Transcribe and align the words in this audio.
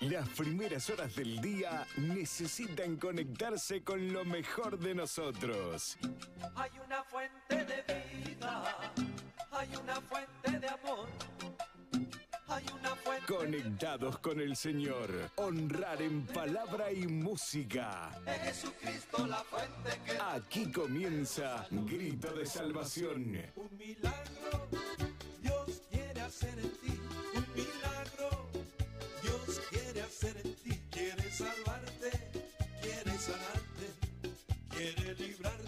Las 0.00 0.28
primeras 0.30 0.90
horas 0.90 1.16
del 1.16 1.40
día 1.40 1.86
necesitan 1.96 2.96
conectarse 2.96 3.82
con 3.82 4.12
lo 4.12 4.24
mejor 4.24 4.78
de 4.78 4.94
nosotros. 4.94 5.96
Hay 6.54 6.70
una 6.84 7.02
fuente 7.04 7.64
de 7.64 7.82
vida, 8.24 8.92
hay 9.50 9.68
una 9.82 10.00
fuente 10.02 10.58
de 10.58 10.68
amor, 10.68 11.08
hay 12.48 12.64
una 12.78 12.94
fuente 12.96 13.26
Conectados 13.26 14.18
con 14.18 14.40
el 14.40 14.54
Señor. 14.54 15.10
Honrar 15.36 16.02
en 16.02 16.26
palabra 16.26 16.92
y 16.92 17.06
música. 17.06 18.10
de 18.24 18.32
Jesucristo, 18.32 19.26
la 19.26 19.42
fuente 19.44 19.98
que 20.04 20.18
Aquí 20.20 20.70
comienza 20.70 21.66
Grito 21.70 22.32
de 22.32 22.44
Salvación. 22.44 23.42
un 23.56 23.76
milagro 23.78 24.68
Dios 25.40 25.82
quiere 25.90 26.20
hacer 26.20 26.58
en 26.58 26.75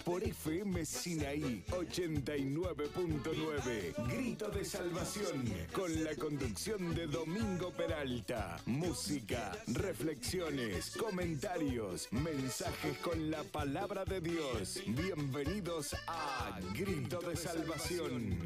Por 0.04 0.22
FM 0.22 0.84
Sinaí 0.84 1.64
89.9. 1.70 3.94
Grito 4.08 4.48
de 4.48 4.64
Salvación. 4.64 5.44
Con 5.72 6.04
la 6.04 6.14
conducción 6.14 6.94
de 6.94 7.06
Domingo 7.06 7.72
Peralta. 7.72 8.58
Música, 8.66 9.52
reflexiones, 9.68 10.94
comentarios, 10.96 12.08
mensajes 12.10 12.98
con 12.98 13.30
la 13.30 13.42
palabra 13.44 14.04
de 14.04 14.20
Dios. 14.20 14.82
Bienvenidos 14.86 15.96
a 16.06 16.60
Grito 16.74 17.20
de 17.20 17.36
Salvación. 17.36 18.36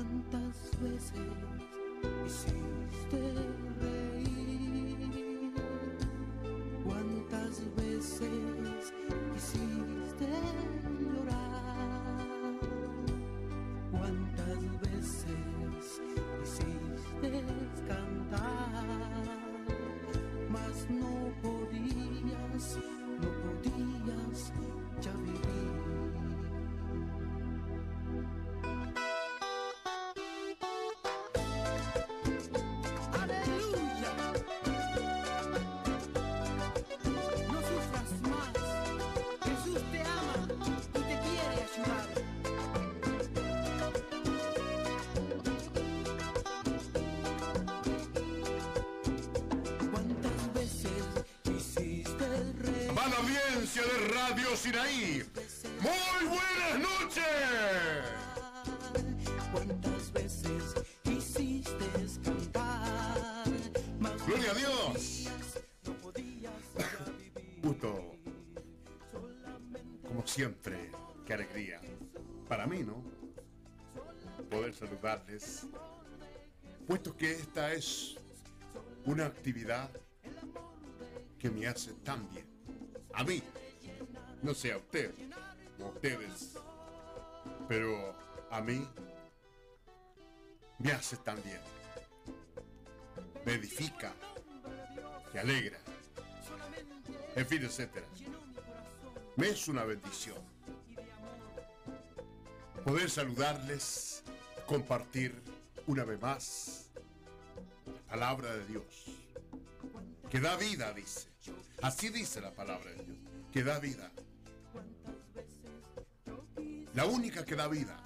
¿Cuántas 0.00 0.56
veces 0.80 1.12
hiciste 2.26 3.20
reír? 3.82 5.52
¿Cuántas 6.82 7.60
veces 7.76 8.94
hiciste 9.36 10.26
llorar? 10.26 10.79
Muy 54.70 56.28
buenas 56.28 56.78
noches. 56.78 57.24
Gloria 64.26 64.50
a 64.52 64.54
Dios. 64.54 65.28
Gusto. 67.60 68.12
Como 70.06 70.24
siempre, 70.24 70.92
qué 71.26 71.34
alegría. 71.34 71.80
Para 72.48 72.68
mí, 72.68 72.84
¿no? 72.84 73.02
Poder 74.48 74.72
saludarles. 74.72 75.66
Puesto 76.86 77.16
que 77.16 77.32
esta 77.32 77.72
es 77.72 78.14
una 79.04 79.26
actividad 79.26 79.90
que 81.40 81.50
me 81.50 81.66
hace 81.66 81.92
tan 82.04 82.30
bien. 82.30 82.46
A 83.14 83.24
mí. 83.24 83.42
No 84.42 84.54
sé 84.54 84.72
a 84.72 84.78
usted. 84.78 85.12
A 85.80 85.84
ustedes. 85.84 86.54
Pero 87.68 88.14
a 88.50 88.60
mí 88.60 88.86
me 90.78 90.92
hace 90.92 91.16
tan 91.18 91.42
bien. 91.42 91.60
Me 93.44 93.54
edifica. 93.54 94.12
Me 95.32 95.40
alegra. 95.40 95.78
En 97.36 97.46
fin, 97.46 97.62
etcétera. 97.64 98.06
Me 99.36 99.48
es 99.48 99.68
una 99.68 99.84
bendición 99.84 100.50
poder 102.84 103.10
saludarles, 103.10 104.22
compartir 104.66 105.34
una 105.86 106.04
vez 106.04 106.20
más 106.20 106.90
la 107.86 107.92
palabra 108.08 108.54
de 108.56 108.66
Dios, 108.66 109.04
que 110.30 110.40
da 110.40 110.56
vida, 110.56 110.92
dice. 110.92 111.28
Así 111.82 112.08
dice 112.08 112.40
la 112.40 112.52
palabra 112.52 112.90
de 112.90 113.04
Dios, 113.04 113.18
que 113.52 113.62
da 113.62 113.78
vida. 113.78 114.10
La 116.94 117.06
única 117.06 117.44
que 117.44 117.54
da 117.56 117.68
vida 117.68 117.96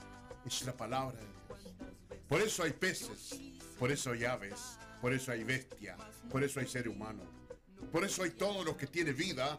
es 0.45 0.63
la 0.65 0.77
palabra 0.77 1.19
de 1.19 1.27
Dios. 1.27 1.75
Por 2.29 2.41
eso 2.41 2.63
hay 2.63 2.73
peces, 2.73 3.35
por 3.79 3.91
eso 3.91 4.11
hay 4.13 4.25
aves, 4.25 4.79
por 5.01 5.13
eso 5.13 5.33
hay 5.33 5.45
bestia, 5.45 5.97
por 6.31 6.43
eso 6.43 6.61
hay 6.61 6.67
ser 6.67 6.89
humano. 6.89 7.23
Por 7.93 8.05
eso 8.05 8.23
hay 8.23 8.31
todo 8.31 8.65
lo 8.65 8.77
que 8.77 8.87
tiene 8.87 9.13
vida, 9.13 9.59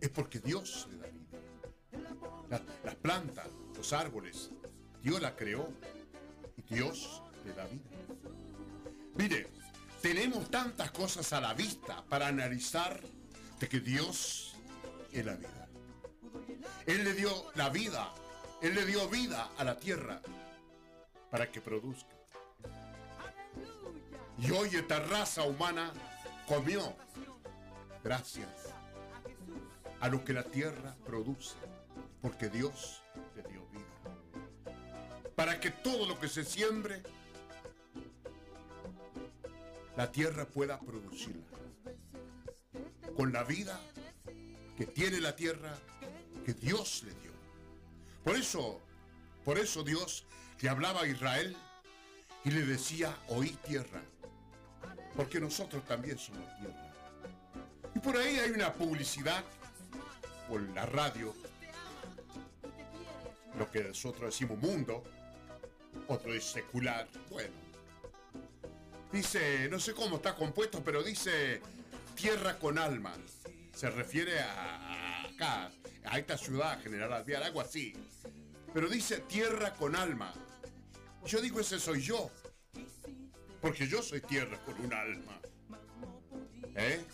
es 0.00 0.08
porque 0.08 0.38
Dios 0.40 0.88
le 0.90 0.98
da 0.98 1.06
vida. 1.08 1.38
La- 2.50 2.62
las 2.84 2.94
plantas, 2.96 3.46
los 3.76 3.92
árboles, 3.92 4.50
Dios 5.02 5.20
la 5.20 5.34
creó 5.36 5.68
y 6.56 6.62
Dios 6.74 7.22
le 7.44 7.52
da 7.52 7.66
vida. 7.66 7.90
Mire, 9.16 9.48
tenemos 10.00 10.50
tantas 10.50 10.90
cosas 10.92 11.32
a 11.32 11.40
la 11.40 11.54
vista 11.54 12.04
para 12.08 12.28
analizar 12.28 13.00
de 13.58 13.68
que 13.68 13.80
Dios 13.80 14.54
es 15.12 15.24
la 15.26 15.34
vida. 15.34 15.67
Él 16.88 17.04
le 17.04 17.12
dio 17.12 17.30
la 17.54 17.68
vida, 17.68 18.14
Él 18.62 18.74
le 18.74 18.86
dio 18.86 19.06
vida 19.10 19.50
a 19.58 19.62
la 19.62 19.76
tierra 19.76 20.22
para 21.30 21.52
que 21.52 21.60
produzca. 21.60 22.08
Y 24.38 24.50
hoy 24.52 24.70
esta 24.74 24.98
raza 25.00 25.42
humana 25.42 25.92
comió 26.46 26.96
gracias 28.02 28.48
a 30.00 30.08
lo 30.08 30.24
que 30.24 30.32
la 30.32 30.44
tierra 30.44 30.96
produce, 31.04 31.56
porque 32.22 32.48
Dios 32.48 33.02
le 33.36 33.42
dio 33.42 33.66
vida. 33.66 34.72
Para 35.36 35.60
que 35.60 35.70
todo 35.70 36.06
lo 36.06 36.18
que 36.18 36.28
se 36.28 36.42
siembre, 36.42 37.02
la 39.94 40.10
tierra 40.10 40.46
pueda 40.46 40.80
producirla. 40.80 41.44
Con 43.14 43.34
la 43.34 43.44
vida 43.44 43.78
que 44.78 44.86
tiene 44.86 45.20
la 45.20 45.36
tierra, 45.36 45.76
que 46.48 46.54
Dios 46.54 47.02
le 47.04 47.12
dio. 47.20 47.32
Por 48.24 48.34
eso, 48.34 48.80
por 49.44 49.58
eso 49.58 49.82
Dios 49.82 50.24
le 50.62 50.70
hablaba 50.70 51.02
a 51.02 51.06
Israel 51.06 51.54
y 52.42 52.50
le 52.50 52.62
decía, 52.62 53.14
oí 53.28 53.50
tierra, 53.66 54.00
porque 55.14 55.40
nosotros 55.40 55.84
también 55.84 56.18
somos 56.18 56.46
tierra. 56.58 56.90
Y 57.94 57.98
por 57.98 58.16
ahí 58.16 58.38
hay 58.38 58.50
una 58.52 58.72
publicidad 58.72 59.44
por 60.48 60.62
la 60.70 60.86
radio, 60.86 61.34
lo 63.58 63.70
que 63.70 63.84
nosotros 63.84 64.30
decimos 64.30 64.56
mundo, 64.56 65.04
otro 66.06 66.32
es 66.32 66.44
secular, 66.44 67.06
bueno. 67.28 67.52
Dice, 69.12 69.68
no 69.68 69.78
sé 69.78 69.92
cómo 69.92 70.16
está 70.16 70.34
compuesto, 70.34 70.82
pero 70.82 71.02
dice 71.02 71.60
tierra 72.14 72.58
con 72.58 72.78
alma. 72.78 73.14
Se 73.74 73.90
refiere 73.90 74.40
a, 74.40 75.24
acá, 75.24 75.70
a 76.04 76.18
esta 76.18 76.36
ciudad, 76.36 76.80
General 76.82 77.12
Alvear, 77.12 77.42
algo 77.42 77.60
así. 77.60 77.94
Pero 78.72 78.88
dice 78.88 79.18
tierra 79.20 79.74
con 79.74 79.96
alma. 79.96 80.32
Yo 81.26 81.40
digo, 81.40 81.60
ese 81.60 81.78
soy 81.78 82.02
yo. 82.02 82.30
Porque 83.60 83.86
yo 83.86 84.02
soy 84.02 84.20
tierra 84.20 84.58
con 84.64 84.78
un 84.80 84.92
alma. 84.92 85.40
¿Eh? 86.74 87.04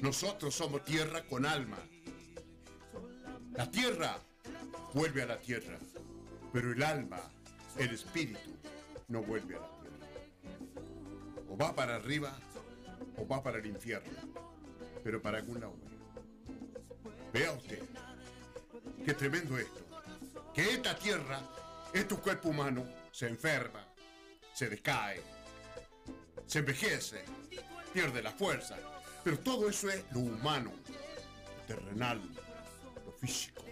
Nosotros 0.00 0.54
somos 0.54 0.84
tierra 0.84 1.22
con 1.24 1.46
alma. 1.46 1.78
La 3.52 3.70
tierra 3.70 4.18
vuelve 4.94 5.22
a 5.22 5.26
la 5.26 5.38
tierra, 5.38 5.78
pero 6.52 6.72
el 6.72 6.82
alma, 6.82 7.20
el 7.76 7.90
espíritu, 7.90 8.56
no 9.08 9.22
vuelve 9.22 9.56
a 9.56 9.60
la 9.60 9.68
tierra. 9.68 10.06
O 11.48 11.56
va 11.56 11.74
para 11.74 11.96
arriba 11.96 12.38
o 13.16 13.26
va 13.26 13.42
para 13.42 13.58
el 13.58 13.66
infierno, 13.66 14.18
pero 15.04 15.20
para 15.20 15.38
algún 15.38 15.60
lado. 15.60 15.74
Vea 17.32 17.52
usted, 17.52 17.82
qué 19.04 19.14
tremendo 19.14 19.56
esto. 19.58 19.80
Que 20.52 20.74
esta 20.74 20.96
tierra, 20.96 21.40
este 21.92 22.16
cuerpo 22.16 22.48
humano, 22.48 22.84
se 23.12 23.28
enferma, 23.28 23.84
se 24.52 24.68
decae, 24.68 25.22
se 26.46 26.58
envejece, 26.58 27.24
pierde 27.92 28.22
la 28.22 28.32
fuerza. 28.32 28.76
Pero 29.22 29.38
todo 29.38 29.68
eso 29.68 29.88
es 29.90 30.04
lo 30.12 30.20
humano, 30.20 30.72
lo 30.88 31.62
terrenal, 31.66 32.20
lo 33.04 33.12
físico. 33.12 33.64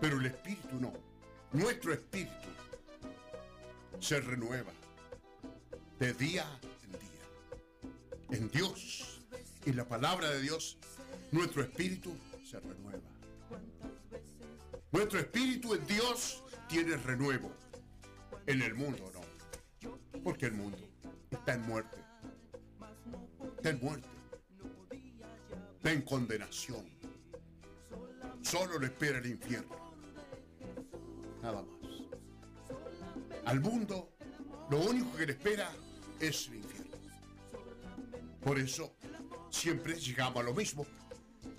Pero 0.00 0.18
el 0.18 0.26
espíritu 0.26 0.80
no. 0.80 0.92
Nuestro 1.52 1.92
espíritu 1.92 2.48
se 4.00 4.20
renueva 4.20 4.72
de 5.98 6.12
día 6.14 6.46
en 6.84 6.92
día. 6.92 8.38
En 8.38 8.50
Dios 8.50 9.22
y 9.64 9.72
la 9.72 9.86
palabra 9.86 10.30
de 10.30 10.40
Dios, 10.40 10.78
nuestro 11.36 11.62
espíritu 11.62 12.16
se 12.42 12.58
renueva. 12.58 13.10
Nuestro 14.90 15.18
espíritu 15.18 15.74
en 15.74 15.86
Dios 15.86 16.42
tiene 16.66 16.96
renuevo. 16.96 17.52
En 18.46 18.62
el 18.62 18.74
mundo 18.74 19.12
no. 19.12 19.20
Porque 20.24 20.46
el 20.46 20.52
mundo 20.52 20.78
está 21.30 21.52
en 21.52 21.62
muerte. 21.62 21.98
Está 23.56 23.68
en 23.68 23.80
muerte. 23.80 24.08
Está 25.76 25.92
en 25.92 26.02
condenación. 26.02 26.88
Solo 28.40 28.78
le 28.78 28.86
espera 28.86 29.18
el 29.18 29.26
infierno. 29.26 29.76
Nada 31.42 31.62
más. 31.62 31.66
Al 33.44 33.60
mundo, 33.60 34.16
lo 34.70 34.80
único 34.80 35.14
que 35.16 35.26
le 35.26 35.32
espera 35.32 35.70
es 36.18 36.48
el 36.48 36.56
infierno. 36.56 36.96
Por 38.42 38.58
eso, 38.58 38.96
siempre 39.50 40.00
llegamos 40.00 40.40
a 40.40 40.42
lo 40.44 40.54
mismo. 40.54 40.86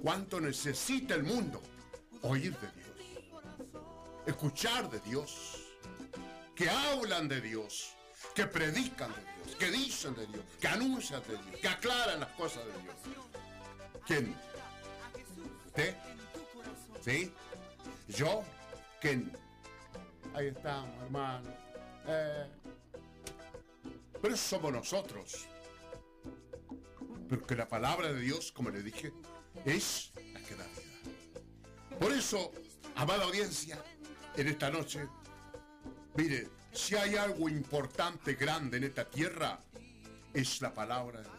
¿Cuánto 0.02 0.40
necesita 0.40 1.16
el 1.16 1.24
mundo 1.24 1.62
oír 2.22 2.56
de 2.58 2.72
Dios? 2.72 2.88
Escuchar 4.26 4.90
de 4.90 5.00
Dios. 5.00 5.64
Que 6.56 6.70
hablan 6.70 7.28
de 7.28 7.42
Dios. 7.42 7.94
Que 8.36 8.46
predican 8.46 9.12
de 9.14 9.22
Dios. 9.22 9.56
Que 9.58 9.72
dicen 9.72 10.16
de 10.16 10.28
Dios. 10.28 10.44
Que 10.60 10.68
anuncian 10.68 11.22
de 11.24 11.38
Dios. 11.38 11.62
Que 11.62 11.68
aclaran 11.68 12.20
las 12.20 12.30
cosas 12.30 12.64
de 12.66 12.72
Dios. 12.82 12.96
¿Quién? 14.06 14.36
¿Usted? 15.68 15.96
¿Sí? 17.04 17.34
¿Yo? 18.08 18.44
¿Quién? 19.02 19.32
Ahí 20.34 20.48
estamos, 20.48 21.04
hermano. 21.04 21.50
Eh, 22.06 22.48
pero 24.22 24.38
somos 24.38 24.72
nosotros. 24.72 25.48
Porque 27.30 27.56
la 27.56 27.68
palabra 27.68 28.14
de 28.14 28.22
Dios, 28.22 28.52
como 28.52 28.70
le 28.70 28.82
dije, 28.82 29.12
es 29.66 30.12
la 30.34 30.40
que 30.42 30.56
da 30.56 30.66
vida. 30.66 32.00
Por 32.00 32.12
eso, 32.12 32.52
amada 32.96 33.26
audiencia, 33.26 33.84
en 34.36 34.48
esta 34.48 34.70
noche, 34.70 35.08
mire, 36.16 36.48
si 36.72 36.96
hay 36.96 37.16
algo 37.16 37.50
importante, 37.50 38.36
grande 38.36 38.78
en 38.78 38.86
esta 38.86 39.10
tierra, 39.10 39.60
es 40.34 40.62
la 40.62 40.74
palabra 40.74 41.22
de 41.22 41.28
Dios. 41.28 41.38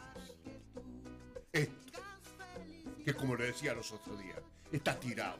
Esto, 1.52 2.02
que 3.04 3.14
como 3.14 3.36
le 3.36 3.46
decía 3.46 3.72
los 3.72 3.92
otros 3.92 4.18
días, 4.20 4.38
está 4.72 4.98
tirado. 4.98 5.38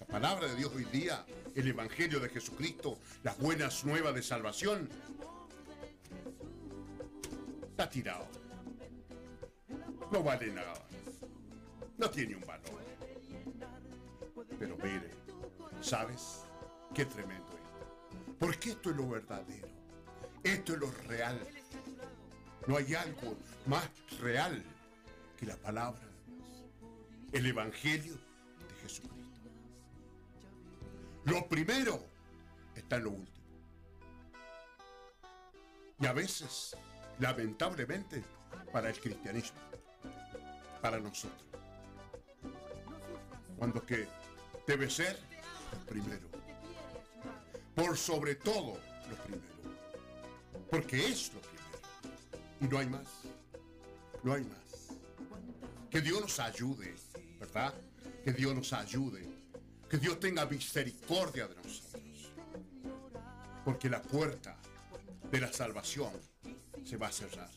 La 0.00 0.06
palabra 0.06 0.48
de 0.48 0.56
Dios 0.56 0.72
hoy 0.74 0.84
día, 0.84 1.24
el 1.54 1.68
Evangelio 1.68 2.18
de 2.18 2.28
Jesucristo, 2.28 2.98
las 3.22 3.38
buenas 3.38 3.84
nuevas 3.84 4.14
de 4.14 4.22
salvación, 4.22 4.88
está 7.70 7.88
tirado. 7.88 8.43
No 10.14 10.22
vale 10.22 10.46
nada. 10.52 10.74
No 11.98 12.08
tiene 12.08 12.36
un 12.36 12.46
valor. 12.46 12.80
Pero 14.60 14.76
mire, 14.76 15.10
¿sabes 15.80 16.44
qué 16.94 17.04
tremendo 17.04 17.48
es? 17.48 18.36
Porque 18.38 18.70
esto 18.70 18.90
es 18.90 18.96
lo 18.96 19.08
verdadero. 19.08 19.66
Esto 20.44 20.74
es 20.74 20.78
lo 20.78 20.92
real. 21.08 21.40
No 22.68 22.76
hay 22.76 22.94
algo 22.94 23.36
más 23.66 23.90
real 24.20 24.62
que 25.36 25.46
la 25.46 25.56
palabra. 25.56 26.06
El 27.32 27.46
Evangelio 27.46 28.14
de 28.14 28.74
Jesucristo. 28.82 29.40
Lo 31.24 31.48
primero 31.48 32.00
está 32.76 32.98
en 32.98 33.02
lo 33.02 33.10
último. 33.10 33.48
Y 35.98 36.06
a 36.06 36.12
veces, 36.12 36.76
lamentablemente, 37.18 38.22
para 38.72 38.90
el 38.90 39.00
cristianismo, 39.00 39.73
para 40.84 41.00
nosotros. 41.00 41.48
Cuando 43.56 43.86
que 43.86 44.06
debe 44.66 44.90
ser 44.90 45.18
primero. 45.88 46.28
Por 47.74 47.96
sobre 47.96 48.34
todo 48.34 48.78
lo 49.08 49.16
primero. 49.24 49.54
Porque 50.70 51.06
es 51.08 51.32
lo 51.32 51.40
primero. 51.40 51.78
Y 52.60 52.64
no 52.66 52.78
hay 52.78 52.86
más. 52.86 53.06
No 54.22 54.34
hay 54.34 54.44
más. 54.44 54.98
Que 55.88 56.02
Dios 56.02 56.20
nos 56.20 56.38
ayude, 56.38 56.94
¿verdad? 57.40 57.72
Que 58.22 58.34
Dios 58.34 58.54
nos 58.54 58.70
ayude. 58.74 59.26
Que 59.88 59.96
Dios 59.96 60.20
tenga 60.20 60.44
misericordia 60.44 61.48
de 61.48 61.54
nosotros. 61.54 62.30
Porque 63.64 63.88
la 63.88 64.02
puerta 64.02 64.58
de 65.30 65.40
la 65.40 65.50
salvación 65.50 66.12
se 66.84 66.98
va 66.98 67.06
a 67.06 67.12
cerrar. 67.12 67.50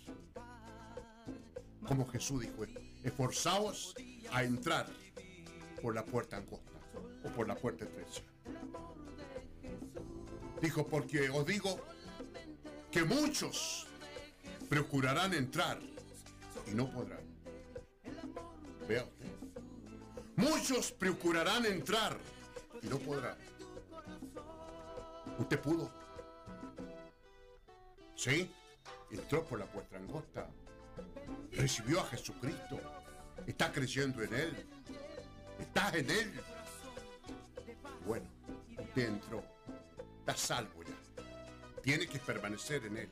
Como 1.85 2.07
Jesús 2.07 2.39
dijo, 2.39 2.63
esforzaos 3.07 3.95
a 4.31 4.43
entrar 4.43 4.87
por 5.81 5.95
la 5.95 6.03
puerta 6.03 6.37
angosta 6.37 6.71
o 7.23 7.29
por 7.29 7.47
la 7.47 7.55
puerta 7.55 7.85
estrecha. 7.85 8.21
Dijo, 10.61 10.85
porque 10.87 11.29
os 11.29 11.45
digo 11.45 11.79
que 12.91 13.03
muchos 13.03 13.87
procurarán 14.69 15.33
entrar 15.33 15.79
y 16.65 16.71
no 16.71 16.91
podrán. 16.91 17.21
Vea 18.87 19.03
usted. 19.03 19.27
Muchos 20.35 20.91
procurarán 20.91 21.65
entrar 21.65 22.17
y 22.81 22.87
no 22.87 22.97
podrán. 22.99 23.37
¿Usted 25.37 25.59
pudo? 25.59 25.91
Sí, 28.15 28.51
entró 29.11 29.45
por 29.45 29.59
la 29.59 29.65
puerta 29.65 29.97
angosta. 29.97 30.49
Recibió 31.51 31.99
a 32.01 32.05
Jesucristo. 32.05 32.79
Está 33.45 33.71
creciendo 33.71 34.23
en 34.23 34.33
Él. 34.33 34.65
Estás 35.59 35.93
en 35.95 36.09
Él. 36.09 36.31
Bueno, 38.05 38.27
usted 38.77 39.07
entró. 39.07 39.43
Está 40.19 40.35
salvo 40.35 40.83
ya. 40.83 41.23
Tiene 41.81 42.07
que 42.07 42.19
permanecer 42.19 42.85
en 42.85 42.97
Él. 42.97 43.09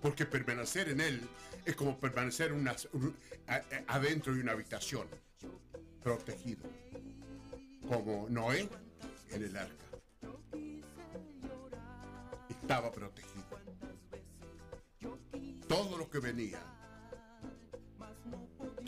Porque 0.00 0.26
permanecer 0.26 0.88
en 0.88 1.00
Él 1.00 1.20
es 1.64 1.76
como 1.76 1.98
permanecer 1.98 2.52
adentro 3.86 4.34
de 4.34 4.40
una 4.40 4.52
habitación. 4.52 5.06
Protegido. 6.02 6.62
Como 7.88 8.26
Noé 8.28 8.68
en 9.30 9.42
el 9.42 9.56
arca. 9.56 9.84
Estaba 12.48 12.90
protegido. 12.90 13.32
Todo 15.68 15.96
lo 15.96 16.10
que 16.10 16.18
venía, 16.18 16.60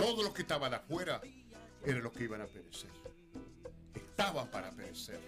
todos 0.05 0.23
los 0.23 0.35
que 0.35 0.43
estaban 0.43 0.75
afuera, 0.75 1.19
eran 1.83 2.03
los 2.03 2.13
que 2.13 2.25
iban 2.25 2.43
a 2.43 2.47
perecer. 2.47 2.91
Estaban 3.95 4.51
para 4.51 4.71
perecer. 4.71 5.19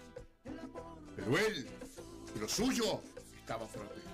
Pero 1.15 1.35
él 1.35 1.67
y 2.35 2.39
lo 2.39 2.47
suyo 2.47 3.01
estaban 3.39 3.67
protegidos. 3.69 4.13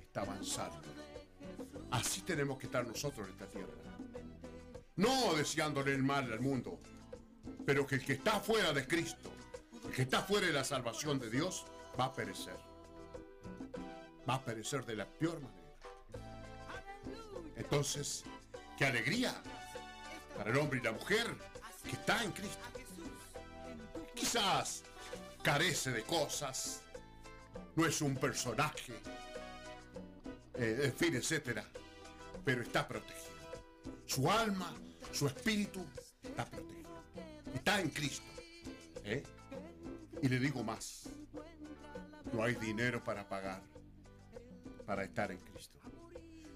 Estaban 0.00 0.44
salvos. 0.44 0.78
Así 1.90 2.20
tenemos 2.20 2.56
que 2.56 2.66
estar 2.66 2.86
nosotros 2.86 3.26
en 3.26 3.32
esta 3.32 3.46
tierra. 3.46 3.72
No 4.94 5.34
deseándole 5.34 5.92
el 5.92 6.04
mal 6.04 6.32
al 6.32 6.40
mundo, 6.40 6.78
pero 7.66 7.84
que 7.84 7.96
el 7.96 8.04
que 8.04 8.12
está 8.12 8.38
fuera 8.38 8.72
de 8.72 8.86
Cristo, 8.86 9.32
el 9.86 9.90
que 9.90 10.02
está 10.02 10.22
fuera 10.22 10.46
de 10.46 10.52
la 10.52 10.62
salvación 10.62 11.18
de 11.18 11.30
Dios, 11.30 11.66
va 11.98 12.04
a 12.04 12.12
perecer. 12.14 12.56
Va 14.28 14.34
a 14.34 14.44
perecer 14.44 14.86
de 14.86 14.94
la 14.94 15.06
peor 15.06 15.40
manera. 15.40 15.74
Entonces, 17.56 18.22
qué 18.78 18.84
alegría 18.86 19.34
para 20.36 20.50
el 20.50 20.56
hombre 20.56 20.78
y 20.80 20.82
la 20.82 20.92
mujer 20.92 21.26
que 21.82 21.92
está 21.92 22.22
en 22.22 22.32
Cristo. 22.32 22.64
Quizás 24.14 24.82
carece 25.42 25.90
de 25.90 26.02
cosas, 26.02 26.82
no 27.76 27.84
es 27.86 28.00
un 28.00 28.16
personaje, 28.16 28.94
eh, 30.54 30.80
en 30.84 30.94
fin, 30.94 31.14
etcétera, 31.14 31.64
pero 32.44 32.62
está 32.62 32.86
protegido. 32.86 33.34
Su 34.06 34.30
alma, 34.30 34.72
su 35.12 35.26
espíritu 35.26 35.84
está 36.22 36.44
protegido. 36.46 37.04
Está 37.54 37.80
en 37.80 37.90
Cristo. 37.90 38.26
¿eh? 39.04 39.22
Y 40.22 40.28
le 40.28 40.38
digo 40.38 40.62
más, 40.62 41.08
no 42.32 42.42
hay 42.42 42.54
dinero 42.54 43.02
para 43.02 43.28
pagar 43.28 43.62
para 44.86 45.04
estar 45.04 45.30
en 45.30 45.38
Cristo. 45.38 45.73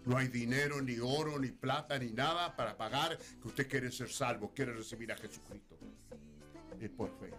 No 0.08 0.16
hay 0.16 0.28
dinero, 0.28 0.80
ni 0.80 0.98
oro, 0.98 1.38
ni 1.38 1.48
plata, 1.50 1.98
ni 1.98 2.10
nada 2.12 2.56
para 2.56 2.74
pagar 2.78 3.18
que 3.18 3.46
usted 3.48 3.68
quiere 3.68 3.92
ser 3.92 4.10
salvo, 4.10 4.50
quiere 4.54 4.72
recibir 4.72 5.12
a 5.12 5.16
Jesucristo. 5.16 5.76
es 6.80 6.88
por 6.90 7.10
fe. 7.18 7.30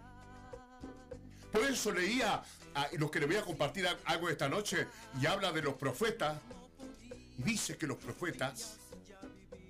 Por 1.51 1.63
eso 1.63 1.91
leía, 1.93 2.43
ah, 2.75 2.87
y 2.91 2.97
lo 2.97 3.09
que 3.09 3.21
le 3.21 3.25
voy 3.25 3.37
a 3.37 3.41
compartir 3.41 3.87
a- 3.87 3.97
algo 4.05 4.29
esta 4.29 4.47
noche, 4.49 4.85
y 5.19 5.25
habla 5.25 5.51
de 5.53 5.61
los 5.63 5.75
profetas, 5.75 6.37
dice 7.37 7.75
que 7.77 7.87
los 7.87 7.97
profetas 7.97 8.77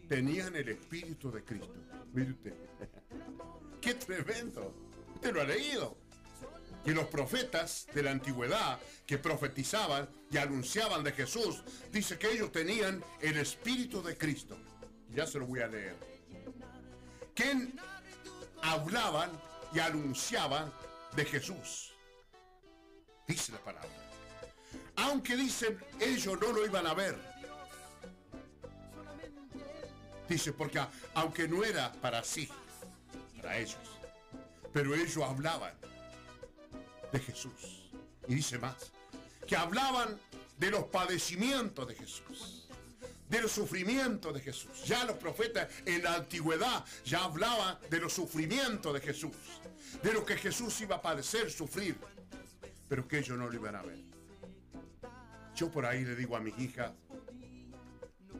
tenían 0.09 0.55
el 0.55 0.69
Espíritu 0.69 1.31
de 1.31 1.43
Cristo. 1.43 1.71
Mire 2.13 2.31
usted. 2.31 2.53
¡Qué 3.81 3.93
tremendo! 3.93 4.73
Usted 5.15 5.33
lo 5.35 5.41
ha 5.41 5.45
leído. 5.45 5.95
Que 6.83 6.91
los 6.93 7.07
profetas 7.07 7.87
de 7.93 8.03
la 8.03 8.11
antigüedad 8.11 8.79
que 9.05 9.17
profetizaban 9.17 10.09
y 10.31 10.37
anunciaban 10.37 11.03
de 11.03 11.11
Jesús, 11.11 11.63
dice 11.91 12.17
que 12.17 12.31
ellos 12.31 12.51
tenían 12.51 13.03
el 13.21 13.37
Espíritu 13.37 14.01
de 14.01 14.17
Cristo. 14.17 14.57
Ya 15.09 15.25
se 15.25 15.39
lo 15.39 15.45
voy 15.45 15.59
a 15.59 15.67
leer. 15.67 15.95
Que 17.35 17.69
hablaban 18.61 19.31
y 19.73 19.79
anunciaban 19.79 20.71
de 21.15 21.25
Jesús. 21.25 21.93
Dice 23.27 23.51
la 23.51 23.59
palabra. 23.59 23.89
Aunque 24.95 25.35
dicen 25.35 25.79
ellos 25.99 26.39
no 26.39 26.51
lo 26.51 26.65
iban 26.65 26.87
a 26.87 26.93
ver. 26.93 27.17
Dice, 30.27 30.53
porque 30.53 30.79
aunque 31.15 31.47
no 31.47 31.63
era 31.63 31.91
para 31.93 32.23
sí, 32.23 32.47
para 33.37 33.57
ellos, 33.57 33.79
pero 34.71 34.93
ellos 34.93 35.17
hablaban 35.17 35.73
de 37.11 37.19
Jesús. 37.19 37.91
Y 38.27 38.35
dice 38.35 38.57
más, 38.59 38.91
que 39.47 39.55
hablaban 39.55 40.19
de 40.57 40.71
los 40.71 40.85
padecimientos 40.85 41.87
de 41.87 41.95
Jesús, 41.95 42.67
de 43.29 43.41
los 43.41 43.51
sufrimientos 43.51 44.33
de 44.33 44.41
Jesús. 44.41 44.83
Ya 44.85 45.05
los 45.05 45.17
profetas 45.17 45.69
en 45.85 46.03
la 46.03 46.15
antigüedad 46.15 46.85
ya 47.05 47.23
hablaban 47.23 47.77
de 47.89 47.99
los 47.99 48.13
sufrimientos 48.13 48.93
de 48.93 48.99
Jesús, 48.99 49.35
de 50.03 50.13
lo 50.13 50.25
que 50.25 50.35
Jesús 50.35 50.79
iba 50.81 50.97
a 50.97 51.01
padecer, 51.01 51.49
sufrir, 51.49 51.97
pero 52.87 53.07
que 53.07 53.19
ellos 53.19 53.37
no 53.37 53.47
lo 53.47 53.53
iban 53.53 53.75
a 53.75 53.81
ver. 53.81 53.99
Yo 55.55 55.71
por 55.71 55.85
ahí 55.85 56.03
le 56.03 56.15
digo 56.15 56.35
a 56.35 56.39
mis 56.39 56.57
hijas, 56.59 56.91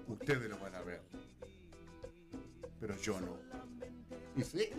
ustedes 0.07 0.49
lo 0.49 0.57
van 0.59 0.75
a 0.75 0.81
ver, 0.81 1.01
pero 2.79 2.95
yo 3.01 3.19
no. 3.19 3.39
Y 4.35 4.43
sí, 4.43 4.69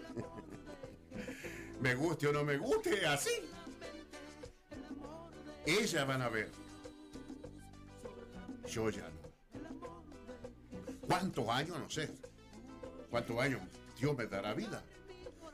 me 1.80 1.94
guste 1.94 2.28
o 2.28 2.32
no 2.32 2.44
me 2.44 2.56
guste, 2.56 3.06
así. 3.06 3.30
Ellas 5.66 6.06
van 6.06 6.22
a 6.22 6.28
ver. 6.28 6.50
Yo 8.68 8.90
ya 8.90 9.08
no. 9.08 9.20
¿Cuántos 11.06 11.48
años? 11.48 11.78
No 11.78 11.90
sé. 11.90 12.10
¿Cuántos 13.10 13.38
años 13.38 13.60
Dios 13.98 14.16
me 14.16 14.26
dará 14.26 14.54
vida? 14.54 14.82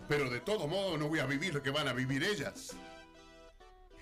Pero 0.09 0.31
de 0.31 0.41
todo 0.41 0.69
modo 0.69 0.97
no 0.97 1.09
voy 1.09 1.19
a 1.19 1.27
vivir 1.27 1.55
lo 1.55 1.63
que 1.63 1.71
van 1.71 1.89
a 1.89 1.93
vivir 1.93 2.23
ellas. 2.23 2.75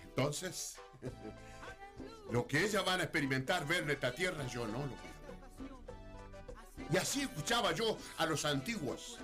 Entonces, 0.03 0.77
lo 2.31 2.47
que 2.47 2.65
ellas 2.65 2.85
van 2.85 3.01
a 3.01 3.05
experimentar, 3.05 3.67
ver 3.67 3.87
de 3.87 3.95
esta 3.95 4.15
tierra, 4.15 4.47
yo 4.47 4.67
no 4.67 4.79
lo 4.79 4.89
ver. 4.89 5.15
Y 6.93 6.97
así 6.97 7.23
escuchaba 7.23 7.73
yo 7.73 7.97
a 8.19 8.27
los 8.27 8.45
antiguos 8.45 9.19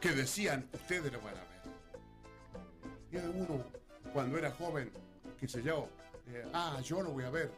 que 0.00 0.10
decían, 0.10 0.68
ustedes 0.72 1.12
lo 1.12 1.20
van 1.20 1.34
a 1.36 1.40
ver. 1.40 1.50
Y 3.12 3.16
uno, 3.16 3.64
cuando 4.12 4.38
era 4.38 4.50
joven, 4.50 4.90
que 5.40 5.48
se 5.48 5.62
yo, 5.62 5.88
ah, 6.52 6.80
yo 6.84 7.02
lo 7.02 7.12
voy 7.12 7.24
a 7.24 7.30
ver. 7.30 7.50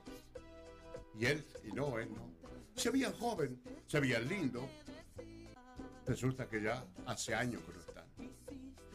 Y 1.19 1.27
él, 1.27 1.45
y 1.65 1.73
no, 1.73 1.99
él 1.99 2.09
no. 2.15 2.31
Se 2.77 2.91
veían 2.91 3.13
joven, 3.15 3.61
se 3.89 3.99
veían 3.99 4.29
lindo. 4.29 4.69
Resulta 6.07 6.49
que 6.49 6.63
ya 6.63 6.85
hace 7.07 7.35
años 7.35 7.61
que 7.67 7.73
no 7.73 7.81
están. 7.81 8.05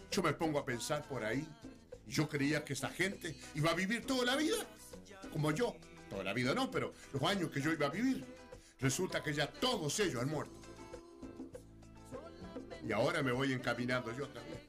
Yo 0.10 0.24
me 0.24 0.34
pongo 0.34 0.60
a 0.60 0.66
pensar 0.66 1.06
por 1.08 1.24
ahí, 1.24 1.46
y 2.06 2.12
yo 2.12 2.28
creía 2.30 2.64
que 2.64 2.74
esa 2.74 2.90
gente 2.90 3.36
iba 3.56 3.72
a 3.72 3.76
vivir 3.76 4.06
toda 4.06 4.26
la 4.26 4.36
vida, 4.36 4.58
como 5.32 5.52
yo. 5.52 5.76
Toda 6.10 6.24
la 6.24 6.34
vida 6.34 6.54
no, 6.56 6.72
pero 6.72 6.94
los 7.12 7.22
años 7.24 7.52
que 7.52 7.62
yo 7.62 7.72
iba 7.74 7.88
a 7.88 7.90
vivir. 7.90 8.24
Resulta 8.80 9.22
que 9.22 9.34
ya 9.34 9.52
todos 9.52 10.00
ellos 10.00 10.22
han 10.22 10.30
muerto. 10.30 10.56
Y 12.88 12.94
ahora 12.94 13.22
me 13.22 13.34
voy 13.34 13.52
encaminando 13.52 14.16
yo 14.16 14.30
también. 14.30 14.60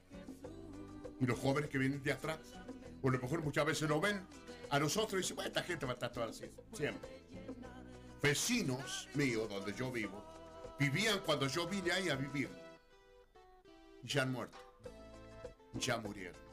Y 1.21 1.27
los 1.27 1.39
jóvenes 1.39 1.71
que 1.71 1.79
vienen 1.79 2.03
de 2.03 2.13
atrás, 2.13 2.39
o 3.03 3.09
a 3.09 3.13
lo 3.13 3.19
mejor 3.19 3.43
muchas 3.43 3.65
veces 3.67 3.89
lo 3.89 4.01
ven 4.01 4.27
a 4.71 4.79
nosotros 4.79 5.15
y 5.15 5.17
dicen, 5.19 5.37
bueno, 5.37 5.49
esta 5.49 5.63
gente 5.63 5.87
va 5.87 5.93
a 5.93 5.95
estar 5.95 6.13
toda 6.13 6.27
así, 6.27 6.51
siempre. 6.73 7.09
Vecinos 8.23 9.09
míos 9.15 9.49
donde 9.49 9.73
yo 9.75 9.91
vivo, 9.91 10.23
vivían 10.79 11.21
cuando 11.21 11.47
yo 11.47 11.67
vine 11.67 11.93
ahí 11.93 12.09
a 12.09 12.17
vivir. 12.17 12.51
Ya 14.03 14.23
han 14.23 14.33
muerto. 14.33 14.59
Ya 15.75 15.99
murieron. 15.99 16.49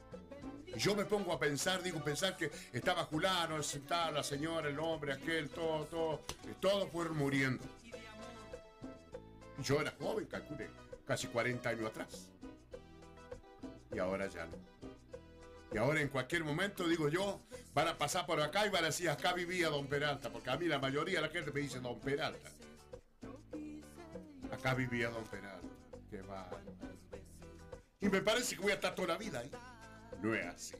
Yo 0.76 0.94
me 0.94 1.04
pongo 1.04 1.32
a 1.32 1.38
pensar, 1.38 1.82
digo, 1.82 2.02
pensar 2.04 2.36
que 2.36 2.50
estaba 2.72 3.04
Julano, 3.04 3.62
sentada 3.62 4.10
la 4.10 4.22
señora, 4.22 4.68
el 4.68 4.78
hombre, 4.78 5.14
aquel, 5.14 5.48
todo, 5.48 5.86
todo, 5.86 6.20
todos 6.60 6.90
fueron 6.90 7.16
muriendo. 7.16 7.64
Yo 9.62 9.80
era 9.80 9.92
joven, 9.98 10.26
calculé, 10.26 10.68
casi 11.06 11.28
40 11.28 11.68
años 11.68 11.86
atrás. 11.86 12.30
Y 13.92 13.98
ahora 13.98 14.26
ya 14.26 14.44
no. 14.46 14.75
Y 15.76 15.78
ahora 15.78 16.00
en 16.00 16.08
cualquier 16.08 16.42
momento, 16.42 16.88
digo 16.88 17.10
yo, 17.10 17.42
van 17.74 17.88
a 17.88 17.98
pasar 17.98 18.24
por 18.24 18.40
acá 18.40 18.66
y 18.66 18.70
van 18.70 18.84
a 18.84 18.86
decir, 18.86 19.10
acá 19.10 19.34
vivía 19.34 19.68
Don 19.68 19.86
Peralta, 19.86 20.32
porque 20.32 20.48
a 20.48 20.56
mí 20.56 20.64
la 20.64 20.78
mayoría 20.78 21.16
de 21.20 21.26
la 21.26 21.28
gente 21.30 21.52
me 21.52 21.60
dice 21.60 21.80
Don 21.80 22.00
Peralta. 22.00 22.48
Acá 24.50 24.72
vivía 24.72 25.10
Don 25.10 25.24
Peralta. 25.24 25.68
Qué 26.10 26.22
va. 26.22 26.48
Y 28.00 28.08
me 28.08 28.22
parece 28.22 28.56
que 28.56 28.62
voy 28.62 28.70
a 28.70 28.76
estar 28.76 28.94
toda 28.94 29.08
la 29.08 29.18
vida 29.18 29.40
ahí. 29.40 29.50
No 30.22 30.34
es 30.34 30.46
así. 30.46 30.76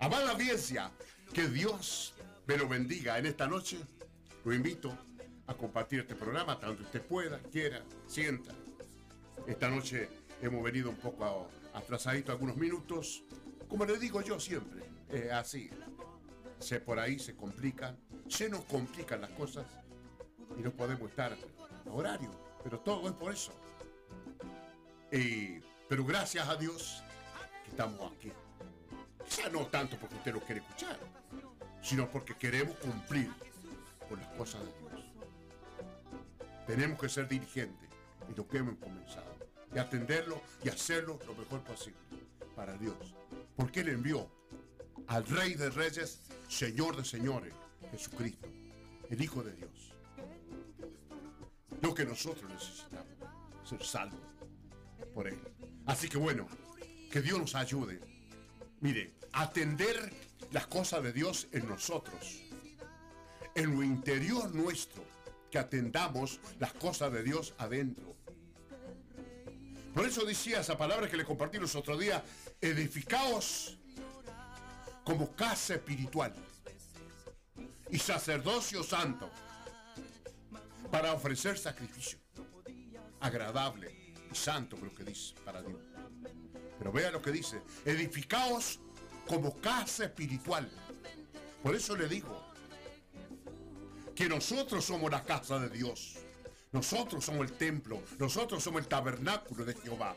Amada 0.00 0.30
audiencia, 0.30 0.90
que 1.34 1.46
Dios 1.46 2.14
me 2.46 2.56
lo 2.56 2.66
bendiga 2.66 3.18
en 3.18 3.26
esta 3.26 3.46
noche. 3.46 3.76
Lo 4.42 4.54
invito 4.54 4.96
a 5.46 5.52
compartir 5.52 6.00
este 6.00 6.14
programa 6.14 6.58
tanto 6.58 6.82
usted 6.82 7.02
pueda, 7.02 7.40
quiera, 7.52 7.82
sienta. 8.06 8.54
Esta 9.46 9.68
noche 9.68 10.08
hemos 10.40 10.64
venido 10.64 10.88
un 10.88 10.96
poco 10.96 11.50
atrasadito 11.74 12.32
algunos 12.32 12.56
minutos. 12.56 13.22
Como 13.74 13.86
le 13.86 13.98
digo 13.98 14.22
yo 14.22 14.38
siempre, 14.38 14.84
eh, 15.08 15.32
así. 15.32 15.68
Se 16.60 16.78
por 16.78 17.00
ahí 17.00 17.18
se 17.18 17.34
complican, 17.34 17.98
se 18.28 18.48
nos 18.48 18.64
complican 18.66 19.20
las 19.20 19.30
cosas 19.30 19.66
y 20.56 20.62
no 20.62 20.70
podemos 20.70 21.10
estar 21.10 21.32
a 21.32 21.90
horario. 21.90 22.30
Pero 22.62 22.78
todo 22.78 23.08
es 23.08 23.14
por 23.16 23.32
eso. 23.32 23.52
Y- 25.10 25.58
pero 25.88 26.04
gracias 26.04 26.48
a 26.48 26.54
Dios 26.54 27.02
que 27.64 27.70
estamos 27.70 28.12
aquí. 28.12 28.30
Quizá 29.24 29.48
no 29.48 29.66
tanto 29.66 29.98
porque 29.98 30.14
usted 30.14 30.32
lo 30.34 30.40
quiere 30.42 30.60
escuchar, 30.60 30.96
sino 31.82 32.08
porque 32.08 32.36
queremos 32.36 32.76
cumplir 32.76 33.28
con 34.08 34.20
las 34.20 34.28
cosas 34.34 34.60
de 34.60 34.72
Dios. 34.88 35.04
Tenemos 36.68 36.96
que 36.96 37.08
ser 37.08 37.26
dirigentes 37.26 37.88
en 38.28 38.36
lo 38.36 38.46
que 38.46 38.58
hemos 38.58 38.76
comenzado 38.76 39.34
y 39.74 39.78
atenderlo 39.80 40.40
y 40.62 40.68
hacerlo 40.68 41.18
lo 41.26 41.34
mejor 41.34 41.64
posible 41.64 41.98
para 42.54 42.74
Dios. 42.78 43.16
Porque 43.56 43.80
Él 43.80 43.88
envió 43.88 44.30
al 45.06 45.26
Rey 45.26 45.54
de 45.54 45.70
Reyes, 45.70 46.20
Señor 46.48 46.96
de 46.96 47.04
Señores, 47.04 47.52
Jesucristo, 47.90 48.48
el 49.10 49.22
Hijo 49.22 49.42
de 49.42 49.52
Dios. 49.54 49.92
Lo 51.80 51.94
que 51.94 52.04
nosotros 52.04 52.50
necesitamos, 52.50 53.06
ser 53.64 53.84
salvos 53.84 54.20
por 55.12 55.28
Él. 55.28 55.38
Así 55.86 56.08
que 56.08 56.18
bueno, 56.18 56.48
que 57.10 57.20
Dios 57.20 57.38
nos 57.38 57.54
ayude. 57.54 58.00
Mire, 58.80 59.14
atender 59.32 60.12
las 60.50 60.66
cosas 60.66 61.02
de 61.02 61.12
Dios 61.12 61.48
en 61.52 61.68
nosotros. 61.68 62.42
En 63.54 63.76
lo 63.76 63.82
interior 63.82 64.52
nuestro, 64.54 65.04
que 65.50 65.58
atendamos 65.58 66.40
las 66.58 66.72
cosas 66.72 67.12
de 67.12 67.22
Dios 67.22 67.54
adentro. 67.58 68.16
Por 69.94 70.04
eso 70.04 70.24
decía 70.24 70.60
esa 70.60 70.76
palabra 70.76 71.08
que 71.08 71.16
le 71.16 71.24
compartí 71.24 71.58
los 71.58 71.76
otros 71.76 72.00
días, 72.00 72.20
edificaos 72.64 73.76
como 75.04 75.34
casa 75.36 75.74
espiritual 75.74 76.34
y 77.90 77.98
sacerdocio 77.98 78.82
santo 78.82 79.30
para 80.90 81.12
ofrecer 81.12 81.58
sacrificio 81.58 82.18
agradable 83.20 84.14
y 84.30 84.34
santo, 84.34 84.76
creo 84.76 84.94
que 84.94 85.04
dice, 85.04 85.34
para 85.44 85.60
Dios. 85.62 85.78
Pero 86.78 86.90
vea 86.90 87.10
lo 87.10 87.20
que 87.20 87.32
dice, 87.32 87.60
edificaos 87.84 88.80
como 89.26 89.60
casa 89.60 90.04
espiritual. 90.04 90.70
Por 91.62 91.74
eso 91.74 91.96
le 91.96 92.08
digo 92.08 92.42
que 94.14 94.28
nosotros 94.28 94.84
somos 94.84 95.10
la 95.10 95.22
casa 95.22 95.58
de 95.58 95.68
Dios. 95.68 96.16
Nosotros 96.72 97.24
somos 97.24 97.48
el 97.48 97.56
templo, 97.56 98.02
nosotros 98.18 98.62
somos 98.62 98.82
el 98.82 98.88
tabernáculo 98.88 99.64
de 99.64 99.74
Jehová. 99.74 100.16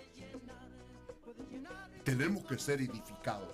Tenemos 2.07 2.45
que 2.45 2.57
ser 2.57 2.79
edificados 2.79 3.53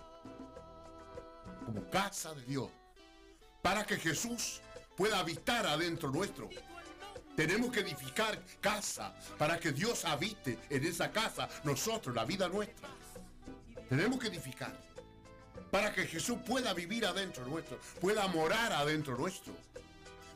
como 1.65 1.89
casa 1.89 2.36
de 2.36 2.43
Dios 2.43 2.69
para 3.63 3.83
que 3.83 3.98
Jesús 3.98 4.62
pueda 4.95 5.17
habitar 5.17 5.65
adentro 5.65 6.12
nuestro. 6.12 6.51
Tenemos 7.36 7.72
que 7.72 7.79
edificar 7.79 8.39
casa 8.62 9.12
para 9.39 9.60
que 9.60 9.72
Dios 9.72 10.05
habite 10.05 10.60
en 10.69 10.86
esa 10.86 11.12
casa, 11.12 11.50
nosotros, 11.63 12.13
la 12.13 12.25
vida 12.25 12.48
nuestra. 12.48 12.89
Tenemos 13.89 14.19
que 14.19 14.27
edificar 14.27 14.79
para 15.72 15.91
que 15.91 16.05
Jesús 16.05 16.38
pueda 16.45 16.75
vivir 16.75 17.07
adentro 17.07 17.48
nuestro, 17.48 17.79
pueda 18.00 18.27
morar 18.27 18.72
adentro 18.72 19.17
nuestro. 19.17 19.55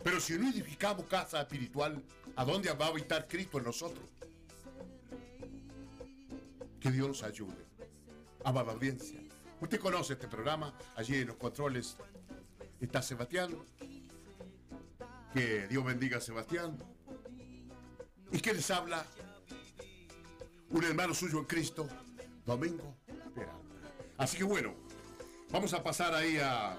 Pero 0.04 0.20
si 0.20 0.40
no 0.40 0.50
edificamos 0.50 1.06
casa 1.06 1.42
espiritual, 1.42 2.02
¿a 2.36 2.44
dónde 2.44 2.74
va 2.74 2.88
a 2.88 2.90
habitar 2.90 3.28
Cristo 3.28 3.60
en 3.60 3.66
nosotros? 3.66 4.10
Que 6.80 6.90
Dios 6.90 7.10
nos 7.10 7.22
ayude. 7.22 7.67
Amada 8.48 8.72
audiencia, 8.72 9.20
usted 9.60 9.78
conoce 9.78 10.14
este 10.14 10.30
programa, 10.30 10.74
allí 10.96 11.16
en 11.16 11.28
los 11.28 11.36
controles 11.36 11.98
está 12.80 13.02
Sebastián. 13.02 13.54
Que 15.34 15.68
Dios 15.68 15.84
bendiga 15.84 16.20
a 16.20 16.22
Sebastián. 16.22 16.82
¿Y 18.32 18.40
qué 18.40 18.54
les 18.54 18.72
habla? 18.72 19.06
Un 20.70 20.82
hermano 20.82 21.14
suyo 21.14 21.40
en 21.40 21.44
Cristo, 21.44 21.90
Domingo 22.46 22.96
Peralta. 23.36 23.58
Así 24.18 24.38
que 24.38 24.46
bueno, 24.46 24.74
vamos 25.52 25.74
a 25.74 25.84
pasar 25.84 26.16
ahí 26.16 26.38
a, 26.38 26.78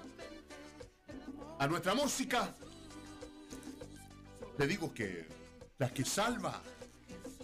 a 1.59 1.67
nuestra 1.67 1.95
música. 1.95 2.55
Le 4.57 4.67
digo 4.67 4.95
que 4.95 5.29
la 5.77 5.93
que 5.93 6.07
salva 6.07 6.63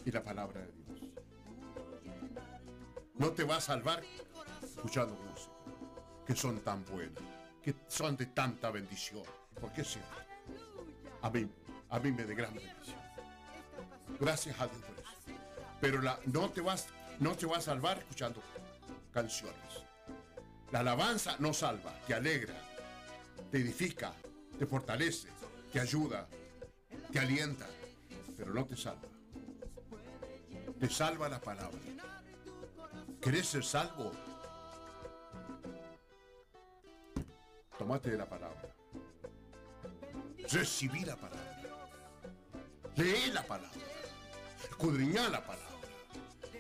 es 0.02 0.14
la 0.14 0.25
palabra 0.25 0.62
de. 0.62 0.74
No 3.14 3.30
te 3.30 3.44
va 3.44 3.56
a 3.56 3.61
salvar 3.61 4.02
escuchando 4.62 5.14
música, 5.14 5.52
que 6.26 6.35
son 6.35 6.59
tan 6.61 6.85
buenas, 6.87 7.23
que 7.62 7.75
son 7.87 8.16
de 8.16 8.26
tanta 8.26 8.71
bendición. 8.71 9.23
Porque 9.61 9.83
es 9.83 9.92
cierto. 9.92 10.16
A 11.23 11.30
mí, 11.30 11.49
a 11.90 12.00
mí 12.00 12.11
me 12.11 12.25
de 12.25 12.35
gran 12.35 12.52
bendición. 12.54 12.99
Gracias 14.18 14.61
a 14.61 14.66
Dios 14.66 14.78
por 14.80 14.99
eso. 14.99 15.40
Pero 15.80 16.02
la, 16.02 16.18
no, 16.26 16.50
te 16.50 16.61
vas, 16.61 16.88
no 17.21 17.37
te 17.37 17.47
a 17.47 17.61
salvar 17.61 17.99
escuchando 17.99 18.42
canciones. 19.12 19.85
La 20.73 20.80
alabanza 20.80 21.37
no 21.38 21.52
salva, 21.52 21.94
te 22.06 22.14
alegra, 22.14 22.54
te 23.52 23.59
edifica, 23.59 24.12
te 24.59 24.66
fortalece, 24.66 25.28
te 25.73 25.78
ayuda, 25.78 26.26
te 27.12 27.21
alienta, 27.21 27.66
pero 28.37 28.52
no 28.52 28.64
te 28.64 28.76
salva. 28.76 29.09
Te 30.80 30.90
salva 30.90 31.28
la 31.28 31.40
palabra. 31.40 31.78
¿Querés 33.25 33.47
ser 33.47 33.64
salvo? 33.64 34.12
Tomate 37.78 38.11
de 38.11 38.19
la 38.19 38.28
palabra. 38.28 38.69
Recibí 40.52 41.07
la 41.07 41.16
palabra. 41.16 41.62
Lee 42.97 43.33
la 43.33 43.43
palabra. 43.47 43.81
Escudriñá 44.69 45.31
la 45.31 45.40
palabra. 45.40 45.64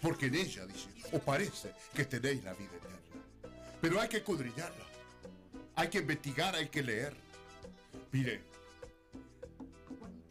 Porque 0.00 0.26
en 0.26 0.36
ella 0.36 0.64
dice, 0.64 0.88
o 1.12 1.18
parece 1.18 1.74
que 1.94 2.06
tenéis 2.06 2.42
la 2.42 2.54
vida 2.54 2.70
eterna. 2.74 3.52
Pero 3.82 4.00
hay 4.00 4.08
que 4.08 4.16
escudriñarla. 4.16 4.86
Hay 5.76 5.90
que 5.90 5.98
investigar, 5.98 6.54
hay 6.54 6.70
que 6.70 6.82
leer. 6.82 7.14
Mire, 8.10 8.42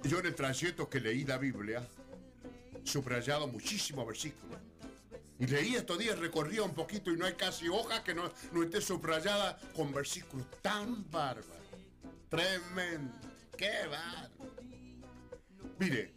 yo 0.01 0.17
en 0.17 0.25
el 0.25 0.33
trayecto 0.33 0.89
que 0.89 0.99
leí 0.99 1.25
la 1.25 1.37
Biblia, 1.37 1.87
subrayado 2.83 3.47
muchísimos 3.47 4.07
versículos. 4.07 4.52
Y 5.39 5.47
leí 5.47 5.75
estos 5.75 5.97
días, 5.97 6.17
recorría 6.19 6.63
un 6.63 6.73
poquito 6.73 7.11
y 7.11 7.17
no 7.17 7.25
hay 7.25 7.33
casi 7.33 7.67
hoja 7.67 8.03
que 8.03 8.13
no, 8.13 8.31
no 8.51 8.63
esté 8.63 8.79
subrayada 8.81 9.57
con 9.75 9.91
versículos 9.93 10.45
tan 10.61 11.09
bárbaros. 11.09 11.57
Tremendo. 12.29 13.13
¡Qué 13.57 13.87
bárbaro! 13.89 14.53
Mire, 15.79 16.13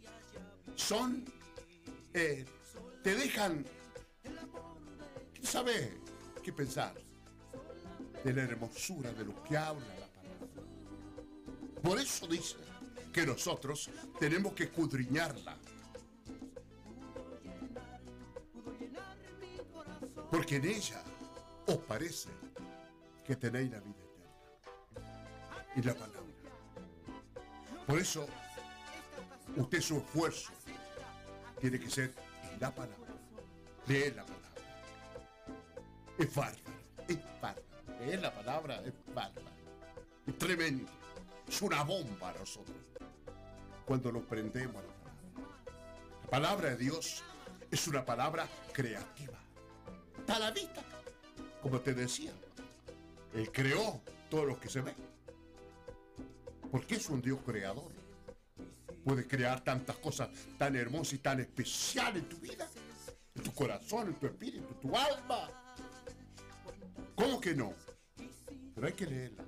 son. 0.75 1.25
eh, 2.13 2.45
te 3.03 3.15
dejan. 3.15 3.65
¿Sabe 5.41 5.93
qué 6.43 6.51
pensar? 6.53 6.93
De 8.23 8.33
la 8.33 8.43
hermosura 8.43 9.11
de 9.13 9.25
lo 9.25 9.43
que 9.43 9.57
habla 9.57 9.85
la 9.99 10.07
palabra. 10.07 10.47
Por 11.81 11.99
eso 11.99 12.27
dice 12.27 12.55
que 13.13 13.25
nosotros 13.25 13.89
tenemos 14.19 14.53
que 14.53 14.65
escudriñarla. 14.65 15.57
Porque 20.47 20.65
en 20.65 20.75
ella 20.77 21.03
os 21.65 21.77
parece 21.79 22.29
que 23.25 23.35
tenéis 23.35 23.69
la 23.69 23.81
vida 23.81 23.97
eterna. 23.99 25.11
Y 25.75 25.81
la 25.81 25.93
palabra. 25.93 26.21
Por 27.85 27.99
eso, 27.99 28.25
usted 29.57 29.81
su 29.81 29.97
esfuerzo 29.97 30.53
tiene 31.59 31.77
que 31.77 31.89
ser 31.89 32.13
en 32.49 32.61
la 32.61 32.73
palabra. 32.73 33.13
Leer 33.87 34.15
la 34.15 34.23
palabra. 34.23 34.47
Es 36.17 36.33
bárbaro. 36.33 36.61
Es 37.09 37.17
bárbaro. 37.41 37.65
Leer 37.99 38.21
la 38.21 38.33
palabra 38.33 38.81
es 38.85 38.93
bárbaro. 39.13 39.51
Es 40.27 40.37
tremendo. 40.37 40.89
Es 41.45 41.61
una 41.61 41.83
bomba 41.83 42.29
a 42.29 42.33
nosotros. 42.35 42.77
Cuando 43.85 44.13
lo 44.13 44.21
prendemos 44.21 44.77
a 44.77 44.87
la 44.87 44.93
palabra. 44.93 45.61
La 46.23 46.29
palabra 46.29 46.69
de 46.69 46.77
Dios 46.77 47.21
es 47.69 47.85
una 47.89 48.05
palabra 48.05 48.47
creativa. 48.71 49.46
Está 50.27 50.35
a 50.35 50.39
la 50.39 50.51
vista. 50.51 50.81
Como 51.61 51.79
te 51.79 51.93
decía. 51.93 52.33
Él 53.33 53.49
creó 53.49 54.01
todo 54.29 54.43
lo 54.43 54.59
que 54.59 54.67
se 54.67 54.81
ve. 54.81 54.93
Porque 56.69 56.95
es 56.95 57.07
un 57.07 57.21
Dios 57.21 57.39
creador. 57.45 57.89
Puede 59.05 59.25
crear 59.25 59.63
tantas 59.63 59.95
cosas 59.95 60.27
tan 60.57 60.75
hermosas 60.75 61.13
y 61.13 61.17
tan 61.19 61.39
especiales 61.39 62.23
en 62.23 62.27
tu 62.27 62.35
vida, 62.39 62.67
en 63.35 63.41
tu 63.41 63.53
corazón, 63.53 64.09
en 64.09 64.15
tu 64.15 64.25
espíritu, 64.25 64.67
en 64.67 64.81
tu 64.81 64.97
alma. 64.97 65.49
¿Cómo 67.15 67.39
que 67.39 67.55
no? 67.55 67.73
Pero 68.75 68.85
hay 68.85 68.93
que 68.93 69.05
leerla. 69.05 69.45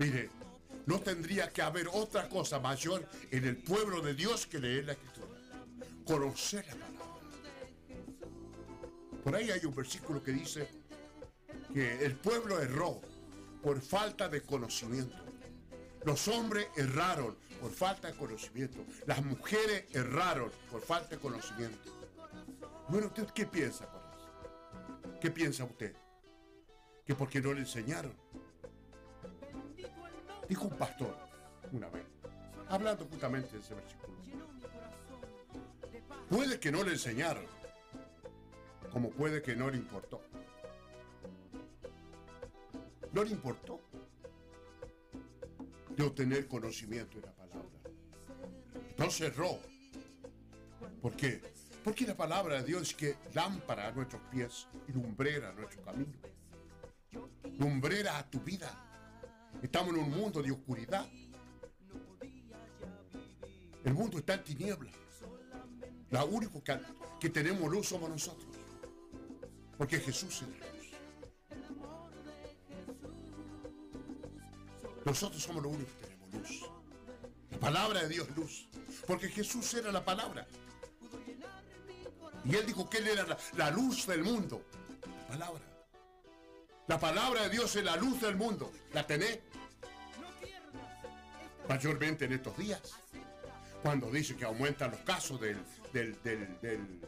Mire, 0.00 0.30
no 0.86 0.98
tendría 0.98 1.48
que 1.48 1.62
haber 1.62 1.86
otra 1.92 2.28
cosa 2.28 2.58
mayor 2.58 3.08
en 3.30 3.44
el 3.44 3.56
pueblo 3.56 4.00
de 4.00 4.14
Dios 4.14 4.46
que 4.48 4.58
leer 4.58 4.86
la 4.86 4.92
escritura. 4.94 5.38
Conocer 6.04 6.66
la 6.66 6.72
palabra. 6.72 6.81
Por 9.22 9.36
ahí 9.36 9.50
hay 9.50 9.64
un 9.64 9.74
versículo 9.74 10.22
que 10.22 10.32
dice 10.32 10.68
que 11.72 12.04
el 12.04 12.16
pueblo 12.16 12.60
erró 12.60 13.00
por 13.62 13.80
falta 13.80 14.28
de 14.28 14.42
conocimiento. 14.42 15.16
Los 16.04 16.26
hombres 16.28 16.66
erraron 16.76 17.36
por 17.60 17.70
falta 17.70 18.08
de 18.08 18.14
conocimiento. 18.14 18.84
Las 19.06 19.24
mujeres 19.24 19.84
erraron 19.92 20.50
por 20.70 20.82
falta 20.82 21.14
de 21.14 21.18
conocimiento. 21.18 21.78
Bueno, 22.88 23.06
¿usted 23.06 23.28
qué 23.28 23.46
piensa 23.46 23.86
con 23.86 24.00
eso? 24.00 25.20
¿Qué 25.20 25.30
piensa 25.30 25.64
usted? 25.64 25.94
Que 27.06 27.14
porque 27.14 27.40
no 27.40 27.52
le 27.52 27.60
enseñaron. 27.60 28.14
Dijo 30.48 30.64
un 30.64 30.76
pastor 30.76 31.16
una 31.70 31.88
vez, 31.88 32.04
hablando 32.68 33.06
justamente 33.06 33.52
de 33.52 33.62
ese 33.62 33.74
versículo. 33.74 34.12
Puede 36.28 36.58
que 36.58 36.72
no 36.72 36.82
le 36.82 36.92
enseñaron, 36.92 37.46
como 38.92 39.10
puede 39.10 39.40
que 39.42 39.56
no 39.56 39.70
le 39.70 39.78
importó. 39.78 40.20
No 43.12 43.24
le 43.24 43.30
importó 43.30 43.80
de 45.96 46.02
obtener 46.04 46.46
conocimiento 46.46 47.18
de 47.18 47.26
la 47.26 47.32
palabra. 47.32 47.68
No 48.98 49.10
cerró. 49.10 49.58
¿Por 51.00 51.14
qué? 51.14 51.40
Porque 51.82 52.06
la 52.06 52.16
palabra 52.16 52.56
de 52.60 52.64
Dios 52.64 52.82
es 52.82 52.94
que 52.94 53.16
lámpara 53.34 53.88
a 53.88 53.92
nuestros 53.92 54.22
pies 54.30 54.68
y 54.86 54.92
lumbrera 54.92 55.50
a 55.50 55.52
nuestro 55.52 55.82
camino. 55.82 56.12
Lumbrera 57.58 58.18
a 58.18 58.30
tu 58.30 58.40
vida. 58.40 58.70
Estamos 59.62 59.94
en 59.94 60.00
un 60.00 60.10
mundo 60.10 60.42
de 60.42 60.52
oscuridad. 60.52 61.06
El 63.84 63.94
mundo 63.94 64.18
está 64.18 64.34
en 64.34 64.44
tinieblas. 64.44 64.94
La 66.10 66.24
única 66.24 66.60
que, 66.62 66.80
que 67.20 67.30
tenemos 67.30 67.70
luz 67.70 67.88
somos 67.88 68.08
nosotros. 68.08 68.51
Porque 69.82 69.98
Jesús 69.98 70.42
es 70.42 70.48
luz. 70.48 70.58
Nosotros 75.04 75.42
somos 75.42 75.60
los 75.60 75.72
únicos 75.72 75.92
que 75.94 76.06
tenemos 76.06 76.32
luz. 76.34 76.70
La 77.50 77.58
palabra 77.58 78.02
de 78.02 78.08
Dios 78.08 78.28
es 78.28 78.36
luz. 78.36 78.68
Porque 79.08 79.28
Jesús 79.28 79.74
era 79.74 79.90
la 79.90 80.04
palabra. 80.04 80.46
Y 82.44 82.54
él 82.54 82.64
dijo 82.64 82.88
que 82.88 82.98
él 82.98 83.08
era 83.08 83.36
la, 83.56 83.70
luz 83.72 84.06
del 84.06 84.22
mundo. 84.22 84.64
La 85.02 85.26
palabra. 85.26 85.62
La 86.86 87.00
palabra 87.00 87.42
de 87.42 87.50
Dios 87.50 87.74
es 87.74 87.82
la 87.82 87.96
luz 87.96 88.20
del 88.20 88.36
mundo. 88.36 88.70
¿La 88.92 89.04
tenés? 89.04 89.40
Mayormente 91.68 92.26
en 92.26 92.34
estos 92.34 92.56
días. 92.56 92.82
Cuando 93.82 94.12
dice 94.12 94.36
que 94.36 94.44
aumentan 94.44 94.92
los 94.92 95.00
casos 95.00 95.40
del, 95.40 95.60
del, 95.92 96.22
del, 96.22 97.00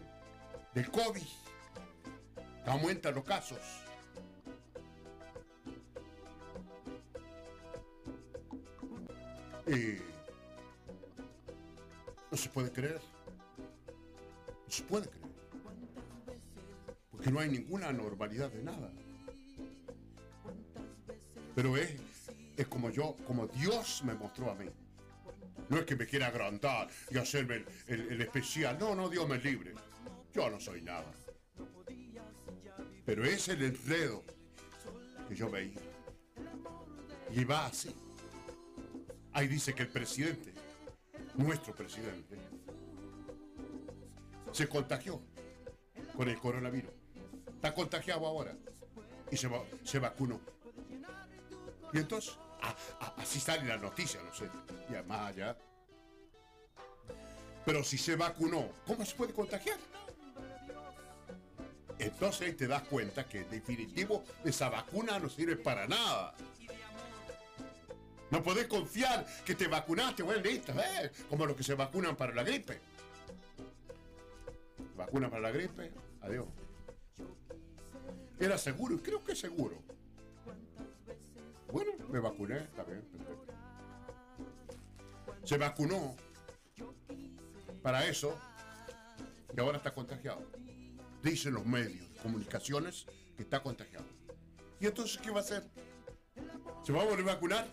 del 0.74 0.90
COVID. 0.90 1.22
Aumentan 2.66 3.14
los 3.14 3.24
casos. 3.24 3.58
Y 9.66 9.98
no 12.30 12.36
se 12.36 12.48
puede 12.48 12.72
creer. 12.72 13.00
No 14.66 14.70
se 14.72 14.82
puede 14.84 15.08
creer. 15.08 15.24
Porque 17.10 17.24
que 17.24 17.30
no 17.30 17.40
hay 17.40 17.48
ninguna 17.48 17.92
normalidad 17.92 18.50
de 18.50 18.62
nada. 18.62 18.90
Pero 21.54 21.76
es, 21.76 21.94
es 22.56 22.66
como 22.66 22.90
yo, 22.90 23.16
como 23.26 23.46
Dios 23.46 24.02
me 24.04 24.14
mostró 24.14 24.50
a 24.50 24.54
mí. 24.54 24.66
No 25.68 25.78
es 25.78 25.84
que 25.84 25.96
me 25.96 26.06
quiera 26.06 26.26
agrandar 26.26 26.88
y 27.10 27.16
hacerme 27.16 27.64
el 27.86 28.20
especial. 28.20 28.78
No, 28.78 28.94
no, 28.94 29.08
Dios 29.08 29.28
me 29.28 29.38
libre. 29.38 29.74
Yo 30.34 30.50
no 30.50 30.60
soy 30.60 30.82
nada. 30.82 31.23
Pero 33.04 33.24
es 33.24 33.48
el 33.48 33.62
enredo 33.62 34.22
que 35.28 35.34
yo 35.34 35.50
veía. 35.50 35.80
Y 37.30 37.44
va 37.44 37.66
así. 37.66 37.94
Ahí 39.32 39.48
dice 39.48 39.74
que 39.74 39.82
el 39.82 39.88
presidente, 39.88 40.54
nuestro 41.34 41.74
presidente, 41.74 42.36
se 44.52 44.68
contagió 44.68 45.20
con 46.16 46.28
el 46.28 46.38
coronavirus. 46.38 46.92
Está 47.56 47.74
contagiado 47.74 48.26
ahora. 48.26 48.54
Y 49.30 49.36
se, 49.36 49.48
va- 49.48 49.64
se 49.82 49.98
vacunó. 49.98 50.40
Y 51.92 51.98
entonces, 51.98 52.34
así 53.16 53.40
sale 53.40 53.64
la 53.66 53.76
noticia, 53.78 54.22
no 54.22 54.32
sé. 54.34 54.48
Y 54.90 54.94
además 54.94 55.32
allá. 55.32 55.58
Pero 57.64 57.82
si 57.82 57.98
se 57.98 58.14
vacunó, 58.14 58.68
¿cómo 58.86 59.04
se 59.04 59.14
puede 59.16 59.32
contagiar? 59.32 59.78
Entonces 61.98 62.56
te 62.56 62.66
das 62.66 62.82
cuenta 62.82 63.24
que 63.28 63.40
en 63.42 63.50
definitivo 63.50 64.24
esa 64.44 64.68
vacuna 64.68 65.18
no 65.18 65.28
sirve 65.28 65.56
para 65.56 65.86
nada. 65.86 66.34
No 68.30 68.42
podés 68.42 68.66
confiar 68.66 69.24
que 69.44 69.54
te 69.54 69.68
vacunaste, 69.68 70.22
bueno, 70.22 70.42
listo, 70.42 70.72
¿eh? 70.72 71.10
como 71.28 71.46
los 71.46 71.56
que 71.56 71.62
se 71.62 71.74
vacunan 71.74 72.16
para 72.16 72.34
la 72.34 72.42
gripe. 72.42 72.80
Vacuna 74.96 75.30
para 75.30 75.42
la 75.42 75.50
gripe, 75.52 75.92
adiós. 76.20 76.46
Era 78.40 78.58
seguro, 78.58 79.00
creo 79.02 79.22
que 79.22 79.36
seguro. 79.36 79.80
Bueno, 81.70 81.92
me 82.08 82.18
vacuné, 82.18 82.58
está 82.58 82.82
bien, 82.84 83.02
perfecto. 83.02 83.54
Se 85.44 85.56
vacunó 85.56 86.16
para 87.82 88.06
eso 88.06 88.36
y 89.56 89.60
ahora 89.60 89.76
está 89.76 89.92
contagiado. 89.92 90.42
Dicen 91.24 91.54
los 91.54 91.64
medios 91.64 92.06
de 92.12 92.16
comunicaciones 92.18 93.06
que 93.34 93.44
está 93.44 93.62
contagiado. 93.62 94.04
¿Y 94.78 94.86
entonces 94.86 95.16
qué 95.22 95.30
va 95.30 95.38
a 95.38 95.40
hacer? 95.40 95.64
¿Se 96.84 96.92
va 96.92 97.00
a 97.00 97.06
volver 97.06 97.26
a 97.30 97.34
vacunar? 97.34 97.66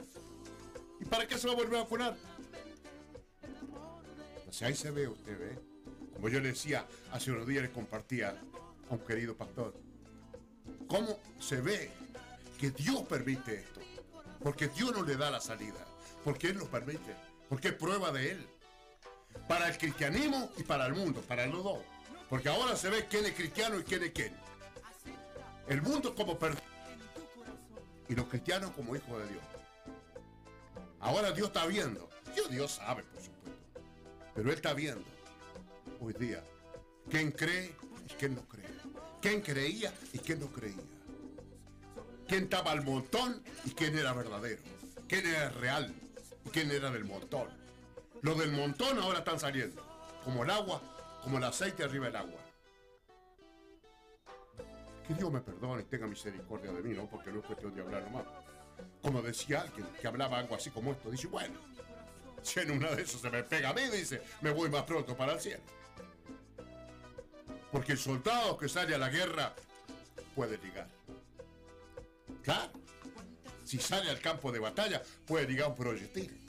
¿Y 1.02 1.04
para 1.04 1.28
qué 1.28 1.38
se 1.38 1.48
va 1.48 1.54
a 1.54 1.58
volver 1.58 1.76
a 1.76 1.84
vacunar? 1.84 2.16
Entonces 4.38 4.62
ahí 4.62 4.74
se 4.74 4.90
ve, 4.92 5.10
usted 5.10 5.38
ve. 5.38 5.60
Como 6.14 6.30
yo 6.30 6.40
le 6.40 6.48
decía, 6.48 6.88
hace 7.12 7.30
unos 7.30 7.46
días 7.46 7.64
le 7.64 7.72
compartía 7.72 8.42
a 8.90 8.94
un 8.94 9.00
querido 9.00 9.36
pastor. 9.36 9.74
¿Cómo 10.88 11.20
se 11.42 11.60
ve 11.60 11.92
que 12.58 12.72
Dios 12.72 13.02
permite 13.02 13.56
esto? 13.56 13.82
Porque 14.42 14.70
Dios 14.70 14.94
no 14.94 15.04
le 15.04 15.18
da 15.18 15.30
la 15.30 15.42
salida. 15.42 15.86
Porque 16.24 16.52
Él 16.52 16.58
lo 16.58 16.68
permite. 16.68 17.18
Porque 17.50 17.68
es 17.70 17.74
prueba 17.74 18.14
de 18.14 18.32
Él. 18.32 18.48
Para 19.50 19.68
el 19.68 19.78
cristianismo 19.78 20.50
y 20.58 20.64
para 20.64 20.86
el 20.86 20.94
mundo, 20.94 21.20
para 21.28 21.46
los 21.48 21.66
dos. 21.66 21.80
Porque 22.32 22.48
ahora 22.48 22.78
se 22.78 22.90
ve 22.90 23.08
quién 23.10 23.26
es 23.26 23.34
cristiano 23.34 23.78
y 23.78 23.84
quién 23.84 24.04
es 24.04 24.12
quién. 24.12 24.34
El 25.68 25.82
mundo 25.82 26.16
como 26.16 26.40
per 26.40 26.56
y 28.08 28.16
los 28.16 28.26
cristianos 28.28 28.72
como 28.72 28.96
hijos 28.96 29.22
de 29.22 29.28
Dios. 29.34 29.44
Ahora 31.02 31.34
Dios 31.34 31.50
está 31.50 31.66
viendo. 31.66 32.10
Dios, 32.34 32.50
Dios 32.50 32.72
sabe, 32.72 33.04
por 33.04 33.22
supuesto. 33.22 33.52
Pero 34.34 34.50
Él 34.50 34.56
está 34.56 34.74
viendo 34.74 35.04
hoy 36.00 36.14
día 36.14 36.42
quién 37.10 37.32
cree 37.32 37.76
y 38.10 38.14
quién 38.14 38.36
no 38.36 38.48
cree. 38.48 38.64
Quién 39.22 39.42
creía 39.42 39.94
y 40.14 40.20
quién 40.20 40.40
no 40.40 40.48
creía. 40.48 40.84
Quién 42.30 42.44
estaba 42.44 42.72
al 42.72 42.86
montón 42.86 43.44
y 43.66 43.72
quién 43.72 43.98
era 43.98 44.14
verdadero. 44.14 44.62
Quién 45.10 45.28
era 45.28 45.50
real 45.50 45.94
y 46.46 46.50
quién 46.50 46.72
era 46.72 46.92
del 46.92 47.04
montón. 47.04 47.50
Los 48.22 48.40
del 48.40 48.54
montón 48.54 49.00
ahora 49.00 49.20
están 49.20 49.38
saliendo. 49.38 49.86
Como 50.24 50.44
el 50.44 50.50
agua, 50.50 50.82
como 51.22 51.38
el 51.38 51.44
aceite 51.44 51.84
arriba 51.84 52.08
del 52.08 52.16
agua. 52.16 52.40
Que 55.08 55.14
Dios 55.14 55.32
me 55.32 55.42
perdone 55.42 55.82
y 55.82 55.86
tenga 55.86 56.08
misericordia 56.08 56.72
de 56.72 56.82
mí, 56.82 56.96
¿no? 56.96 57.10
Porque 57.10 57.32
no 57.32 57.40
es 57.40 57.46
cuestión 57.46 57.74
de 57.74 57.82
hablar 57.82 58.04
nomás. 58.04 58.26
Como 59.02 59.22
decía 59.22 59.62
alguien 59.62 59.88
que 60.00 60.08
hablaba 60.08 60.40
algo 60.40 60.56
así 60.56 60.70
como 60.70 60.92
esto, 60.92 61.10
dice, 61.12 61.28
bueno, 61.28 61.60
si 62.42 62.60
en 62.60 62.72
una 62.72 62.92
de 62.92 63.04
esas 63.04 63.22
se 63.22 63.30
me 63.30 63.44
pega 63.44 63.70
a 63.70 63.74
mí, 63.74 63.84
dice, 63.92 64.22
me 64.42 64.52
voy 64.52 64.70
más 64.70 64.84
pronto 64.84 65.16
para 65.16 65.34
el 65.34 65.40
cielo. 65.40 65.64
Porque 67.72 67.94
el 67.94 67.98
soldado 67.98 68.58
que 68.58 68.68
sale 68.68 68.96
a 68.96 68.98
la 68.98 69.10
guerra 69.10 69.54
puede 70.36 70.58
ligar. 70.58 70.88
Claro, 72.44 72.72
si 73.64 73.78
sale 73.78 74.10
al 74.10 74.20
campo 74.20 74.52
de 74.52 74.60
batalla, 74.60 75.02
puede 75.26 75.48
ligar 75.48 75.70
un 75.70 75.76
proyectil. 75.76 76.42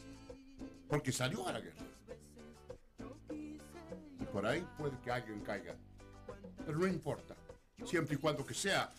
Porque 0.88 1.12
salió 1.12 1.46
a 1.46 1.52
la 1.52 1.60
guerra. 1.60 1.81
Por 4.32 4.46
ahí 4.46 4.66
puede 4.78 4.98
que 5.00 5.10
alguien 5.10 5.40
caiga. 5.40 5.76
Pero 6.64 6.78
no 6.78 6.86
importa. 6.86 7.34
Siempre 7.84 8.14
y 8.14 8.18
cuando 8.18 8.46
que 8.46 8.54
sea 8.54 8.90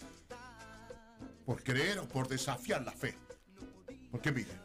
por 1.45 1.63
creer 1.63 1.99
o 1.99 2.07
por 2.07 2.27
desafiar 2.27 2.83
la 2.83 2.91
fe. 2.91 3.17
Porque 4.11 4.31
miren, 4.31 4.59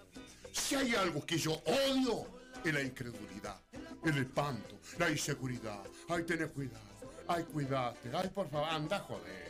si 0.53 0.75
hay 0.75 0.95
algo 0.95 1.25
que 1.25 1.39
yo 1.39 1.53
odio, 1.53 2.27
es 2.65 2.75
la 2.75 2.83
incredulidad, 2.83 3.61
el 4.05 4.19
espanto, 4.19 4.79
la 4.99 5.11
inseguridad. 5.11 5.83
Ay, 6.09 6.25
tener 6.25 6.53
cuidado. 6.53 6.85
Ay, 7.27 7.45
cuídate. 7.45 8.11
Ay, 8.15 8.29
por 8.29 8.49
favor, 8.51 8.69
anda, 8.69 8.99
joder. 9.01 9.49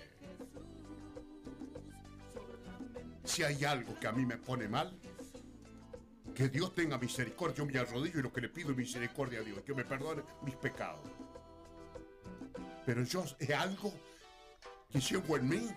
Si 3.24 3.42
hay 3.42 3.64
algo 3.64 3.98
que 3.98 4.06
a 4.06 4.12
mí 4.12 4.24
me 4.24 4.36
pone 4.36 4.68
mal, 4.68 4.96
que 6.38 6.48
Dios 6.48 6.72
tenga 6.72 6.96
misericordia. 6.98 7.56
Yo 7.56 7.66
me 7.66 7.76
arrodillo 7.80 8.20
y 8.20 8.22
lo 8.22 8.32
que 8.32 8.40
le 8.40 8.48
pido 8.48 8.70
es 8.70 8.76
misericordia 8.76 9.40
a 9.40 9.42
Dios, 9.42 9.60
que 9.66 9.74
me 9.74 9.84
perdone 9.84 10.22
mis 10.42 10.54
pecados. 10.54 11.00
Pero 12.86 13.02
yo 13.02 13.24
es 13.40 13.50
algo 13.50 13.92
que 14.88 15.00
si 15.00 15.16
hubo 15.16 15.36
en 15.36 15.48
mí, 15.48 15.68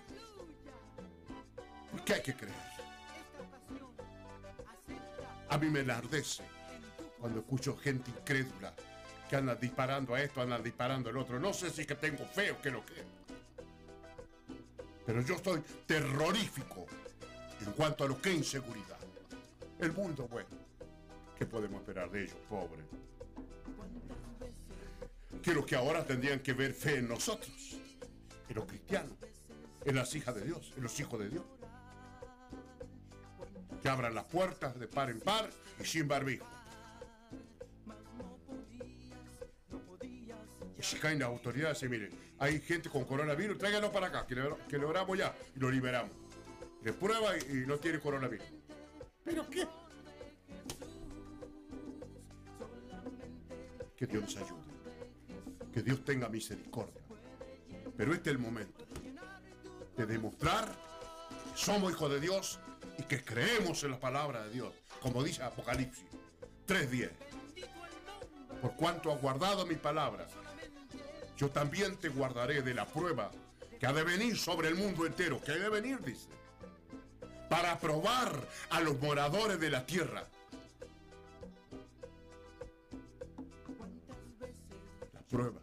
que 2.05 2.13
hay 2.13 2.21
que 2.21 2.35
creer. 2.35 2.53
A 5.49 5.57
mí 5.57 5.67
me 5.67 5.79
enardece 5.79 6.43
cuando 7.19 7.39
escucho 7.39 7.75
gente 7.75 8.11
incrédula 8.11 8.75
que 9.27 9.35
anda 9.35 9.55
disparando 9.55 10.13
a 10.13 10.21
esto, 10.21 10.41
andan 10.41 10.61
disparando 10.61 11.09
al 11.09 11.17
otro. 11.17 11.39
No 11.39 11.53
sé 11.53 11.71
si 11.71 11.87
que 11.87 11.95
tengo 11.95 12.23
fe 12.27 12.51
o 12.51 12.61
que 12.61 12.69
lo 12.69 12.85
que. 12.85 13.03
Pero 15.07 15.21
yo 15.23 15.37
estoy 15.37 15.63
terrorífico 15.87 16.85
en 17.65 17.71
cuanto 17.71 18.03
a 18.03 18.07
lo 18.07 18.21
que 18.21 18.29
es 18.29 18.35
inseguridad. 18.35 19.00
El 19.81 19.93
mundo, 19.93 20.27
bueno, 20.27 20.47
¿qué 21.35 21.47
podemos 21.47 21.81
esperar 21.81 22.11
de 22.11 22.25
ellos, 22.25 22.37
pobres? 22.47 22.85
Quiero 25.41 25.65
que 25.65 25.75
ahora 25.75 26.05
tendrían 26.05 26.39
que 26.39 26.53
ver 26.53 26.71
fe 26.71 26.99
en 26.99 27.09
nosotros, 27.09 27.79
en 28.47 28.55
los 28.55 28.65
cristianos, 28.65 29.13
en 29.83 29.95
las 29.95 30.13
hijas 30.13 30.35
de 30.35 30.45
Dios, 30.45 30.71
en 30.77 30.83
los 30.83 30.99
hijos 30.99 31.19
de 31.19 31.29
Dios. 31.29 31.43
Que 33.81 33.89
abran 33.89 34.13
las 34.13 34.25
puertas 34.25 34.79
de 34.79 34.87
par 34.87 35.09
en 35.09 35.19
par 35.19 35.49
y 35.79 35.83
sin 35.83 36.07
barbijo. 36.07 36.45
Y 40.77 40.83
si 40.83 40.97
caen 40.97 41.17
las 41.17 41.29
autoridades 41.29 41.81
y 41.81 41.89
miren, 41.89 42.11
hay 42.37 42.59
gente 42.61 42.87
con 42.87 43.05
coronavirus, 43.05 43.57
tráiganlo 43.57 43.91
para 43.91 44.07
acá, 44.07 44.27
que 44.27 44.35
que 44.69 44.77
lo 44.77 44.89
oramos 44.89 45.17
ya 45.17 45.35
y 45.55 45.59
lo 45.59 45.71
liberamos. 45.71 46.11
Le 46.83 46.93
prueba 46.93 47.35
y, 47.35 47.63
y 47.63 47.65
no 47.65 47.77
tiene 47.77 47.99
coronavirus. 47.99 48.60
¿Pero 49.23 49.49
qué? 49.49 49.67
Que 53.95 54.07
Dios 54.07 54.23
nos 54.23 54.37
ayude. 54.37 54.61
Que 55.73 55.81
Dios 55.81 56.03
tenga 56.03 56.27
misericordia. 56.27 57.01
Pero 57.95 58.13
este 58.13 58.29
es 58.29 58.35
el 58.35 58.41
momento 58.41 58.83
de 59.95 60.05
demostrar 60.05 60.65
que 60.67 61.57
somos 61.57 61.91
hijos 61.91 62.09
de 62.09 62.19
Dios 62.19 62.59
y 62.97 63.03
que 63.03 63.23
creemos 63.23 63.83
en 63.83 63.91
la 63.91 63.99
palabra 63.99 64.43
de 64.43 64.51
Dios. 64.51 64.73
Como 65.01 65.23
dice 65.23 65.43
Apocalipsis 65.43 66.05
3.10. 66.67 67.11
Por 68.61 68.75
cuanto 68.75 69.11
has 69.11 69.21
guardado 69.21 69.65
mi 69.65 69.75
palabra, 69.75 70.27
yo 71.37 71.49
también 71.49 71.97
te 71.97 72.09
guardaré 72.09 72.61
de 72.61 72.73
la 72.73 72.85
prueba 72.85 73.31
que 73.79 73.87
ha 73.87 73.93
de 73.93 74.03
venir 74.03 74.37
sobre 74.37 74.67
el 74.67 74.75
mundo 74.75 75.05
entero. 75.05 75.41
Que 75.41 75.51
ha 75.51 75.55
de 75.55 75.69
venir, 75.69 75.99
dice. 76.01 76.27
Para 77.51 77.77
probar 77.77 78.47
a 78.69 78.79
los 78.79 78.97
moradores 79.01 79.59
de 79.59 79.69
la 79.69 79.85
tierra. 79.85 80.25
La 85.13 85.21
prueba 85.23 85.59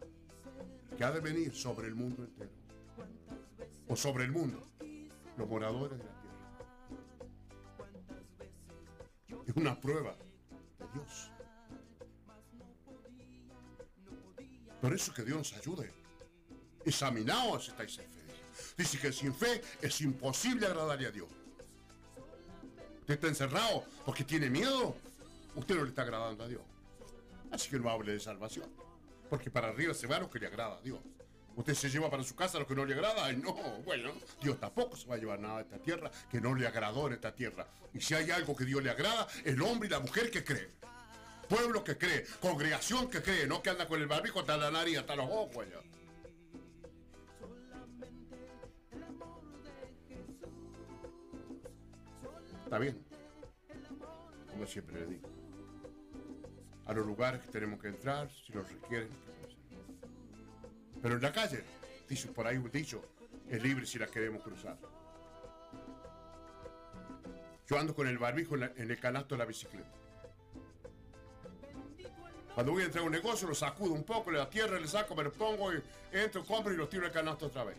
que 0.95 1.03
ha 1.03 1.09
de 1.09 1.19
venir 1.19 1.55
sobre 1.55 1.87
el 1.87 1.95
mundo 1.95 2.23
entero. 2.23 2.51
O 3.87 3.95
sobre 3.95 4.25
el 4.25 4.31
mundo. 4.31 4.63
Los 5.35 5.49
moradores 5.49 5.97
de 5.97 6.03
la 6.03 6.11
tierra. 9.27 9.45
Es 9.47 9.55
una 9.55 9.81
prueba 9.81 10.15
de 10.77 10.85
Dios. 10.93 11.31
Por 14.79 14.93
eso 14.93 15.11
que 15.11 15.23
Dios 15.23 15.37
nos 15.37 15.53
ayude. 15.53 15.91
Examinaos 16.85 17.69
estáis 17.69 17.97
en 17.97 18.05
fe. 18.05 18.19
Dice 18.77 18.99
que 18.99 19.11
sin 19.11 19.33
fe 19.33 19.63
es 19.81 20.01
imposible 20.01 20.67
agradarle 20.67 21.07
a 21.07 21.11
Dios. 21.11 21.38
Usted 23.09 23.25
está 23.25 23.27
encerrado 23.43 23.85
porque 24.05 24.23
tiene 24.23 24.51
miedo. 24.51 24.95
Usted 25.55 25.73
no 25.73 25.81
le 25.81 25.89
está 25.89 26.03
agradando 26.03 26.43
a 26.43 26.47
Dios. 26.47 26.61
Así 27.49 27.67
que 27.67 27.79
no 27.79 27.89
hable 27.89 28.11
de 28.11 28.19
salvación. 28.19 28.67
Porque 29.31 29.49
para 29.49 29.69
arriba 29.69 29.95
se 29.95 30.05
va 30.05 30.19
lo 30.19 30.29
que 30.29 30.37
le 30.37 30.45
agrada 30.45 30.77
a 30.77 30.81
Dios. 30.81 30.99
Usted 31.55 31.73
se 31.73 31.89
lleva 31.89 32.11
para 32.11 32.21
su 32.21 32.35
casa 32.35 32.59
lo 32.59 32.67
que 32.67 32.75
no 32.75 32.85
le 32.85 32.93
agrada. 32.93 33.25
Ay, 33.25 33.37
no, 33.37 33.55
bueno, 33.83 34.11
Dios 34.43 34.59
tampoco 34.59 34.95
se 34.95 35.07
va 35.07 35.15
a 35.15 35.17
llevar 35.17 35.39
nada 35.39 35.55
de 35.55 35.63
esta 35.63 35.79
tierra 35.79 36.11
que 36.29 36.39
no 36.39 36.53
le 36.53 36.67
agradó 36.67 37.07
en 37.07 37.13
esta 37.13 37.33
tierra. 37.33 37.65
Y 37.95 37.99
si 37.99 38.13
hay 38.13 38.29
algo 38.29 38.55
que 38.55 38.63
Dios 38.63 38.83
le 38.83 38.91
agrada, 38.91 39.27
el 39.43 39.59
hombre 39.63 39.87
y 39.87 39.91
la 39.91 40.01
mujer 40.01 40.29
que 40.29 40.43
cree. 40.43 40.69
Pueblo 41.49 41.83
que 41.83 41.97
cree, 41.97 42.27
congregación 42.39 43.09
que 43.09 43.23
cree, 43.23 43.47
no 43.47 43.63
que 43.63 43.71
anda 43.71 43.87
con 43.87 43.99
el 43.99 44.05
barbijo 44.05 44.41
hasta 44.41 44.55
la 44.55 44.69
nariz, 44.69 44.99
hasta 44.99 45.15
los 45.15 45.25
ojos 45.25 45.65
allá. 45.65 45.81
Está 52.69 52.77
bien. 52.77 53.03
Como 54.51 54.67
siempre 54.67 54.99
le 54.99 55.07
digo. 55.07 55.27
A 56.85 56.93
los 56.93 57.03
lugares 57.03 57.41
que 57.41 57.47
tenemos 57.47 57.81
que 57.81 57.87
entrar, 57.87 58.29
si 58.29 58.53
los 58.53 58.71
requieren. 58.71 59.09
Pero 61.01 61.15
en 61.15 61.21
la 61.23 61.33
calle, 61.33 61.63
por 62.35 62.45
ahí 62.45 62.57
un 62.57 62.69
dicho, 62.69 63.03
es 63.49 63.63
libre 63.63 63.87
si 63.87 63.97
la 63.97 64.05
queremos 64.05 64.43
cruzar. 64.43 64.77
Yo 67.67 67.79
ando 67.79 67.95
con 67.95 68.07
el 68.07 68.19
barbijo 68.19 68.55
en, 68.55 68.71
el 68.77 68.99
canasto 68.99 69.33
de 69.33 69.39
la 69.39 69.45
bicicleta. 69.45 69.89
Cuando 72.53 72.73
voy 72.73 72.83
a 72.83 72.85
entrar 72.85 73.03
a 73.03 73.07
un 73.07 73.13
negocio, 73.13 73.47
lo 73.47 73.55
sacudo 73.55 73.93
un 73.93 74.03
poco, 74.03 74.29
le 74.29 74.37
da 74.37 74.47
tierra, 74.47 74.79
le 74.79 74.87
saco, 74.87 75.15
me 75.15 75.23
lo 75.23 75.33
pongo, 75.33 75.73
y 75.73 75.81
entro, 76.11 76.45
compro 76.45 76.71
y 76.71 76.77
lo 76.77 76.87
tiro 76.87 77.07
el 77.07 77.11
canasto 77.11 77.47
otra 77.47 77.63
vez. 77.63 77.77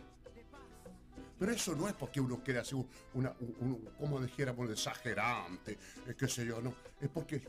Pero 1.41 1.53
eso 1.53 1.73
no 1.75 1.87
es 1.87 1.95
porque 1.95 2.21
uno 2.21 2.39
quiere 2.43 2.59
hacer 2.59 2.75
un- 2.75 2.87
una, 3.15 3.33
un, 3.61 3.89
como 3.97 4.21
dijéramos, 4.21 4.69
exagerante, 4.69 5.71
eh, 6.05 6.15
qué 6.15 6.27
sé 6.27 6.45
yo, 6.45 6.61
no. 6.61 6.71
Es 6.99 7.09
porque, 7.09 7.41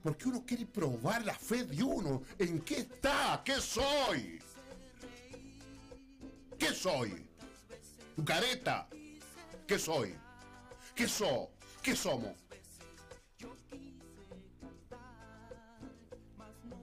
porque 0.00 0.28
uno 0.28 0.44
quiere 0.46 0.64
probar 0.64 1.24
la 1.24 1.34
fe 1.34 1.64
de 1.64 1.82
uno. 1.82 2.22
¿En 2.38 2.60
qué 2.60 2.76
está? 2.82 3.42
¿Qué 3.44 3.54
soy? 3.60 4.38
¿Qué 6.56 6.72
soy? 6.72 7.26
¿Tu 8.14 8.24
careta? 8.24 8.86
¿Qué 9.66 9.76
soy? 9.76 10.14
¿Qué 10.94 11.08
so? 11.08 11.50
¿Qué 11.82 11.96
somos? 11.96 12.30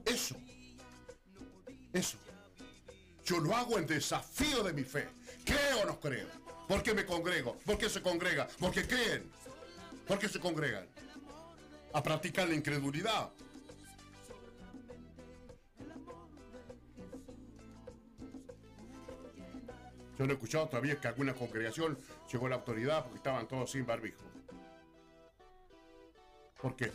Eso. 0.04 0.36
Eso. 1.90 2.18
Yo 3.24 3.40
lo 3.40 3.56
hago 3.56 3.78
en 3.78 3.86
desafío 3.86 4.62
de 4.62 4.74
mi 4.74 4.84
fe. 4.84 5.08
¿Creo 5.64 5.80
o 5.80 5.86
no 5.86 5.98
creo? 5.98 6.28
¿Por 6.68 6.82
qué 6.82 6.92
me 6.92 7.06
congrego? 7.06 7.56
¿Por 7.64 7.78
qué 7.78 7.88
se 7.88 8.02
congrega? 8.02 8.46
Porque 8.60 8.86
creen. 8.86 9.30
¿Por 10.06 10.18
qué 10.18 10.28
se 10.28 10.38
congregan? 10.38 10.86
A 11.94 12.02
practicar 12.02 12.48
la 12.48 12.54
incredulidad. 12.54 13.30
Yo 20.18 20.26
no 20.26 20.32
he 20.32 20.34
escuchado 20.34 20.68
todavía 20.68 21.00
que 21.00 21.08
alguna 21.08 21.34
congregación 21.34 21.98
llegó 22.30 22.46
a 22.46 22.50
la 22.50 22.56
autoridad 22.56 23.02
porque 23.02 23.16
estaban 23.16 23.48
todos 23.48 23.70
sin 23.70 23.86
barbijo. 23.86 24.22
¿Por 26.60 26.76
qué? 26.76 26.92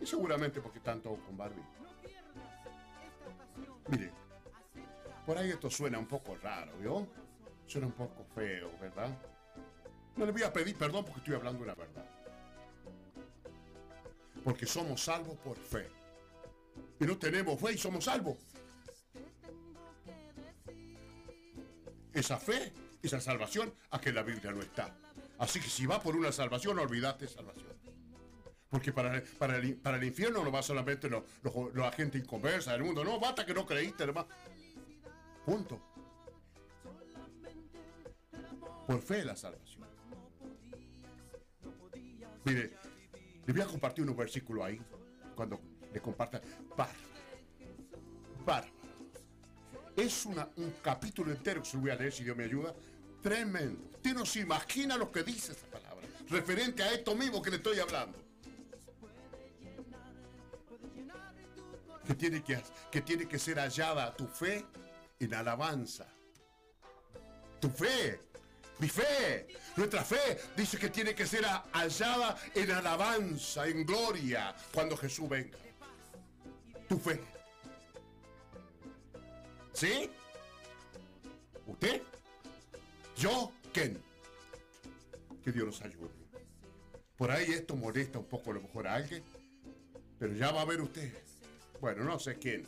Y 0.00 0.06
seguramente 0.06 0.60
porque 0.60 0.78
están 0.78 1.00
todos 1.00 1.18
con 1.20 1.36
barbijo. 1.36 1.66
Mire, 3.88 4.12
por 5.24 5.38
ahí 5.38 5.50
esto 5.50 5.70
suena 5.70 5.98
un 5.98 6.06
poco 6.06 6.36
raro, 6.36 6.76
¿vio? 6.78 7.08
Suena 7.70 7.86
un 7.86 7.92
poco 7.92 8.24
feo, 8.34 8.68
¿verdad? 8.80 9.16
No 10.16 10.26
le 10.26 10.32
voy 10.32 10.42
a 10.42 10.52
pedir 10.52 10.74
perdón 10.76 11.04
porque 11.04 11.20
estoy 11.20 11.34
hablando 11.36 11.62
una 11.62 11.76
verdad. 11.76 12.04
Porque 14.42 14.66
somos 14.66 15.04
salvos 15.04 15.36
por 15.38 15.56
fe. 15.56 15.88
Y 16.98 17.04
no 17.04 17.16
tenemos 17.16 17.60
fe 17.60 17.74
y 17.74 17.78
somos 17.78 18.06
salvos. 18.06 18.38
Esa 22.12 22.38
fe, 22.38 22.72
esa 23.04 23.20
salvación, 23.20 23.72
a 23.90 24.00
que 24.00 24.12
la 24.12 24.24
Biblia 24.24 24.50
no 24.50 24.62
está. 24.62 24.96
Así 25.38 25.60
que 25.60 25.68
si 25.68 25.86
va 25.86 26.02
por 26.02 26.16
una 26.16 26.32
salvación, 26.32 26.76
olvídate 26.80 27.28
salvación. 27.28 27.70
Porque 28.68 28.92
para, 28.92 29.22
para, 29.38 29.58
el, 29.58 29.76
para 29.76 29.96
el 29.96 30.02
infierno 30.02 30.42
no 30.42 30.50
va 30.50 30.60
solamente 30.60 31.08
los- 31.08 31.22
la 31.74 31.92
gente 31.92 32.18
inconversa 32.18 32.72
del 32.72 32.82
mundo. 32.82 33.04
No, 33.04 33.20
basta 33.20 33.46
que 33.46 33.54
no 33.54 33.64
creíste, 33.64 34.02
hermano. 34.02 34.26
Punto. 35.46 35.89
Por 38.90 39.00
fe 39.00 39.24
la 39.24 39.36
salvación. 39.36 39.86
Mire, 42.44 42.72
le 43.46 43.52
voy 43.52 43.62
a 43.62 43.66
compartir 43.66 44.02
unos 44.02 44.16
versículos 44.16 44.64
ahí. 44.64 44.82
Cuando 45.36 45.60
le 45.94 46.00
comparta. 46.00 46.40
Bárbaro. 46.76 46.98
Bárbaro. 48.44 48.72
Es 49.94 50.26
un 50.26 50.74
capítulo 50.82 51.30
entero 51.30 51.62
que 51.62 51.68
se 51.68 51.76
lo 51.76 51.82
voy 51.82 51.92
a 51.92 51.94
leer 51.94 52.12
si 52.12 52.24
Dios 52.24 52.36
me 52.36 52.42
ayuda. 52.42 52.74
Tremendo. 53.22 53.80
Usted 53.94 54.12
no 54.12 54.26
se 54.26 54.40
imagina 54.40 54.96
lo 54.96 55.12
que 55.12 55.22
dice 55.22 55.52
esa 55.52 55.68
palabra. 55.68 56.08
Referente 56.28 56.82
a 56.82 56.90
esto 56.92 57.14
mismo 57.14 57.40
que 57.40 57.50
le 57.50 57.56
estoy 57.58 57.78
hablando. 57.78 58.18
Que 62.08 62.14
tiene 62.16 62.42
que, 62.42 62.60
que 62.90 63.02
tiene 63.02 63.28
que 63.28 63.38
ser 63.38 63.60
hallada 63.60 64.16
tu 64.16 64.26
fe 64.26 64.66
en 65.20 65.32
alabanza. 65.32 66.08
Tu 67.60 67.70
fe. 67.70 68.29
Mi 68.80 68.88
fe. 68.88 69.46
Nuestra 69.76 70.02
fe 70.02 70.38
dice 70.56 70.78
que 70.78 70.88
tiene 70.88 71.14
que 71.14 71.26
ser 71.26 71.44
hallada 71.44 72.36
en 72.54 72.70
alabanza, 72.70 73.66
en 73.66 73.84
gloria, 73.84 74.54
cuando 74.72 74.96
Jesús 74.96 75.28
venga. 75.28 75.58
Tu 76.88 76.98
fe. 76.98 77.20
¿Sí? 79.74 80.10
¿Usted? 81.66 82.02
¿Yo? 83.16 83.52
¿Quién? 83.72 84.02
Que 85.44 85.52
Dios 85.52 85.66
nos 85.66 85.82
ayude. 85.82 86.10
Por 87.16 87.30
ahí 87.30 87.50
esto 87.50 87.76
molesta 87.76 88.18
un 88.18 88.24
poco 88.24 88.50
a 88.50 88.54
lo 88.54 88.62
mejor 88.62 88.86
a 88.86 88.94
alguien, 88.94 89.22
pero 90.18 90.34
ya 90.34 90.50
va 90.52 90.62
a 90.62 90.64
ver 90.64 90.80
usted. 90.80 91.12
Bueno, 91.80 92.02
no 92.02 92.18
sé 92.18 92.38
quién. 92.38 92.66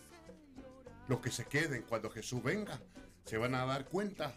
Los 1.09 1.21
que 1.21 1.31
se 1.31 1.47
queden 1.47 1.83
cuando 1.83 2.11
Jesús 2.11 2.43
venga 2.43 2.79
se 3.25 3.39
van 3.39 3.55
a 3.55 3.65
dar 3.65 3.87
cuenta 3.87 4.37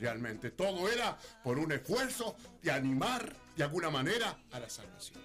realmente 0.00 0.50
todo 0.50 0.88
era 0.88 1.16
por 1.44 1.58
un 1.58 1.72
esfuerzo 1.72 2.36
de 2.62 2.70
animar 2.70 3.36
de 3.56 3.64
alguna 3.64 3.90
manera 3.90 4.38
a 4.50 4.58
la 4.58 4.68
salvación. 4.68 5.22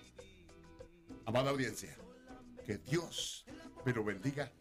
Amada 1.26 1.52
audiencia, 1.52 1.96
que 2.66 2.78
Dios 2.78 3.46
me 3.86 3.94
lo 3.94 4.04
bendiga 4.04 4.52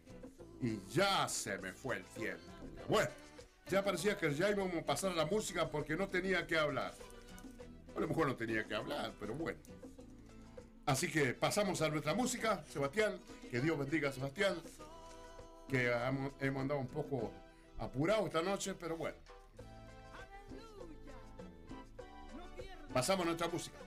y 0.61 0.79
ya 0.91 1.27
se 1.27 1.57
me 1.57 1.73
fue 1.73 1.97
el 1.97 2.05
tiempo. 2.05 2.43
Bueno, 2.87 3.09
ya 3.67 3.83
parecía 3.83 4.17
que 4.17 4.33
ya 4.33 4.49
íbamos 4.49 4.75
a 4.75 4.85
pasar 4.85 5.11
a 5.11 5.15
la 5.15 5.25
música 5.25 5.69
porque 5.69 5.95
no 5.95 6.07
tenía 6.07 6.47
que 6.47 6.57
hablar. 6.57 6.93
A 7.95 7.99
lo 7.99 8.07
mejor 8.07 8.27
no 8.27 8.35
tenía 8.35 8.65
que 8.67 8.75
hablar, 8.75 9.13
pero 9.19 9.33
bueno. 9.33 9.59
Así 10.85 11.11
que 11.11 11.33
pasamos 11.33 11.81
a 11.81 11.89
nuestra 11.89 12.13
música, 12.13 12.63
Sebastián. 12.67 13.19
Que 13.49 13.59
Dios 13.59 13.77
bendiga 13.77 14.09
a 14.09 14.11
Sebastián. 14.11 14.55
Que 15.67 15.91
hemos, 15.91 16.61
andado 16.61 16.79
un 16.79 16.87
poco 16.87 17.31
apurados 17.79 18.27
esta 18.27 18.43
noche, 18.43 18.75
pero 18.75 18.95
bueno. 18.97 19.17
Pasamos 22.95 23.23
a 23.23 23.25
nuestra 23.25 23.49
música. 23.49 23.77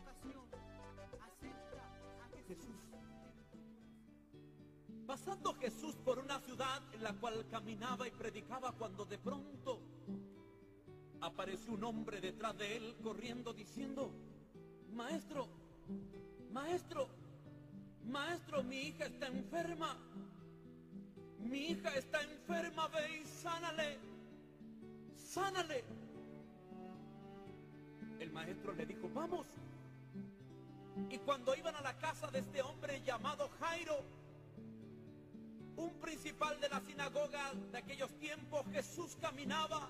Pasando 5.06 5.54
Jesús 5.54 5.96
por 6.04 6.18
una 6.18 6.38
ciudad 6.40 6.82
en 6.92 7.02
la 7.02 7.14
cual 7.14 7.46
caminaba 7.50 8.06
y 8.06 8.10
predicaba 8.10 8.72
cuando 8.72 9.06
de 9.06 9.16
pronto 9.16 9.80
apareció 11.22 11.72
un 11.72 11.84
hombre 11.84 12.20
detrás 12.20 12.58
de 12.58 12.76
él 12.76 12.96
corriendo 13.02 13.54
diciendo, 13.54 14.12
Maestro, 14.92 15.48
maestro, 16.52 17.08
maestro, 18.04 18.62
mi 18.62 18.88
hija 18.88 19.06
está 19.06 19.28
enferma. 19.28 19.96
Mi 21.38 21.68
hija 21.68 21.94
está 21.94 22.22
enferma, 22.24 22.88
ve 22.88 23.22
y 23.22 23.24
sánale. 23.24 23.98
Sánale. 25.16 26.07
El 28.20 28.32
maestro 28.32 28.72
le 28.72 28.86
dijo, 28.86 29.08
vamos. 29.14 29.46
Y 31.10 31.18
cuando 31.18 31.54
iban 31.54 31.74
a 31.76 31.80
la 31.80 31.96
casa 31.98 32.30
de 32.30 32.40
este 32.40 32.60
hombre 32.62 33.00
llamado 33.02 33.48
Jairo, 33.60 34.04
un 35.76 35.94
principal 36.00 36.60
de 36.60 36.68
la 36.68 36.80
sinagoga 36.80 37.52
de 37.70 37.78
aquellos 37.78 38.10
tiempos, 38.18 38.66
Jesús 38.72 39.16
caminaba, 39.20 39.88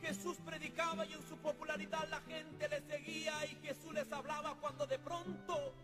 Jesús 0.00 0.38
predicaba 0.38 1.04
y 1.04 1.12
en 1.12 1.22
su 1.28 1.36
popularidad 1.36 2.08
la 2.08 2.20
gente 2.22 2.68
le 2.68 2.80
seguía 2.80 3.44
y 3.44 3.54
Jesús 3.66 3.92
les 3.92 4.10
hablaba 4.10 4.54
cuando 4.54 4.86
de 4.86 4.98
pronto, 4.98 5.74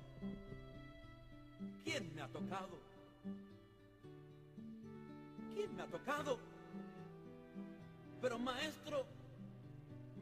¿quién 1.84 2.14
me 2.14 2.22
ha 2.22 2.28
tocado? 2.28 2.78
¿Quién 5.54 5.76
me 5.76 5.82
ha 5.82 5.86
tocado? 5.86 6.38
Pero 8.22 8.38
maestro, 8.38 9.06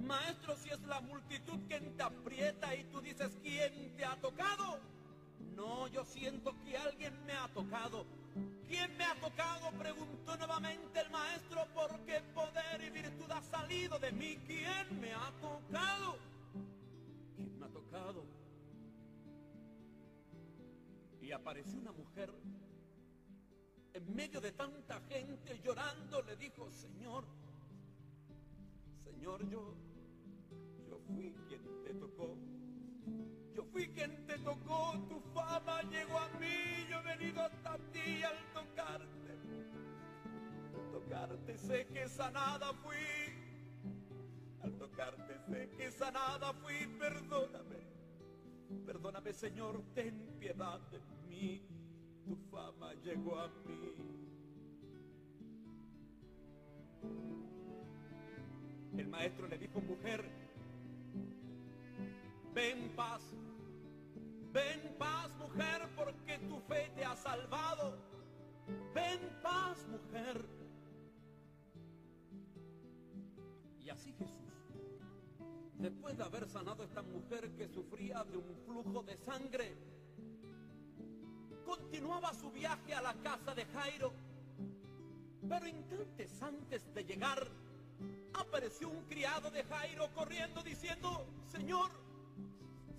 maestro, 0.00 0.56
si 0.56 0.70
es 0.70 0.80
la 0.82 1.00
multitud 1.00 1.58
quien 1.68 1.96
te 1.96 2.02
aprieta 2.02 2.74
y 2.74 2.84
tú 2.84 3.00
dices, 3.00 3.38
¿quién 3.42 3.96
te 3.96 4.04
ha 4.04 4.16
tocado? 4.20 4.78
No, 5.54 5.86
yo 5.88 6.04
siento 6.04 6.54
que 6.64 6.76
alguien 6.76 7.14
me 7.26 7.32
ha 7.32 7.48
tocado. 7.48 8.04
¿Quién 8.66 8.96
me 8.96 9.04
ha 9.04 9.14
tocado? 9.20 9.70
Preguntó 9.78 10.36
nuevamente 10.36 11.00
el 11.00 11.10
maestro, 11.10 11.66
porque 11.74 12.20
poder 12.34 12.82
y 12.84 12.90
virtud 12.90 13.30
ha 13.30 13.42
salido 13.42 13.98
de 13.98 14.10
mí. 14.12 14.38
¿Quién 14.46 15.00
me 15.00 15.12
ha 15.12 15.30
tocado? 15.40 16.18
¿Quién 17.36 17.58
me 17.58 17.66
ha 17.66 17.68
tocado? 17.68 18.24
Y 21.20 21.30
apareció 21.30 21.78
una 21.78 21.92
mujer 21.92 22.32
en 23.94 24.14
medio 24.14 24.40
de 24.40 24.52
tanta 24.52 25.00
gente 25.08 25.60
llorando, 25.62 26.20
le 26.22 26.36
dijo, 26.36 26.68
Señor, 26.72 27.24
Señor, 29.04 29.48
yo 29.48 29.74
fui 31.06 31.34
quien 31.48 31.62
te 31.84 31.94
tocó. 31.94 32.36
Yo 33.54 33.64
fui 33.64 33.88
quien 33.88 34.26
te 34.26 34.38
tocó, 34.38 34.92
tu 35.08 35.20
fama 35.32 35.82
llegó 35.82 36.18
a 36.18 36.28
mí, 36.40 36.86
yo 36.90 36.98
he 36.98 37.16
venido 37.16 37.42
hasta 37.42 37.78
ti 37.92 38.22
al 38.22 38.36
tocarte. 38.52 39.38
Al 40.74 40.90
tocarte 40.90 41.58
sé 41.58 41.86
que 41.86 42.08
sanada 42.08 42.72
fui. 42.74 42.96
Al 44.62 44.72
tocarte 44.78 45.38
sé 45.48 45.70
que 45.76 45.90
sanada 45.90 46.52
fui, 46.54 46.86
perdóname. 46.98 47.84
Perdóname, 48.86 49.32
Señor, 49.32 49.82
ten 49.94 50.36
piedad 50.38 50.80
de 50.90 51.00
mí. 51.28 51.62
Tu 52.24 52.36
fama 52.50 52.94
llegó 52.94 53.38
a 53.38 53.48
mí. 53.48 54.14
El 58.96 59.08
maestro 59.08 59.48
le 59.48 59.58
dijo, 59.58 59.80
mujer, 59.80 60.24
ven 62.54 62.92
paz, 62.94 63.22
ven 64.52 64.96
paz, 64.98 65.30
mujer, 65.38 65.88
porque 65.96 66.38
tu 66.48 66.60
fe 66.60 66.90
te 66.94 67.04
ha 67.04 67.16
salvado. 67.16 67.96
Ven 68.94 69.20
paz, 69.42 69.86
mujer. 69.88 70.44
Y 73.80 73.90
así 73.90 74.12
Jesús, 74.12 74.52
después 75.74 76.16
de 76.16 76.22
haber 76.22 76.48
sanado 76.48 76.82
a 76.82 76.86
esta 76.86 77.02
mujer 77.02 77.50
que 77.56 77.68
sufría 77.68 78.24
de 78.24 78.38
un 78.38 78.56
flujo 78.64 79.02
de 79.02 79.16
sangre, 79.18 79.76
continuaba 81.64 82.32
su 82.32 82.50
viaje 82.50 82.94
a 82.94 83.02
la 83.02 83.14
casa 83.14 83.54
de 83.54 83.66
Jairo. 83.66 84.12
Pero 85.46 85.66
instantes 85.66 86.42
antes 86.42 86.94
de 86.94 87.04
llegar, 87.04 87.46
apareció 88.32 88.88
un 88.88 89.04
criado 89.04 89.50
de 89.50 89.62
Jairo 89.64 90.08
corriendo 90.14 90.62
diciendo, 90.62 91.26
Señor, 91.50 92.03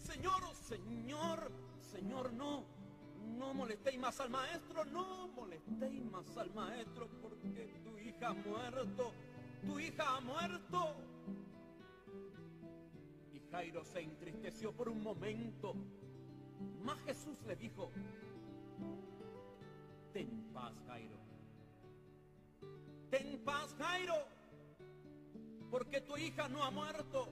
Señor, 0.06 0.42
oh 0.44 0.54
Señor, 0.54 1.52
Señor, 1.82 2.34
no, 2.34 2.64
no 3.38 3.54
molestéis 3.54 4.00
más 4.00 4.20
al 4.20 4.30
maestro, 4.30 4.86
no 4.86 5.28
molestéis 5.30 6.04
más 6.06 6.38
al 6.38 6.54
maestro 6.54 7.10
porque 7.22 7.82
tu 7.84 7.98
hija 7.98 8.30
ha 8.30 8.34
muerto, 8.34 9.14
tu 9.66 9.80
hija 9.80 10.18
ha 10.18 10.22
muerto. 10.22 10.96
Y 13.34 13.40
Jairo 13.52 13.84
se 13.84 14.02
entristeció 14.02 14.72
por 14.74 14.90
un 14.90 15.02
momento, 15.02 15.76
mas 16.84 17.00
Jesús 17.06 17.42
le 17.48 17.56
dijo, 17.56 17.92
ten 20.14 20.52
paz, 20.54 20.74
Jairo. 20.88 21.18
Ten 23.10 23.40
paz, 23.44 23.76
Jairo 23.80 24.36
porque 25.76 26.00
tu 26.00 26.16
hija 26.16 26.48
no 26.48 26.64
ha 26.64 26.72
muerto. 26.72 27.28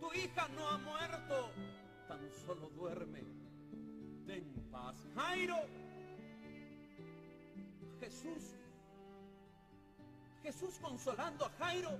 Tu 0.00 0.12
hija 0.14 0.48
no 0.56 0.66
ha 0.68 0.78
muerto. 0.78 1.50
Tan 2.08 2.20
solo 2.46 2.70
duerme. 2.70 3.22
Ten 4.26 4.68
paz. 4.70 4.96
Jairo. 5.14 5.56
Jesús. 8.00 8.56
Jesús 10.42 10.78
consolando 10.80 11.44
a 11.44 11.50
Jairo. 11.50 11.98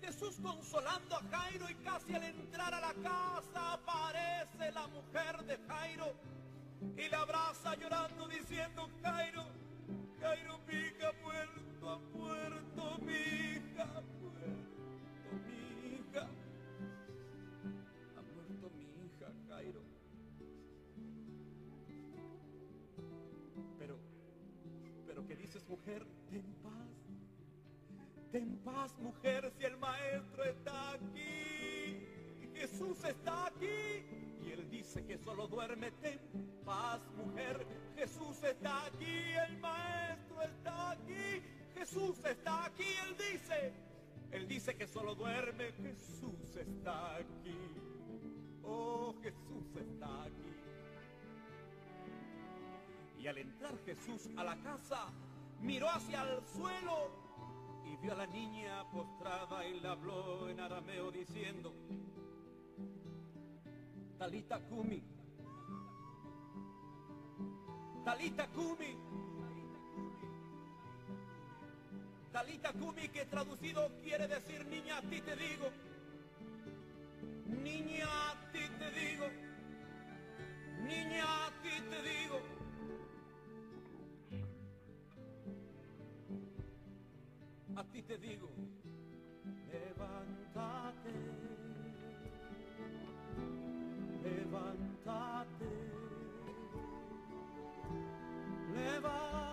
Jesús 0.00 0.40
consolando 0.42 1.16
a 1.16 1.22
Jairo 1.30 1.70
y 1.70 1.74
casi 1.76 2.14
al 2.14 2.24
entrar 2.24 2.74
a 2.74 2.80
la 2.80 2.94
casa 2.94 3.72
aparece 3.74 4.72
la 4.72 4.88
mujer 4.88 5.44
de 5.44 5.58
Jairo 5.68 6.12
y 6.96 7.08
la 7.08 7.20
abraza 7.20 7.76
llorando 7.76 8.26
diciendo, 8.26 8.81
mujer? 25.92 26.06
Ten 26.30 26.54
paz. 26.62 26.92
Ten 28.30 28.58
paz, 28.64 28.98
mujer, 28.98 29.52
si 29.58 29.64
el 29.64 29.76
maestro 29.76 30.44
está 30.44 30.92
aquí. 30.92 32.06
Jesús 32.54 33.04
está 33.04 33.46
aquí. 33.46 34.04
Y 34.44 34.52
él 34.52 34.68
dice 34.70 35.04
que 35.04 35.18
solo 35.18 35.46
duerme. 35.48 35.90
Ten 35.92 36.18
paz, 36.64 37.00
mujer. 37.16 37.66
Jesús 37.96 38.42
está 38.42 38.86
aquí. 38.86 39.32
El 39.48 39.58
maestro 39.58 40.42
está 40.42 40.92
aquí. 40.92 41.42
Jesús 41.74 42.24
está 42.24 42.66
aquí. 42.66 42.86
Él 43.06 43.16
dice. 43.16 43.72
Él 44.30 44.48
dice 44.48 44.76
que 44.76 44.86
solo 44.86 45.14
duerme. 45.14 45.72
Jesús 45.72 46.56
está 46.56 47.16
aquí. 47.16 47.58
Oh, 48.62 49.14
Jesús 49.22 49.76
está 49.76 50.24
aquí. 50.24 50.52
Y 53.18 53.26
al 53.26 53.38
entrar 53.38 53.78
Jesús 53.84 54.28
a 54.36 54.42
la 54.42 54.56
casa, 54.62 55.12
miró 55.62 55.88
hacia 55.88 56.22
el 56.22 56.42
suelo 56.46 57.10
y 57.84 57.96
vio 57.96 58.12
a 58.12 58.16
la 58.16 58.26
niña 58.26 58.84
postrada 58.90 59.66
y 59.66 59.80
le 59.80 59.88
habló 59.88 60.48
en 60.48 60.60
arameo 60.60 61.10
diciendo, 61.10 61.72
Talita 64.18 64.60
Kumi, 64.60 65.02
Talita 68.04 68.48
Kumi, 68.48 68.96
Talita 72.32 72.72
Kumi 72.72 73.08
que 73.08 73.24
traducido 73.26 73.90
quiere 74.02 74.26
decir 74.26 74.66
niña 74.66 74.98
a 74.98 75.02
ti 75.02 75.20
te 75.20 75.36
digo, 75.36 75.70
niña 77.46 78.06
a 78.30 78.52
ti 78.52 78.60
te 78.78 78.90
digo, 78.90 79.26
niña 80.82 81.46
a 81.46 81.50
ti 81.62 81.70
te 81.88 82.02
digo. 82.02 82.61
A 87.74 87.84
ti 87.84 88.02
te 88.02 88.18
digo, 88.18 88.48
levántate, 89.72 91.12
levántate, 94.22 95.72
levántate, 98.74 99.51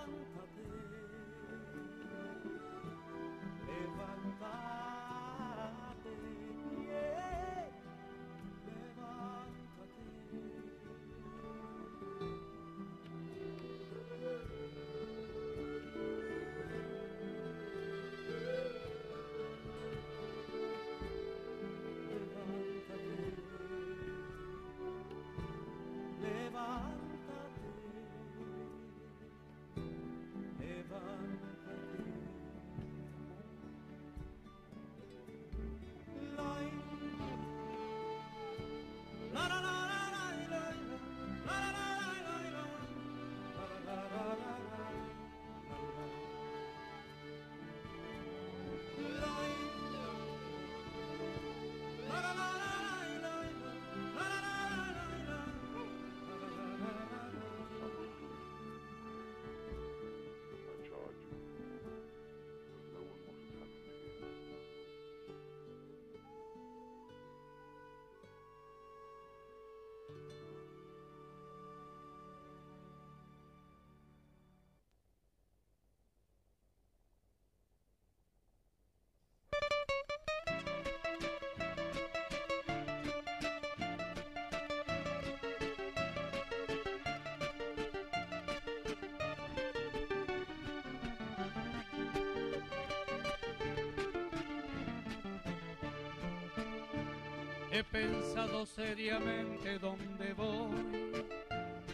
He 97.72 97.84
pensado 97.84 98.66
seriamente 98.66 99.78
dónde 99.78 100.34
voy. 100.34 101.24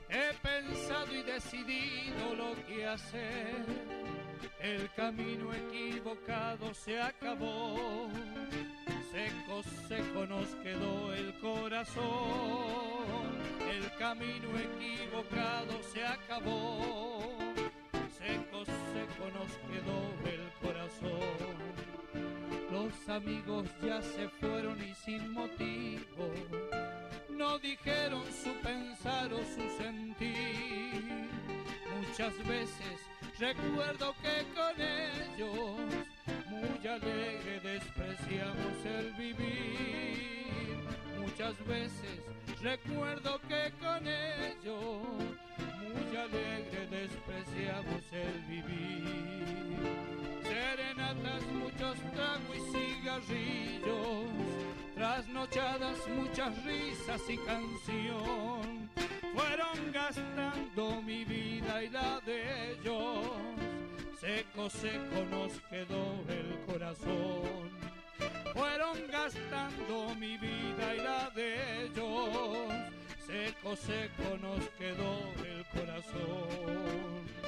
He 0.10 0.34
pensado 0.42 1.14
y 1.14 1.22
decidido 1.22 2.34
lo 2.36 2.56
que 2.66 2.88
hacer. 2.88 3.66
El 4.62 4.90
camino 4.94 5.54
equivocado 5.54 6.74
se 6.74 7.00
acabó. 7.02 8.10
Seco, 9.12 9.64
seco 9.88 10.26
nos 10.26 10.48
quedó 10.64 11.14
el 11.14 11.38
corazón. 11.40 12.06
El 13.70 13.92
camino 13.98 14.48
equivocado 14.58 15.84
se 15.94 16.06
acabó. 16.06 17.38
Seco, 18.18 18.64
seco 18.66 19.30
nos 19.34 19.52
quedó 19.68 20.30
el 20.32 20.50
corazón. 20.62 21.75
Los 22.86 23.10
amigos 23.10 23.68
ya 23.84 24.00
se 24.00 24.30
fueron 24.30 24.78
y 24.80 24.94
sin 24.94 25.34
motivo 25.34 26.32
no 27.32 27.58
dijeron 27.58 28.22
su 28.44 28.54
pensar 28.62 29.34
o 29.34 29.40
su 29.40 29.68
sentir. 29.76 31.28
Muchas 31.98 32.38
veces 32.48 32.98
recuerdo 33.40 34.14
que 34.22 34.46
con 34.54 34.80
ellos 34.80 35.80
muy 36.48 36.88
alegre 36.88 37.60
despreciamos 37.64 38.86
el 38.86 39.14
vivir. 39.14 40.78
Muchas 41.22 41.66
veces 41.66 42.22
recuerdo 42.62 43.42
que 43.48 43.74
con 43.80 44.08
ellos 44.08 45.02
muy 45.82 46.18
alegre 46.18 46.88
despreciamos 46.92 48.04
el 48.12 48.42
vivir. 48.48 50.05
Muchos 51.14 52.00
tragos 52.14 52.56
y 52.56 52.60
cigarrillos, 52.72 54.28
trasnochadas, 54.96 55.98
muchas 56.08 56.66
risas 56.66 57.22
y 57.30 57.38
canción, 57.38 58.90
fueron 59.36 59.92
gastando 59.92 61.02
mi 61.04 61.24
vida 61.24 61.84
y 61.84 61.90
la 61.90 62.20
de 62.22 62.72
ellos. 62.72 63.28
Seco, 64.20 64.70
seco 64.70 65.26
nos 65.30 65.52
quedó 65.70 66.24
el 66.28 66.60
corazón. 66.66 67.70
Fueron 68.54 68.98
gastando 69.12 70.16
mi 70.16 70.38
vida 70.38 70.96
y 70.96 70.98
la 70.98 71.30
de 71.36 71.84
ellos. 71.84 72.74
Seco, 73.28 73.76
seco 73.76 74.38
nos 74.42 74.68
quedó 74.70 75.20
el 75.46 75.66
corazón. 75.66 77.45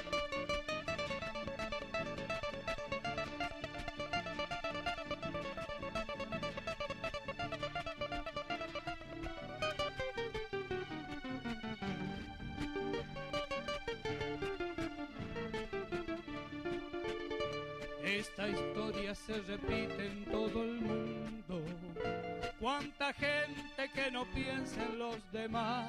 Esta 18.18 18.50
historia 18.50 19.14
se 19.14 19.34
repite 19.44 20.08
en 20.08 20.26
todo 20.26 20.64
el 20.64 20.82
mundo. 20.82 21.62
Cuánta 22.60 23.14
gente 23.14 23.92
que 23.94 24.10
no 24.10 24.26
piensa 24.34 24.84
en 24.86 24.98
los 24.98 25.32
demás. 25.32 25.88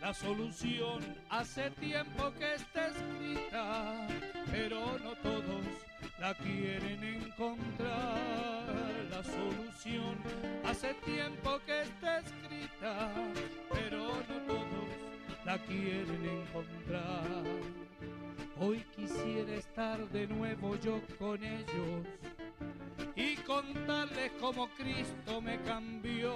La 0.00 0.14
solución 0.14 1.04
hace 1.28 1.70
tiempo 1.72 2.32
que 2.38 2.54
está 2.54 2.86
escrita, 2.86 4.08
pero 4.50 4.98
no 5.00 5.12
todos 5.16 5.66
la 6.18 6.32
quieren 6.32 7.04
encontrar. 7.04 8.64
La 9.10 9.22
solución 9.22 10.16
hace 10.64 10.94
tiempo 11.04 11.60
que 11.66 11.82
está 11.82 12.20
escrita, 12.20 13.12
pero 13.70 13.98
no 13.98 14.36
todos 14.46 14.88
la 15.44 15.58
quieren 15.58 16.24
encontrar. 16.24 17.44
Hoy 18.58 18.82
quisiera 18.96 19.52
estar 19.54 20.08
de 20.08 20.26
nuevo 20.26 20.76
yo 20.76 21.02
con 21.18 21.44
ellos 21.44 22.06
y 23.14 23.36
contarles 23.36 24.32
cómo 24.40 24.68
Cristo 24.78 25.42
me 25.42 25.60
cambió, 25.60 26.34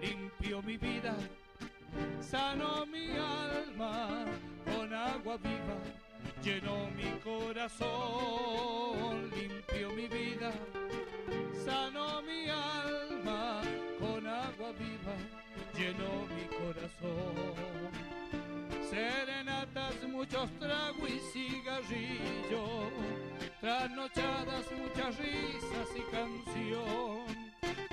limpió 0.00 0.62
mi 0.62 0.76
vida, 0.76 1.16
sanó 2.20 2.86
mi 2.86 3.16
alma 3.16 4.26
con 4.64 4.94
agua 4.94 5.38
viva, 5.38 5.76
llenó 6.40 6.88
mi 6.92 7.10
corazón, 7.24 7.90
limpió 9.30 9.90
mi 9.90 10.06
vida, 10.06 10.52
sanó 11.64 12.22
mi 12.22 12.48
alma 12.48 13.60
con 13.98 14.24
agua 14.24 14.70
viva, 14.78 15.16
llenó 15.76 16.28
mi 16.28 16.44
corazón 16.56 17.61
muchos 20.08 20.50
tragos 20.58 21.10
y 21.10 21.18
cigarrillos, 21.32 22.92
trasnochadas, 23.60 24.66
muchas 24.72 25.18
risas 25.18 25.88
y 25.96 26.02
canción, 26.10 27.26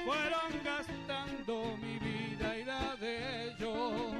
fueron 0.06 0.64
gastando 0.64 1.78
mi 1.78 2.00
vida 2.00 2.58
y 2.58 2.66
la 2.66 2.96
de 2.96 3.48
ellos, 3.48 4.14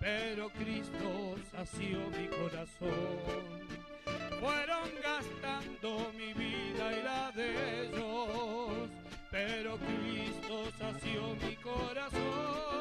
pero 0.00 0.50
Cristo 0.50 1.36
sació 1.52 1.98
mi 2.10 2.28
corazón. 2.28 3.74
Fueron 4.40 4.90
gastando 5.02 6.12
mi 6.16 6.32
vida 6.34 6.92
y 6.92 7.02
la 7.02 7.32
de 7.32 7.86
ellos, 7.86 8.90
pero 9.30 9.78
Cristo 9.78 10.64
sació 10.78 11.34
mi 11.36 11.56
corazón. 11.56 12.73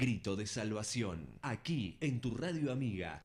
Grito 0.00 0.34
de 0.34 0.46
Salvación, 0.46 1.28
aquí 1.42 1.98
en 2.00 2.22
tu 2.22 2.34
radio 2.34 2.72
amiga. 2.72 3.22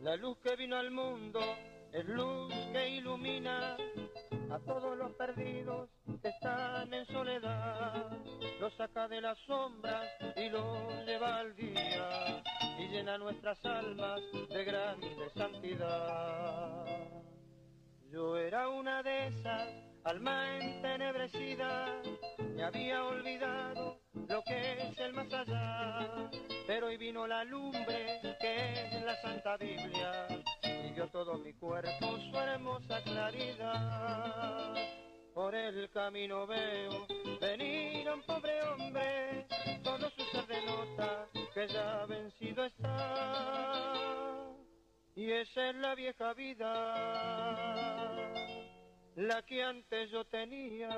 La 0.00 0.14
luz 0.14 0.38
que 0.44 0.54
vino 0.54 0.76
al 0.76 0.92
mundo 0.92 1.40
es 1.92 2.06
luz 2.06 2.54
que 2.72 2.88
ilumina 2.98 3.76
a 4.48 4.58
todos 4.60 4.96
los 4.96 5.10
perdidos 5.14 5.90
están 6.42 6.92
en 6.92 7.06
soledad. 7.06 8.10
Los 8.58 8.74
saca 8.74 9.06
de 9.06 9.20
las 9.20 9.38
sombras 9.46 10.08
y 10.36 10.48
los 10.48 11.06
lleva 11.06 11.36
al 11.38 11.54
día 11.54 12.42
y 12.78 12.88
llena 12.88 13.16
nuestras 13.16 13.64
almas 13.64 14.20
de 14.50 14.64
grande 14.64 15.30
santidad. 15.36 16.84
Yo 18.10 18.36
era 18.36 18.68
una 18.68 19.02
de 19.04 19.28
esas, 19.28 19.68
alma 20.04 20.58
entenebrecida, 20.58 21.86
me 22.56 22.64
había 22.64 23.04
olvidado 23.04 24.00
lo 24.28 24.42
que 24.42 24.82
es 24.82 24.98
el 24.98 25.12
más 25.12 25.32
allá, 25.32 26.28
pero 26.66 26.88
hoy 26.88 26.96
vino 26.96 27.26
la 27.26 27.44
lumbre 27.44 28.20
que 28.40 28.72
es 28.72 29.02
la 29.04 29.14
Santa 29.22 29.56
Biblia 29.56 30.26
y 30.64 30.92
dio 30.92 31.06
todo 31.08 31.38
mi 31.38 31.52
cuerpo 31.54 32.18
su 32.18 32.36
hermosa 32.36 33.00
claridad. 33.04 34.74
Por 35.34 35.54
el 35.54 35.88
camino 35.90 36.46
veo 36.46 37.06
venir 37.40 38.08
a 38.08 38.14
un 38.14 38.22
pobre 38.22 38.62
hombre, 38.64 39.46
todo 39.82 40.10
su 40.10 40.22
ser 40.24 40.46
denota 40.46 41.26
que 41.54 41.66
ya 41.68 42.04
vencido 42.06 42.64
está. 42.66 43.92
Y 45.14 45.30
esa 45.32 45.70
es 45.70 45.76
la 45.76 45.94
vieja 45.94 46.34
vida, 46.34 46.68
la 49.16 49.42
que 49.42 49.62
antes 49.62 50.10
yo 50.10 50.24
tenía. 50.24 50.90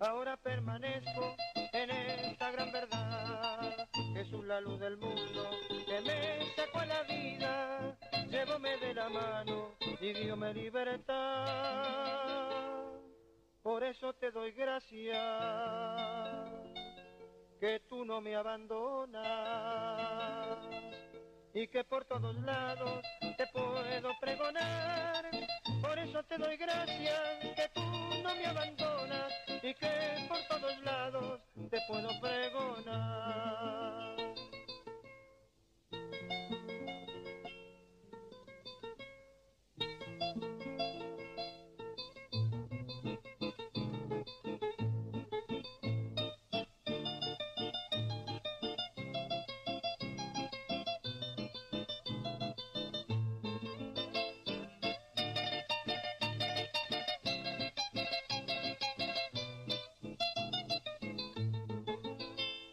Ahora 0.00 0.36
permanezco 0.36 1.36
en 1.72 1.90
esta 1.90 2.50
gran 2.50 2.72
verdad, 2.72 3.88
Jesús 4.14 4.44
la 4.46 4.60
luz 4.60 4.80
del 4.80 4.96
mundo, 4.96 5.50
que 5.86 6.00
me 6.00 6.54
sacó 6.56 6.84
la 6.84 7.02
vida, 7.04 7.96
llévame 8.32 8.76
de 8.78 8.94
la 8.94 9.08
mano 9.10 9.74
y 10.00 10.12
Dios 10.14 10.38
me 10.38 10.54
libertad. 10.54 11.12
Por 13.62 13.84
eso 13.84 14.14
te 14.14 14.30
doy 14.30 14.52
gracias, 14.52 15.18
que 17.60 17.80
tú 17.88 18.04
no 18.04 18.20
me 18.20 18.34
abandonas 18.34 19.22
y 21.54 21.68
que 21.68 21.84
por 21.84 22.04
todos 22.06 22.34
lados 22.36 23.02
te 23.36 23.46
puedo 23.48 24.10
pregonar. 24.20 25.30
Por 25.80 25.98
eso 25.98 26.22
te 26.24 26.38
doy 26.38 26.56
gracias, 26.56 27.20
que 27.54 27.68
tú 27.74 27.82
no 28.22 28.34
me 28.34 28.46
abandonas 28.46 29.30
y 29.62 29.74
que 29.74 30.26
por 30.28 30.38
todos 30.48 30.78
lados 30.80 31.40
te 31.70 31.78
puedo 31.86 32.08
pregonar. 32.20 34.21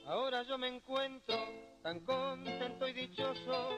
Ahora 0.05 0.43
yo 0.43 0.57
me 0.57 0.67
encuentro 0.67 1.35
tan 1.83 1.99
contento 2.01 2.87
y 2.87 2.93
dichoso 2.93 3.69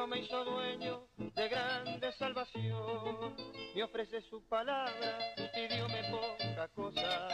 Cristo 0.00 0.06
me 0.06 0.20
hizo 0.20 0.44
dueño 0.44 1.08
de 1.18 1.48
grande 1.48 2.12
salvación. 2.12 3.36
Me 3.74 3.82
ofrece 3.82 4.22
su 4.22 4.42
palabra, 4.48 5.18
pidióme 5.54 6.02
poca 6.10 6.68
cosa, 6.68 7.28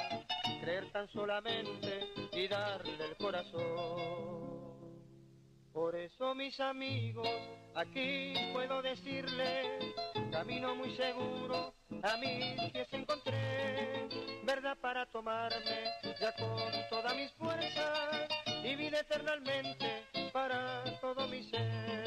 creer 0.60 0.90
tan 0.90 1.08
solamente 1.08 2.08
y 2.32 2.48
darle 2.48 3.04
el 3.04 3.16
corazón. 3.18 4.66
Por 5.72 5.94
eso 5.94 6.34
mis 6.34 6.58
amigos, 6.58 7.28
aquí 7.76 8.34
puedo 8.52 8.82
decirles, 8.82 9.94
camino 10.32 10.74
muy 10.74 10.90
seguro, 10.96 11.72
a 12.02 12.16
mis 12.16 12.72
pies 12.72 12.88
encontré, 12.92 14.08
verdad 14.44 14.76
para 14.80 15.06
tomarme 15.06 15.84
ya 16.20 16.34
con 16.34 16.72
todas 16.90 17.14
mis 17.14 17.30
fuerzas 17.34 18.28
y 18.64 18.74
vida 18.74 19.00
eternamente 19.00 20.04
para 20.32 20.82
todo 21.00 21.28
mi 21.28 21.48
ser. 21.48 22.05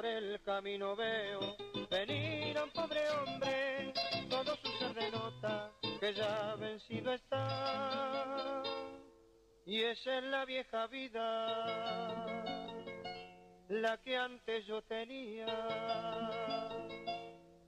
Por 0.00 0.08
el 0.08 0.40
camino 0.40 0.96
veo 0.96 1.58
venir 1.90 2.56
a 2.56 2.64
un 2.64 2.70
pobre 2.70 3.02
hombre, 3.10 3.92
todo 4.30 4.56
su 4.56 4.68
ser 4.78 4.94
denota 4.94 5.72
que 6.00 6.14
ya 6.14 6.54
vencido 6.54 7.12
está. 7.12 8.62
Y 9.66 9.82
esa 9.82 10.16
es 10.16 10.24
la 10.24 10.46
vieja 10.46 10.86
vida, 10.86 12.26
la 13.68 13.98
que 13.98 14.16
antes 14.16 14.64
yo 14.64 14.80
tenía. 14.80 15.48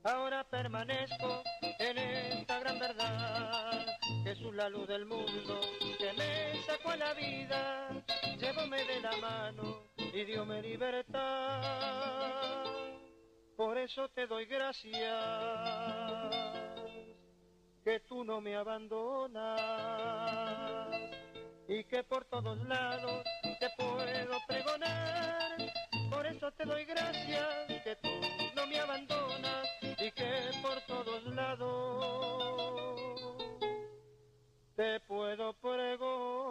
Ahora 0.03 0.43
permanezco 0.49 1.43
en 1.77 1.99
esta 1.99 2.59
gran 2.61 2.79
verdad, 2.79 3.85
Jesús 4.23 4.55
la 4.55 4.69
luz 4.69 4.87
del 4.87 5.05
mundo, 5.05 5.61
que 5.99 6.11
me 6.13 6.63
sacó 6.63 6.89
a 6.89 6.97
la 6.97 7.13
vida, 7.13 7.91
llévame 8.39 8.83
de 8.85 9.01
la 9.01 9.17
mano 9.17 9.92
y 10.13 10.23
diome 10.25 10.61
libertad. 10.61 11.61
Por 13.57 13.77
eso 13.79 14.07
te 14.09 14.27
doy 14.27 14.45
gracias, 14.45 15.25
que 17.83 17.99
tú 18.01 18.23
no 18.23 18.39
me 18.39 18.55
abandonas 18.55 19.59
y 21.67 21.83
que 21.85 22.03
por 22.03 22.25
todos 22.25 22.59
lados 22.67 23.23
te 23.59 23.69
puedo 23.77 24.37
pregonar. 24.47 25.57
Por 26.11 26.27
eso 26.27 26.51
te 26.51 26.65
doy 26.65 26.85
gracias, 26.85 27.67
que 27.83 27.95
tú 27.95 28.09
no 28.55 28.67
me 28.67 28.79
abandonas 28.79 29.67
y 29.81 30.11
que 30.11 30.51
por 30.61 30.79
todos 30.81 31.23
lados 31.33 32.53
te 34.75 34.99
puedo 35.01 35.53
pregonar. 35.53 36.43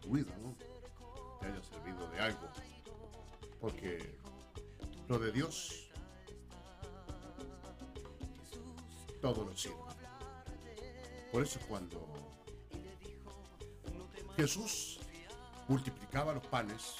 tu 0.00 0.10
vida. 0.10 0.32
Que 1.40 1.46
haya 1.46 1.62
servido 1.62 2.08
de 2.10 2.20
algo. 2.20 2.48
Porque 3.60 4.18
lo 5.08 5.18
de 5.18 5.32
Dios, 5.32 5.90
todo 9.20 9.44
lo 9.44 9.56
sirve. 9.56 9.76
Por 11.32 11.42
eso 11.42 11.58
cuando 11.68 12.06
Jesús 14.36 15.00
multiplicaba 15.68 16.32
los 16.32 16.46
panes, 16.46 16.96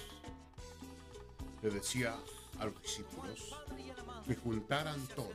le 1.63 1.71
decía 1.71 2.17
a 2.59 2.67
los 2.67 2.83
discípulos 2.83 3.57
que 4.27 4.37
juntaran 4.37 5.07
todo 5.09 5.33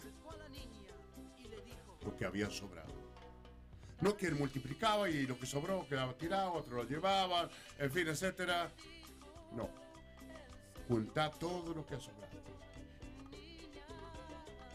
lo 2.06 2.16
que 2.18 2.26
había 2.26 2.50
sobrado. 2.50 2.89
No 4.02 4.16
él 4.20 4.36
multiplicaba 4.36 5.10
y 5.10 5.26
lo 5.28 5.38
que 5.38 5.46
sobró 5.46 5.86
quedaba 5.88 6.14
tirado, 6.14 6.54
otro 6.54 6.78
lo 6.78 6.84
llevaba, 6.84 7.50
en 7.78 7.92
fin, 7.92 8.08
etcétera. 8.08 8.72
No. 9.54 9.70
Juntar 10.88 11.38
todo 11.38 11.74
lo 11.74 11.86
que 11.86 11.96
ha 11.96 12.00
sobrado. 12.00 12.30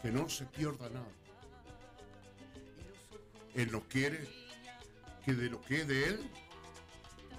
Que 0.01 0.11
no 0.11 0.29
se 0.29 0.45
pierda 0.45 0.89
nada. 0.89 1.09
Él 3.55 3.71
no 3.71 3.81
quiere 3.81 4.27
que 5.23 5.33
de 5.33 5.49
lo 5.49 5.59
que 5.61 5.81
es 5.81 5.87
de 5.87 6.09
él 6.09 6.31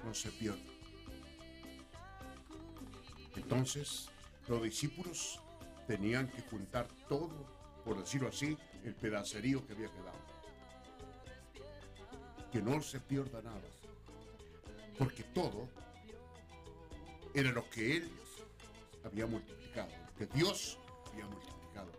no 0.05 0.13
se 0.13 0.31
pierda. 0.33 0.59
Entonces, 3.37 4.09
los 4.49 4.63
discípulos 4.63 5.41
tenían 5.87 6.29
que 6.29 6.43
juntar 6.43 6.89
todo, 7.09 7.47
por 7.85 7.99
decirlo 7.99 8.29
así, 8.29 8.57
el 8.83 8.95
pedacerío 8.95 9.65
que 9.67 9.75
había 9.75 9.89
quedado. 9.89 10.26
Que 12.57 12.63
no 12.63 12.81
se 12.81 12.99
pierda 13.01 13.43
nada. 13.43 13.61
Porque 14.99 15.25
todo 15.25 15.69
era 17.35 17.53
lo 17.53 17.69
que 17.69 17.99
Él 17.99 18.11
había 19.05 19.27
multiplicado, 19.27 19.91
que 20.17 20.25
Dios 20.25 20.79
había 21.13 21.27
multiplicado. 21.27 21.93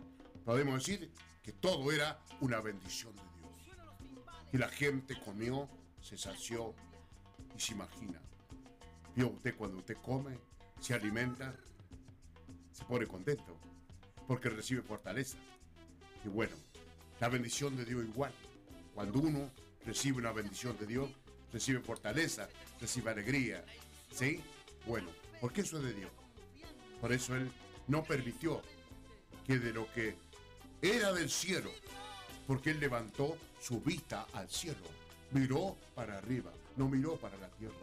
Podemos 0.44 0.84
decir 0.84 1.12
que 1.44 1.52
todo 1.52 1.92
era 1.92 2.20
una 2.42 2.60
bendición 2.60 3.16
de 3.16 3.22
Dios. 3.22 3.78
Y 4.52 4.58
la 4.58 4.68
gente 4.68 5.16
comió, 5.24 5.70
se 6.02 6.18
sació 6.18 6.74
y 7.56 7.60
se 7.60 7.74
imagina. 7.74 8.20
Vio 9.16 9.28
usted 9.28 9.56
cuando 9.56 9.78
usted 9.78 9.98
come, 10.02 10.40
se 10.80 10.96
alimenta, 10.96 11.54
se 12.74 12.84
pone 12.86 13.06
contento, 13.06 13.56
porque 14.28 14.50
recibe 14.50 14.82
fortaleza. 14.82 15.38
Y 16.26 16.30
bueno, 16.30 16.56
la 17.20 17.30
bendición 17.30 17.78
de 17.78 17.86
Dios 17.86 18.04
igual. 18.04 18.34
Cuando 18.96 19.20
uno 19.20 19.52
recibe 19.88 20.18
una 20.18 20.34
bendición 20.34 20.78
de 20.78 20.86
Dios, 20.86 21.10
recibe 21.52 21.80
fortaleza, 21.80 22.50
recibe 22.80 23.12
alegría. 23.12 23.64
¿Sí? 24.12 24.42
Bueno, 24.86 25.08
porque 25.40 25.62
eso 25.62 25.78
es 25.78 25.86
de 25.86 25.94
Dios. 25.94 26.12
Por 27.00 27.14
eso 27.14 27.36
Él 27.36 27.50
no 27.88 28.04
permitió 28.04 28.62
que 29.46 29.58
de 29.58 29.72
lo 29.72 29.92
que 29.94 30.16
era 30.82 31.14
del 31.14 31.30
cielo, 31.30 31.72
porque 32.46 32.72
Él 32.72 32.82
levantó 32.82 33.38
su 33.62 33.80
vista 33.80 34.28
al 34.34 34.50
cielo, 34.50 34.84
miró 35.32 35.78
para 35.96 36.18
arriba, 36.18 36.52
no 36.76 36.90
miró 36.90 37.16
para 37.16 37.38
la 37.38 37.48
tierra. 37.48 37.74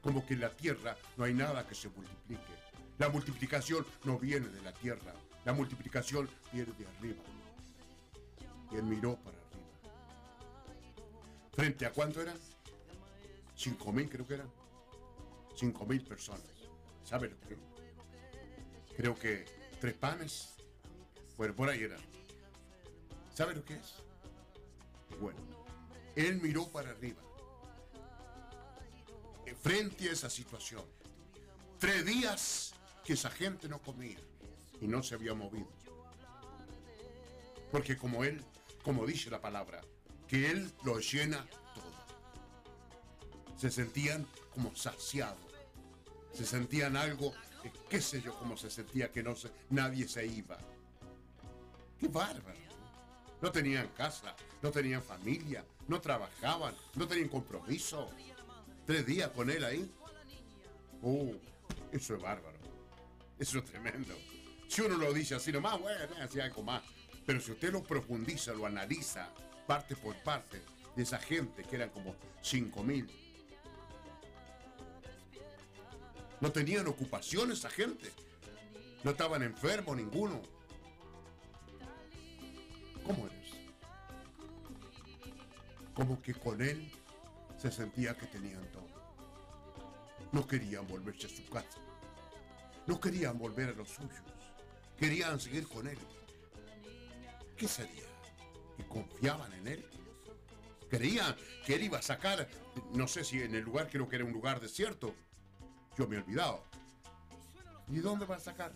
Como 0.00 0.24
que 0.24 0.34
en 0.34 0.40
la 0.40 0.56
tierra 0.56 0.96
no 1.18 1.24
hay 1.24 1.34
nada 1.34 1.66
que 1.66 1.74
se 1.74 1.90
multiplique. 1.90 2.54
La 2.96 3.10
multiplicación 3.10 3.86
no 4.04 4.18
viene 4.18 4.48
de 4.48 4.62
la 4.62 4.72
tierra, 4.72 5.12
la 5.44 5.52
multiplicación 5.52 6.28
viene 6.52 6.72
de 6.72 6.86
arriba. 6.86 7.22
Él 8.72 8.82
miró 8.84 9.16
para. 9.16 9.37
¿Frente 11.58 11.86
a 11.86 11.92
cuánto? 11.92 12.20
Cinco 13.56 13.90
mil 13.90 14.08
creo 14.08 14.24
que 14.24 14.34
eran. 14.34 14.48
Cinco 15.56 15.84
mil 15.86 16.00
personas. 16.04 16.44
¿Sabe 17.02 17.30
lo 17.30 17.40
que? 17.40 17.56
Creo 18.96 19.18
que 19.18 19.44
tres 19.80 19.94
panes. 19.94 20.54
Bueno, 21.36 21.56
por 21.56 21.68
ahí 21.68 21.82
eran. 21.82 21.98
¿Sabe 23.34 23.56
lo 23.56 23.64
que 23.64 23.74
es? 23.74 23.94
Bueno, 25.20 25.40
él 26.14 26.40
miró 26.40 26.68
para 26.68 26.90
arriba. 26.90 27.20
Frente 29.60 30.10
a 30.10 30.12
esa 30.12 30.30
situación. 30.30 30.84
Tres 31.80 32.06
días 32.06 32.72
que 33.04 33.14
esa 33.14 33.30
gente 33.30 33.68
no 33.68 33.82
comía 33.82 34.20
y 34.80 34.86
no 34.86 35.02
se 35.02 35.16
había 35.16 35.34
movido. 35.34 35.72
Porque 37.72 37.96
como 37.96 38.22
él, 38.22 38.44
como 38.84 39.04
dice 39.04 39.28
la 39.28 39.40
palabra, 39.40 39.80
que 40.28 40.50
él 40.50 40.70
lo 40.84 41.00
llena 41.00 41.44
todo. 41.74 41.92
Se 43.56 43.70
sentían 43.70 44.26
como 44.54 44.74
saciados. 44.76 45.38
Se 46.32 46.44
sentían 46.44 46.96
algo 46.96 47.32
eh, 47.64 47.72
qué 47.88 48.00
sé 48.00 48.22
yo 48.22 48.34
cómo 48.38 48.56
se 48.56 48.70
sentía 48.70 49.10
que 49.10 49.22
no 49.22 49.34
nadie 49.70 50.06
se 50.06 50.26
iba. 50.26 50.58
Qué 51.98 52.08
bárbaro. 52.08 52.58
No 53.40 53.52
tenían 53.52 53.88
casa, 53.88 54.34
no 54.62 54.70
tenían 54.70 55.02
familia, 55.02 55.64
no 55.86 56.00
trabajaban, 56.00 56.74
no 56.94 57.06
tenían 57.06 57.28
compromiso. 57.28 58.10
Tres 58.84 59.06
días 59.06 59.30
con 59.30 59.48
él 59.50 59.64
ahí. 59.64 59.90
Uh, 61.02 61.34
eso 61.92 62.16
es 62.16 62.22
bárbaro. 62.22 62.58
Eso 63.38 63.58
es 63.58 63.64
tremendo. 63.64 64.14
Si 64.68 64.82
uno 64.82 64.96
lo 64.96 65.12
dice 65.12 65.36
así 65.36 65.52
nomás, 65.52 65.80
bueno, 65.80 66.14
así 66.20 66.40
algo 66.40 66.62
más. 66.62 66.82
Pero 67.24 67.40
si 67.40 67.52
usted 67.52 67.72
lo 67.72 67.82
profundiza, 67.84 68.52
lo 68.54 68.66
analiza, 68.66 69.30
parte 69.68 69.94
por 69.94 70.16
parte, 70.22 70.62
de 70.96 71.02
esa 71.02 71.18
gente, 71.18 71.62
que 71.62 71.76
eran 71.76 71.90
como 71.90 72.16
5 72.40 72.82
mil, 72.82 73.06
no 76.40 76.50
tenían 76.50 76.86
ocupación 76.86 77.52
esa 77.52 77.68
gente. 77.68 78.10
No 79.04 79.10
estaban 79.10 79.42
enfermos 79.42 79.94
ninguno. 79.94 80.40
¿Cómo 83.04 83.26
eres? 83.26 83.50
Como 85.94 86.22
que 86.22 86.32
con 86.32 86.62
él 86.62 86.90
se 87.58 87.70
sentía 87.70 88.16
que 88.16 88.26
tenían 88.26 88.64
todo. 88.72 88.88
No 90.32 90.46
querían 90.46 90.86
volverse 90.86 91.26
a 91.26 91.30
su 91.30 91.44
casa. 91.50 91.78
No 92.86 92.98
querían 92.98 93.38
volver 93.38 93.68
a 93.68 93.72
los 93.72 93.90
suyos. 93.90 94.22
Querían 94.98 95.38
seguir 95.38 95.68
con 95.68 95.86
él. 95.86 95.98
¿Qué 97.56 97.68
sería? 97.68 98.17
¿Que 98.78 98.84
confiaban 98.84 99.52
en 99.54 99.66
él? 99.66 99.84
Creían 100.88 101.36
que 101.66 101.74
él 101.74 101.82
iba 101.82 101.98
a 101.98 102.02
sacar, 102.02 102.48
no 102.94 103.06
sé 103.08 103.24
si 103.24 103.42
en 103.42 103.54
el 103.54 103.64
lugar, 103.64 103.90
creo 103.90 104.08
que 104.08 104.16
era 104.16 104.24
un 104.24 104.32
lugar 104.32 104.60
desierto. 104.60 105.14
Yo 105.98 106.06
me 106.06 106.16
he 106.16 106.20
olvidado. 106.20 106.64
¿Y 107.88 107.98
dónde 107.98 108.24
va 108.24 108.36
a 108.36 108.40
sacar? 108.40 108.72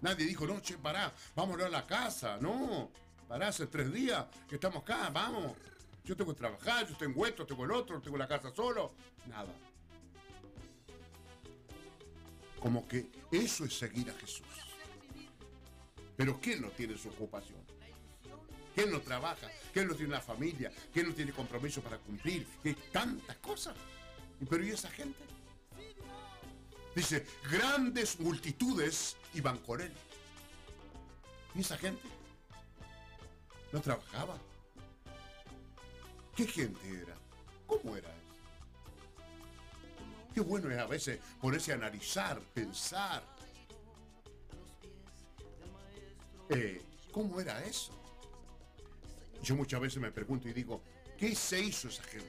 Nadie 0.00 0.26
dijo, 0.26 0.46
no, 0.46 0.58
che, 0.60 0.78
pará, 0.78 1.12
vámonos 1.36 1.66
a 1.66 1.68
la 1.68 1.86
casa. 1.86 2.38
No, 2.38 2.90
pará, 3.28 3.48
hace 3.48 3.66
tres 3.66 3.92
días 3.92 4.26
que 4.48 4.54
estamos 4.54 4.82
acá, 4.82 5.10
vamos. 5.10 5.52
Yo 6.02 6.16
tengo 6.16 6.32
que 6.32 6.38
trabajar, 6.38 6.88
yo 6.88 6.96
tengo 6.96 7.26
esto, 7.26 7.46
tengo 7.46 7.64
el 7.64 7.72
otro, 7.72 8.00
tengo 8.00 8.16
la 8.16 8.26
casa 8.26 8.54
solo. 8.54 8.94
Nada. 9.26 9.52
Como 12.58 12.88
que 12.88 13.10
eso 13.30 13.66
es 13.66 13.78
seguir 13.78 14.10
a 14.10 14.14
Jesús. 14.14 14.46
Pero 16.16 16.40
¿quién 16.40 16.62
no 16.62 16.68
tiene 16.70 16.96
su 16.96 17.10
ocupación? 17.10 17.73
¿Quién 18.74 18.90
no 18.90 19.00
trabaja? 19.00 19.48
¿Quién 19.72 19.86
no 19.86 19.94
tiene 19.94 20.10
una 20.10 20.20
familia? 20.20 20.72
¿Quién 20.92 21.08
no 21.08 21.14
tiene 21.14 21.32
compromiso 21.32 21.80
para 21.80 21.98
cumplir? 21.98 22.46
¿Qué 22.62 22.74
tantas 22.92 23.36
cosas? 23.36 23.76
¿Y 24.40 24.44
Pero 24.46 24.64
¿y 24.64 24.70
esa 24.70 24.90
gente? 24.90 25.22
Dice, 26.94 27.26
grandes 27.50 28.18
multitudes 28.20 29.16
iban 29.34 29.58
con 29.58 29.80
él. 29.80 29.92
¿Y 31.54 31.60
esa 31.60 31.76
gente? 31.76 32.02
No 33.72 33.80
trabajaba. 33.80 34.36
¿Qué 36.36 36.46
gente 36.46 36.88
era? 36.88 37.16
¿Cómo 37.66 37.96
era 37.96 38.08
eso? 38.08 38.24
Qué 40.34 40.40
bueno 40.40 40.68
es 40.70 40.78
a 40.78 40.86
veces 40.86 41.20
ponerse 41.40 41.72
a 41.72 41.76
analizar, 41.76 42.40
pensar. 42.40 43.22
Eh, 46.48 46.82
¿Cómo 47.12 47.40
era 47.40 47.64
eso? 47.64 48.03
Yo 49.44 49.54
muchas 49.56 49.80
veces 49.80 50.00
me 50.00 50.10
pregunto 50.10 50.48
y 50.48 50.52
digo, 50.54 50.82
¿qué 51.18 51.34
se 51.34 51.60
hizo 51.60 51.88
esa 51.88 52.02
gente? 52.04 52.26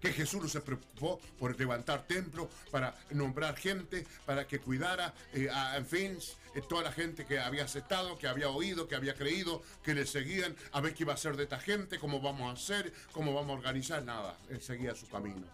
Que 0.00 0.12
Jesús 0.12 0.42
no 0.42 0.48
se 0.48 0.60
preocupó 0.60 1.18
por 1.38 1.58
levantar 1.58 2.06
templos, 2.06 2.48
para 2.70 2.94
nombrar 3.10 3.56
gente, 3.56 4.06
para 4.26 4.46
que 4.46 4.58
cuidara, 4.60 5.14
eh, 5.32 5.48
a- 5.50 5.78
en 5.78 5.86
fin, 5.86 6.18
eh, 6.54 6.60
toda 6.68 6.82
la 6.82 6.92
gente 6.92 7.24
que 7.24 7.38
había 7.40 7.64
aceptado, 7.64 8.18
que 8.18 8.28
había 8.28 8.50
oído, 8.50 8.86
que 8.86 8.94
había 8.94 9.14
creído, 9.14 9.62
que 9.82 9.94
le 9.94 10.04
seguían, 10.06 10.54
a 10.72 10.82
ver 10.82 10.92
qué 10.94 11.04
iba 11.04 11.12
a 11.12 11.16
hacer 11.16 11.34
de 11.34 11.44
esta 11.44 11.58
gente, 11.58 11.98
cómo 11.98 12.20
vamos 12.20 12.50
a 12.50 12.52
hacer, 12.52 12.92
cómo 13.10 13.32
vamos 13.32 13.54
a 13.54 13.58
organizar, 13.58 14.04
nada, 14.04 14.36
él 14.50 14.60
seguía 14.60 14.94
su 14.94 15.08
camino. 15.08 15.46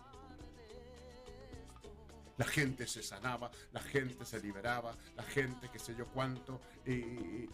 La 2.38 2.46
gente 2.46 2.86
se 2.86 3.02
sanaba, 3.02 3.50
la 3.72 3.80
gente 3.80 4.24
se 4.24 4.40
liberaba, 4.40 4.96
la 5.16 5.22
gente 5.22 5.68
qué 5.70 5.78
sé 5.78 5.94
yo 5.94 6.06
cuánto, 6.06 6.60
y, 6.86 7.48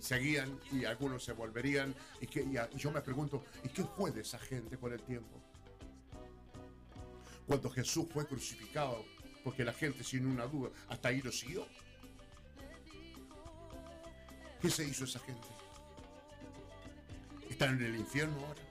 seguían 0.00 0.58
y 0.70 0.84
algunos 0.84 1.24
se 1.24 1.32
volverían. 1.32 1.94
Y, 2.20 2.26
que, 2.26 2.46
yo 2.76 2.90
me 2.92 3.00
pregunto, 3.00 3.44
¿y 3.64 3.68
qué 3.68 3.84
fue 3.84 4.12
de 4.12 4.20
esa 4.20 4.38
gente 4.38 4.78
con 4.78 4.92
el 4.92 5.02
tiempo? 5.02 5.42
Cuando 7.46 7.68
Jesús 7.70 8.06
fue 8.12 8.26
crucificado, 8.26 9.04
porque 9.42 9.64
la 9.64 9.72
gente 9.72 10.02
sin 10.02 10.26
una 10.26 10.46
duda 10.46 10.70
hasta 10.88 11.08
ahí 11.08 11.20
lo 11.20 11.30
siguió. 11.30 11.66
¿Qué 14.60 14.70
se 14.70 14.84
hizo 14.84 15.04
esa 15.04 15.18
gente? 15.18 15.46
¿Están 17.50 17.76
en 17.76 17.84
el 17.84 17.96
infierno 17.96 18.34
ahora? 18.46 18.62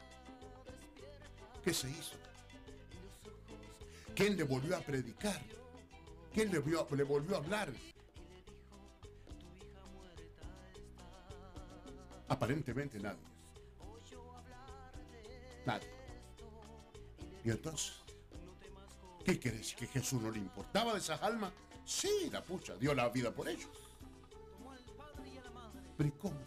¿Qué 1.63 1.73
se 1.73 1.89
hizo? 1.89 2.22
¿Quién 4.15 4.37
le 4.37 4.43
volvió 4.43 4.77
a 4.77 4.81
predicar? 4.81 5.41
¿Quién 6.33 6.51
le, 6.51 6.59
volvió 6.59 7.35
a 7.35 7.37
hablar? 7.37 7.71
Aparentemente 12.27 12.99
nadie. 12.99 13.19
Nadie. 15.65 15.89
Y 17.43 17.51
entonces, 17.51 17.93
¿qué 19.25 19.37
decir? 19.51 19.77
¿Que 19.77 19.87
Jesús 19.87 20.21
no 20.21 20.31
le 20.31 20.39
importaba 20.39 20.93
de 20.93 20.99
esas 20.99 21.21
almas? 21.21 21.51
Sí, 21.85 22.29
la 22.31 22.43
pucha, 22.43 22.75
dio 22.75 22.93
la 22.93 23.09
vida 23.09 23.31
por 23.31 23.47
ellos. 23.47 23.69
Pero 25.97 26.09
¿y 26.09 26.11
cómo? 26.13 26.39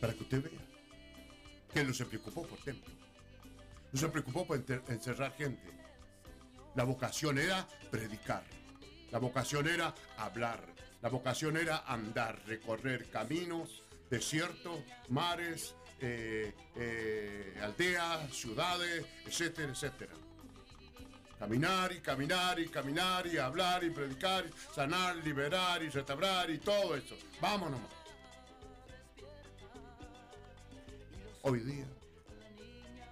Para 0.00 0.14
que 0.14 0.22
usted 0.22 0.42
vea 0.42 0.59
que 1.72 1.84
no 1.84 1.94
se 1.94 2.06
preocupó 2.06 2.46
por 2.46 2.58
templo. 2.58 2.92
No 3.92 3.98
se 3.98 4.08
preocupó 4.08 4.46
por 4.46 4.62
encerrar 4.88 5.34
gente. 5.36 5.70
La 6.74 6.84
vocación 6.84 7.38
era 7.38 7.66
predicar. 7.90 8.44
La 9.10 9.18
vocación 9.18 9.68
era 9.68 9.94
hablar. 10.16 10.60
La 11.02 11.08
vocación 11.08 11.56
era 11.56 11.84
andar, 11.86 12.40
recorrer 12.46 13.08
caminos, 13.10 13.82
desiertos, 14.10 14.80
mares, 15.08 15.74
eh, 16.00 16.52
eh, 16.76 17.58
aldeas, 17.62 18.32
ciudades, 18.34 19.04
etcétera, 19.26 19.72
etcétera. 19.72 20.12
Caminar 21.38 21.92
y 21.92 22.00
caminar 22.00 22.60
y 22.60 22.68
caminar 22.68 23.26
y 23.26 23.38
hablar 23.38 23.82
y 23.82 23.90
predicar, 23.90 24.44
sanar, 24.74 25.16
liberar 25.16 25.82
y 25.82 25.88
restaurar 25.88 26.50
y 26.50 26.58
todo 26.58 26.94
eso. 26.94 27.16
Vámonos. 27.40 27.80
Hoy 31.42 31.60
día, 31.60 31.86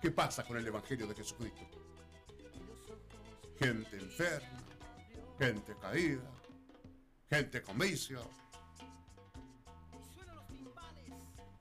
¿qué 0.03 0.11
pasa 0.11 0.45
con 0.45 0.59
el 0.59 0.67
Evangelio 0.67 1.07
de 1.07 1.15
Jesucristo? 1.15 1.65
Gente 3.59 3.97
enferma, 3.97 4.63
gente 5.39 5.75
caída, 5.81 6.31
gente 7.31 7.63
con 7.63 7.79
vicio. 7.79 8.21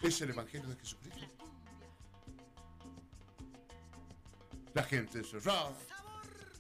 Es 0.01 0.22
el 0.22 0.32
Evangelio 0.32 0.68
de 0.68 0.76
Jesucristo. 0.76 1.45
La 4.74 4.84
gente 4.84 5.20
encerrada. 5.20 5.72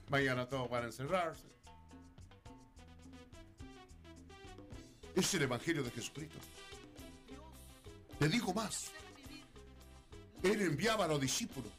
Mañana 0.09 0.47
todos 0.47 0.69
van 0.69 0.83
a 0.83 0.85
encerrarse. 0.85 1.47
Es 5.15 5.33
el 5.33 5.41
Evangelio 5.41 5.83
de 5.83 5.91
Jesucristo. 5.91 6.39
Te 8.17 8.29
digo 8.29 8.53
más. 8.53 8.93
Él 10.43 10.61
enviaba 10.61 11.05
a 11.05 11.07
los 11.07 11.19
discípulos, 11.19 11.71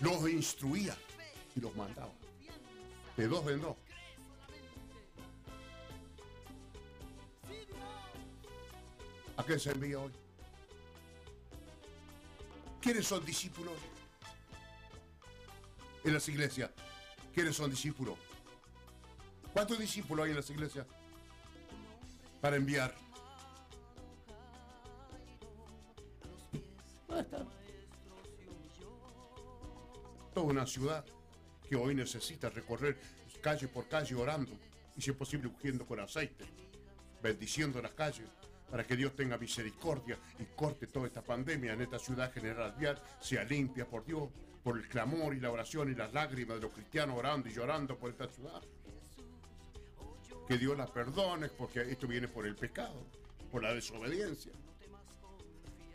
los 0.00 0.28
instruía 0.28 0.96
y 1.56 1.60
los 1.60 1.74
mandaba. 1.76 2.12
De 3.16 3.28
dos 3.28 3.48
en 3.48 3.60
dos. 3.60 3.76
¿A 9.36 9.42
quién 9.42 9.58
se 9.58 9.70
envía 9.70 9.98
hoy? 9.98 10.12
¿Quiénes 12.80 13.06
son 13.06 13.24
discípulos? 13.24 13.74
En 16.04 16.12
las 16.12 16.28
iglesias. 16.28 16.70
¿Quiénes 17.32 17.56
son 17.56 17.70
discípulos? 17.70 18.16
¿Cuántos 19.52 19.78
discípulos 19.78 20.24
hay 20.24 20.30
en 20.30 20.36
las 20.36 20.50
iglesias? 20.50 20.86
Para 22.40 22.56
enviar. 22.56 23.03
Toda 30.34 30.46
una 30.46 30.66
ciudad 30.66 31.04
que 31.68 31.76
hoy 31.76 31.94
necesita 31.94 32.50
recorrer 32.50 32.98
calle 33.44 33.68
por 33.68 33.86
calle 33.88 34.14
orando 34.14 34.52
y 34.96 35.02
si 35.02 35.10
es 35.10 35.16
posible 35.16 35.48
ungiendo 35.48 35.84
con 35.84 36.00
aceite, 36.00 36.46
bendiciendo 37.22 37.82
las 37.82 37.92
calles 37.92 38.26
para 38.70 38.86
que 38.86 38.96
Dios 38.96 39.14
tenga 39.14 39.36
misericordia 39.36 40.18
y 40.38 40.44
corte 40.56 40.86
toda 40.86 41.06
esta 41.06 41.22
pandemia 41.22 41.74
en 41.74 41.82
esta 41.82 41.98
ciudad 41.98 42.32
general 42.32 42.72
Alvear, 42.72 43.02
sea 43.20 43.44
limpia 43.44 43.86
por 43.86 44.06
Dios, 44.06 44.30
por 44.62 44.78
el 44.78 44.88
clamor 44.88 45.34
y 45.34 45.40
la 45.40 45.50
oración 45.50 45.92
y 45.92 45.94
las 45.94 46.14
lágrimas 46.14 46.56
de 46.56 46.62
los 46.62 46.72
cristianos 46.72 47.18
orando 47.18 47.50
y 47.50 47.52
llorando 47.52 47.98
por 47.98 48.10
esta 48.10 48.28
ciudad. 48.28 48.62
Que 50.48 50.56
Dios 50.56 50.76
la 50.76 50.86
perdone, 50.86 51.48
porque 51.50 51.82
esto 51.82 52.06
viene 52.06 52.28
por 52.28 52.46
el 52.46 52.56
pecado, 52.56 53.06
por 53.52 53.62
la 53.62 53.74
desobediencia. 53.74 54.52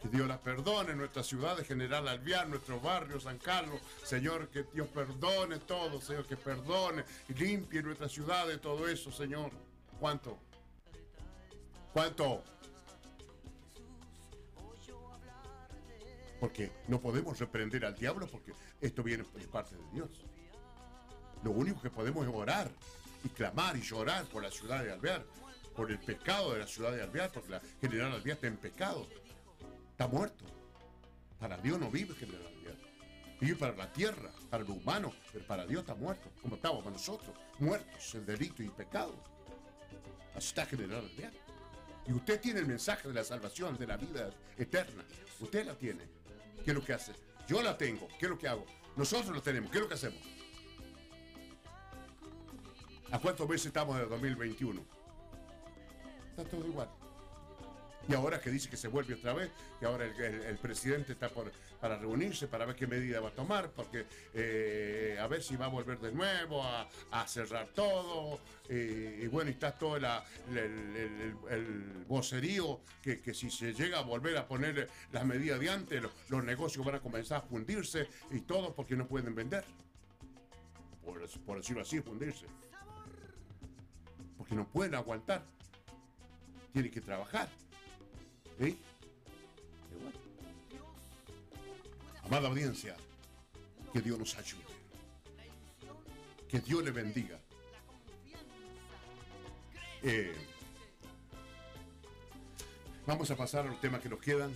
Que 0.01 0.07
Dios 0.07 0.27
la 0.27 0.39
perdone, 0.39 0.95
nuestra 0.95 1.23
ciudad 1.23 1.57
de 1.57 1.65
General 1.65 2.07
Alvear, 2.07 2.47
nuestro 2.47 2.79
barrio 2.79 3.19
San 3.19 3.37
Carlos. 3.37 3.81
Señor, 4.03 4.47
que 4.47 4.63
Dios 4.73 4.87
perdone 4.87 5.59
todo, 5.59 5.99
Señor, 5.99 6.25
que 6.25 6.37
perdone 6.37 7.03
y 7.27 7.33
limpie 7.33 7.83
nuestra 7.83 8.07
ciudad 8.07 8.47
de 8.47 8.57
todo 8.57 8.87
eso, 8.87 9.11
Señor. 9.11 9.51
¿Cuánto? 9.99 10.37
¿Cuánto? 11.91 12.43
Porque 16.39 16.71
no 16.87 17.01
podemos 17.01 17.37
reprender 17.37 17.83
al 17.85 17.95
diablo 17.95 18.25
porque 18.27 18.53
esto 18.79 19.03
viene 19.03 19.25
de 19.35 19.47
parte 19.47 19.75
de 19.75 19.83
Dios. 19.91 20.09
Lo 21.43 21.51
único 21.51 21.81
que 21.81 21.89
podemos 21.89 22.25
es 22.25 22.33
orar 22.33 22.71
y 23.23 23.29
clamar 23.29 23.75
y 23.75 23.81
llorar 23.81 24.25
por 24.25 24.43
la 24.43 24.51
ciudad 24.51 24.83
de 24.83 24.91
Alvear, 24.91 25.25
por 25.75 25.91
el 25.91 25.99
pecado 25.99 26.53
de 26.53 26.59
la 26.59 26.67
ciudad 26.67 26.91
de 26.93 27.01
Alvear, 27.01 27.31
porque 27.31 27.49
la 27.49 27.61
General 27.81 28.13
Alvear 28.13 28.35
está 28.35 28.47
en 28.47 28.57
pecado, 28.57 29.05
está 29.99 30.07
muerto. 30.07 30.45
Para 31.41 31.57
Dios 31.57 31.77
no 31.77 31.91
vive 31.91 32.15
General 32.15 32.47
Alvear. 32.47 32.77
Vive 33.41 33.55
para 33.57 33.75
la 33.75 33.91
tierra, 33.91 34.31
para 34.49 34.63
lo 34.63 34.75
humano, 34.75 35.11
pero 35.33 35.45
para 35.45 35.65
Dios 35.65 35.81
está 35.81 35.93
muerto, 35.93 36.29
como 36.41 36.55
estábamos 36.55 36.85
nosotros, 36.85 37.35
muertos 37.59 38.15
en 38.15 38.25
delito 38.25 38.63
y 38.63 38.69
pecado. 38.69 39.13
Así 40.33 40.47
está 40.47 40.65
General 40.65 41.03
Alvear. 41.03 41.33
Y 42.07 42.13
usted 42.13 42.39
tiene 42.39 42.61
el 42.61 42.65
mensaje 42.65 43.09
de 43.09 43.13
la 43.13 43.25
salvación, 43.25 43.77
de 43.77 43.87
la 43.87 43.97
vida 43.97 44.29
eterna. 44.57 45.03
Usted 45.41 45.65
la 45.65 45.75
tiene. 45.75 46.05
¿Qué 46.63 46.71
es 46.71 46.75
lo 46.75 46.83
que 46.83 46.93
hace? 46.93 47.11
Yo 47.45 47.61
la 47.61 47.77
tengo. 47.77 48.07
¿Qué 48.17 48.25
es 48.25 48.29
lo 48.29 48.37
que 48.37 48.47
hago? 48.47 48.65
Nosotros 48.95 49.35
lo 49.35 49.41
tenemos. 49.41 49.69
¿Qué 49.69 49.79
es 49.79 49.81
lo 49.81 49.89
que 49.89 49.95
hacemos? 49.95 50.21
¿A 53.11 53.19
cuántos 53.19 53.49
meses 53.49 53.65
estamos 53.65 53.97
de 53.97 54.05
2021? 54.05 54.81
Está 56.29 56.45
todo 56.45 56.65
igual. 56.65 56.89
Y 58.09 58.15
ahora 58.15 58.41
que 58.41 58.49
dice 58.49 58.67
que 58.69 58.75
se 58.75 58.87
vuelve 58.87 59.13
otra 59.13 59.33
vez, 59.33 59.51
y 59.79 59.85
ahora 59.85 60.05
el, 60.05 60.57
presidente 60.57 61.11
está 61.13 61.29
por, 61.29 61.51
para 61.79 61.95
reunirse, 61.95 62.47
para 62.47 62.65
ver 62.65 62.75
qué 62.75 62.87
medida 62.87 63.19
va 63.19 63.29
a 63.29 63.33
tomar, 63.35 63.69
porque 63.69 64.07
eh, 64.33 65.15
a 65.21 65.27
ver 65.27 65.43
si 65.43 65.55
va 65.55 65.65
a 65.65 65.69
volver 65.69 65.99
de 65.99 66.11
nuevo 66.11 66.63
a, 66.63 66.87
cerrar 67.27 67.67
todo. 67.67 68.39
y 68.67 69.27
bueno, 69.27 69.51
y 69.51 69.53
está 69.53 69.77
todo 69.77 69.95
el, 69.97 70.05
el- 70.55 72.03
vocerío, 72.07 72.81
que, 73.03 73.21
que 73.21 73.35
si 73.35 73.51
se 73.51 73.73
llega 73.75 73.99
a 73.99 74.01
volver 74.01 74.35
a 74.37 74.47
poner 74.47 74.89
las 75.11 75.23
medidas 75.23 75.59
de 75.59 75.69
antes, 75.69 76.01
lo- 76.01 76.11
los 76.29 76.43
negocios 76.43 76.83
van 76.83 76.95
a 76.95 76.99
comenzar 77.01 77.37
a 77.37 77.41
fundirse 77.41 78.07
y 78.31 78.41
todo 78.41 78.73
porque 78.73 78.95
no 78.95 79.07
pueden 79.07 79.35
vender. 79.35 79.63
Por 81.45 81.57
decirlo 81.57 81.83
así, 81.83 82.01
fundirse. 82.01 82.47
Porque 84.35 84.55
no 84.55 84.67
pueden 84.67 84.95
aguantar. 84.95 85.43
Tienen 86.73 86.91
que 86.91 87.01
trabajar. 87.01 87.47
Amada 92.29 92.47
audiencia, 92.47 92.95
que 93.91 94.01
Dios 94.01 94.19
nos 94.19 94.37
ayude. 94.37 94.63
Que 96.47 96.59
Dios 96.59 96.83
le 96.83 96.91
bendiga. 96.91 97.39
Eh, 100.03 100.35
vamos 103.07 103.31
a 103.31 103.35
pasar 103.35 103.65
a 103.65 103.69
los 103.69 103.81
temas 103.81 104.01
que 104.01 104.09
nos 104.09 104.19
quedan 104.19 104.55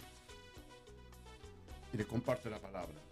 y 1.94 1.98
le 1.98 2.06
comparto 2.06 2.50
la 2.50 2.60
palabra. 2.60 3.03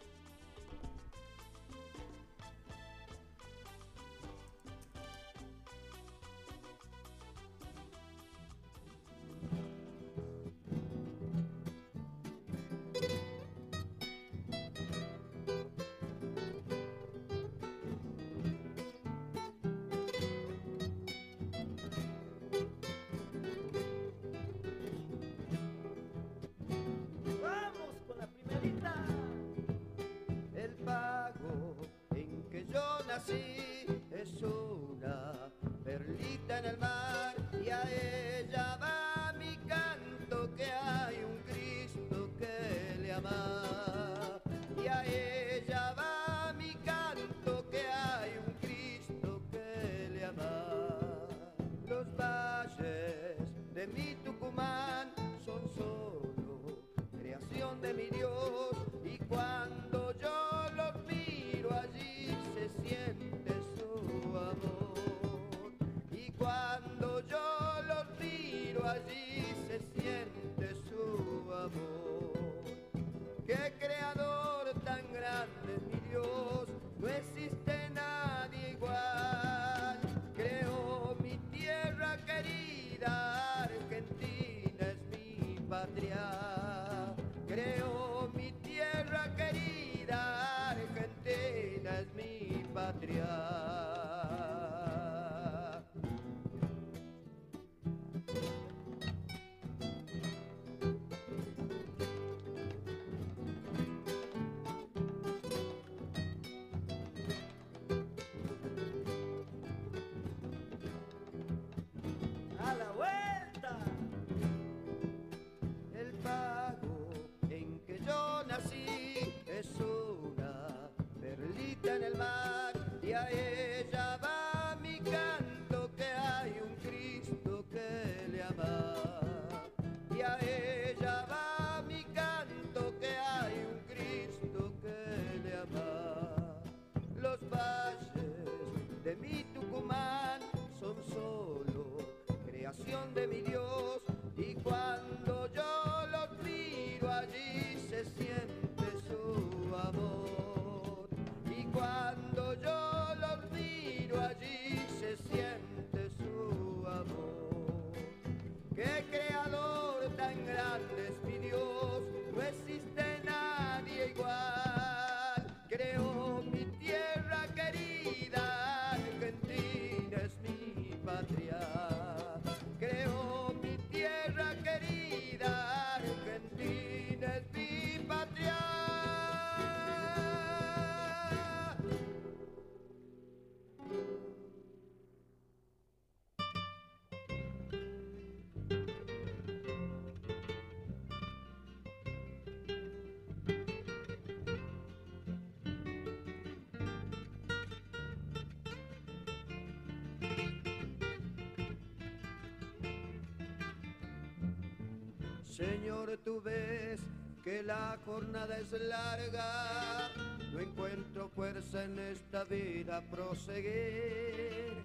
Señor, 205.61 206.17
tú 206.25 206.41
ves 206.41 206.99
que 207.43 207.61
la 207.61 207.95
jornada 208.03 208.57
es 208.57 208.71
larga, 208.71 210.09
no 210.51 210.59
encuentro 210.59 211.29
fuerza 211.29 211.83
en 211.83 211.99
esta 211.99 212.43
vida 212.45 212.97
a 212.97 213.01
proseguir. 213.01 214.81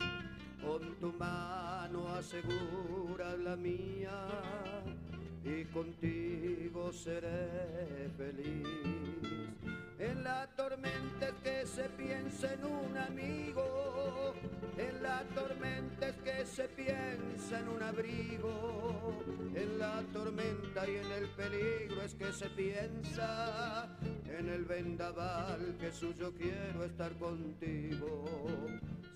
Con 0.61 0.97
tu 0.97 1.15
mano 1.15 2.09
asegura 2.09 3.35
la 3.39 3.57
mía 3.57 4.29
y 5.43 5.65
contigo 5.65 6.93
seré 6.93 8.11
feliz. 8.19 9.47
En 9.99 10.23
la 10.25 10.47
tormenta 10.57 11.29
es 11.29 11.35
que 11.43 11.67
se 11.67 11.89
piensa 11.89 12.53
en 12.53 12.65
un 12.67 12.99
amigo, 12.99 14.35
en 14.77 15.03
la 15.03 15.23
tormenta 15.35 16.09
es 16.09 16.17
que 16.17 16.45
se 16.45 16.69
piensa 16.69 17.61
en 17.61 17.69
un 17.69 17.83
abrigo, 17.83 19.25
tormenta 20.13 20.89
y 20.89 20.97
en 20.97 21.13
el 21.13 21.29
peligro 21.31 22.03
es 22.03 22.15
que 22.15 22.33
se 22.33 22.49
piensa 22.51 23.89
en 24.27 24.49
el 24.49 24.65
vendaval 24.65 25.77
que 25.81 25.91
suyo 25.91 26.33
quiero 26.35 26.85
estar 26.85 27.13
contigo. 27.19 28.25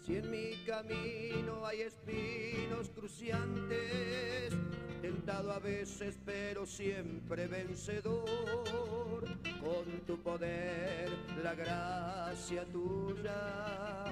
Si 0.05 0.16
en 0.16 0.31
mi 0.31 0.55
camino 0.66 1.66
hay 1.66 1.83
espinos 1.83 2.89
cruciantes, 2.91 4.55
tentado 5.03 5.53
a 5.53 5.59
veces 5.59 6.18
pero 6.24 6.66
siempre 6.66 7.47
vencedor, 7.47 9.24
con 9.61 10.01
tu 10.07 10.18
poder, 10.22 11.11
la 11.43 11.55
gracia 11.55 12.64
tuya, 12.66 14.05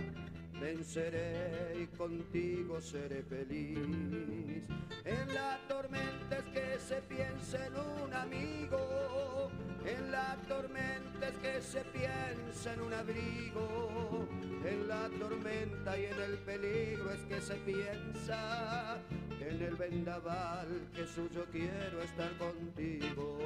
venceré 0.61 1.83
y 1.83 1.87
contigo 1.97 2.81
seré 2.81 3.23
feliz. 3.23 4.64
En 5.09 5.32
la 5.32 5.59
tormenta 5.66 6.36
es 6.36 6.44
que 6.52 6.78
se 6.78 7.00
piensa 7.00 7.66
en 7.66 7.72
un 7.76 8.12
amigo, 8.12 9.50
en 9.86 10.12
la 10.12 10.36
tormenta 10.46 11.28
es 11.28 11.36
que 11.38 11.62
se 11.62 11.80
piensa 11.84 12.74
en 12.74 12.82
un 12.82 12.92
abrigo, 12.92 14.28
en 14.66 14.86
la 14.86 15.09
tormenta 15.18 15.98
y 15.98 16.04
en 16.04 16.20
el 16.20 16.36
peligro 16.40 17.11
es 17.11 17.20
que 17.20 17.40
se 17.40 17.54
piensa 17.54 18.98
en 19.40 19.62
el 19.62 19.76
vendaval 19.76 20.68
que 20.94 21.06
suyo 21.06 21.46
quiero 21.50 22.02
estar 22.02 22.30
contigo. 22.36 23.38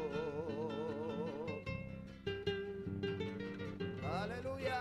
Aleluya. 4.04 4.80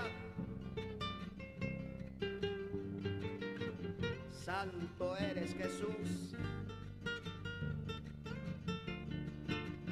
Santo 4.32 5.16
eres 5.18 5.54
Jesús. 5.54 6.36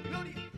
Gloria. 0.09 0.51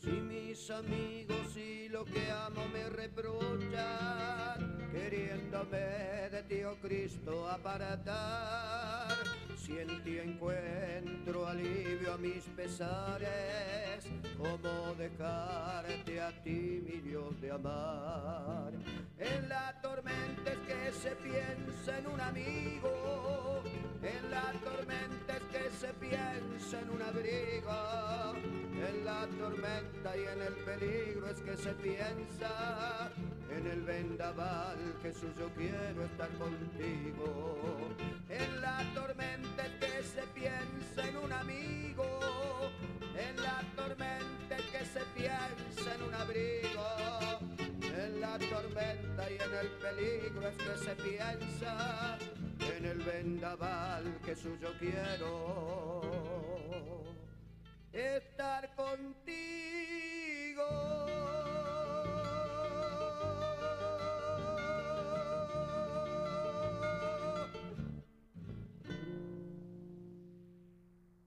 Si 0.00 0.10
mis 0.10 0.70
amigos 0.70 1.56
y 1.56 1.88
lo 1.88 2.04
que 2.04 2.30
amo 2.30 2.66
me 2.72 2.88
reprochan, 2.88 4.57
queriéndome 4.92 6.30
de 6.30 6.42
ti, 6.48 6.64
oh 6.64 6.76
Cristo, 6.76 7.48
aparatar, 7.48 9.16
si 9.56 9.78
en 9.78 10.02
ti 10.02 10.18
encuentro 10.18 11.46
alivio 11.46 12.14
a 12.14 12.18
mis 12.18 12.44
pesares, 12.56 14.06
¿cómo 14.36 14.94
dejarte 14.96 16.20
a 16.20 16.30
ti, 16.42 16.82
mi 16.86 17.00
Dios 17.00 17.40
de 17.40 17.50
amar? 17.50 18.72
En 19.18 19.48
la 19.48 19.74
tormenta 19.82 20.52
es 20.52 20.58
que 20.58 20.92
se 20.92 21.16
piensa 21.16 21.98
en 21.98 22.06
un 22.06 22.20
amigo, 22.20 23.62
en 24.02 24.30
la 24.30 24.52
tormenta 24.64 25.36
es 25.36 25.42
que 25.52 25.70
se 25.76 25.92
piensa 25.94 26.80
en 26.80 26.90
un 26.90 27.02
abrigo, 27.02 27.70
en 27.70 27.72
la 27.72 28.27
tormenta 29.48 30.16
y 30.16 30.24
en 30.24 30.42
el 30.42 30.54
peligro 30.64 31.28
es 31.28 31.40
que 31.40 31.56
se 31.56 31.72
piensa. 31.74 33.10
En 33.50 33.66
el 33.66 33.80
vendaval 33.82 34.76
que 35.02 35.12
suyo 35.12 35.50
quiero 35.56 36.04
estar 36.04 36.28
contigo. 36.32 37.94
En 38.28 38.60
la 38.60 38.84
tormenta 38.94 39.66
es 39.66 39.72
que 39.80 40.02
se 40.02 40.22
piensa 40.34 41.08
en 41.08 41.16
un 41.16 41.32
amigo, 41.32 42.20
en 43.16 43.36
la 43.42 43.62
tormenta 43.74 44.56
es 44.56 44.66
que 44.66 44.84
se 44.84 45.04
piensa 45.16 45.94
en 45.94 46.02
un 46.02 46.14
abrigo, 46.14 46.86
en 47.80 48.20
la 48.20 48.38
tormenta 48.38 49.30
y 49.30 49.34
en 49.34 49.54
el 49.62 49.68
peligro 49.82 50.48
es 50.48 50.56
que 50.56 50.76
se 50.84 50.94
piensa. 50.96 52.18
En 52.76 52.84
el 52.84 52.98
vendaval 52.98 54.20
que 54.24 54.36
suyo 54.36 54.68
quiero 54.78 56.47
estar 57.98 58.74
contigo. 58.74 59.28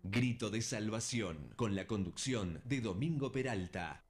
Grito 0.04 0.50
de 0.50 0.62
Salvación, 0.62 1.54
con 1.56 1.76
la 1.76 1.88
conducción 1.88 2.62
de 2.66 2.82
Domingo 2.82 3.32
Peralta. 3.32 4.04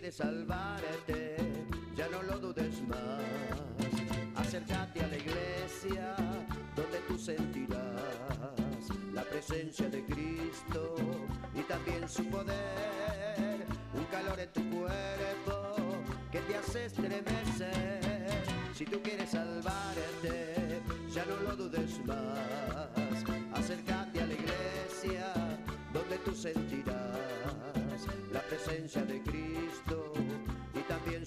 Quieres 0.00 0.14
salvarte, 0.14 1.34
ya 1.96 2.06
no 2.06 2.22
lo 2.22 2.38
dudes 2.38 2.86
más. 2.86 3.20
Acércate 4.36 5.02
a 5.02 5.08
la 5.08 5.16
iglesia 5.16 6.14
donde 6.76 6.98
tú 7.08 7.18
sentirás 7.18 8.86
la 9.12 9.24
presencia 9.24 9.88
de 9.88 10.04
Cristo 10.04 10.94
y 11.52 11.62
también 11.62 12.08
su 12.08 12.24
poder, 12.26 13.66
un 13.92 14.04
calor 14.04 14.38
en 14.38 14.52
tu 14.52 14.70
cuerpo 14.70 15.74
que 16.30 16.42
te 16.42 16.54
hace 16.54 16.84
estremecer. 16.84 18.30
Si 18.74 18.84
tú 18.84 19.02
quieres 19.02 19.30
salvarte, 19.30 20.80
ya 21.12 21.24
no 21.24 21.36
lo 21.38 21.56
dudes 21.56 21.98
más. 22.06 22.38
Acércate 23.52 24.20
a 24.20 24.26
la 24.26 24.34
iglesia 24.34 25.32
donde 25.92 26.18
tú 26.18 26.32
sentirás 26.36 27.18
la 28.32 28.40
presencia 28.42 29.02
de 29.02 29.20
Cristo 29.22 29.57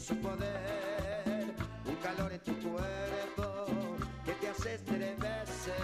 su 0.02 0.16
poder, 0.16 1.54
un 1.86 1.96
calor 1.98 2.34
en 2.34 2.40
tu 2.40 2.54
cuerpo 2.56 3.68
que 4.26 4.32
te 4.34 4.48
hace 4.50 4.74
estremecer. 4.74 5.76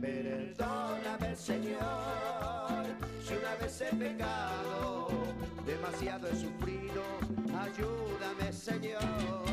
Perdóname, 0.00 1.36
Señor, 1.36 2.86
si 3.22 3.34
una 3.34 3.54
vez 3.56 3.80
he 3.82 3.94
pecado, 3.96 5.08
demasiado 5.66 6.28
he 6.28 6.36
sufrido, 6.36 7.02
ayúdame, 7.52 8.50
Señor. 8.52 9.43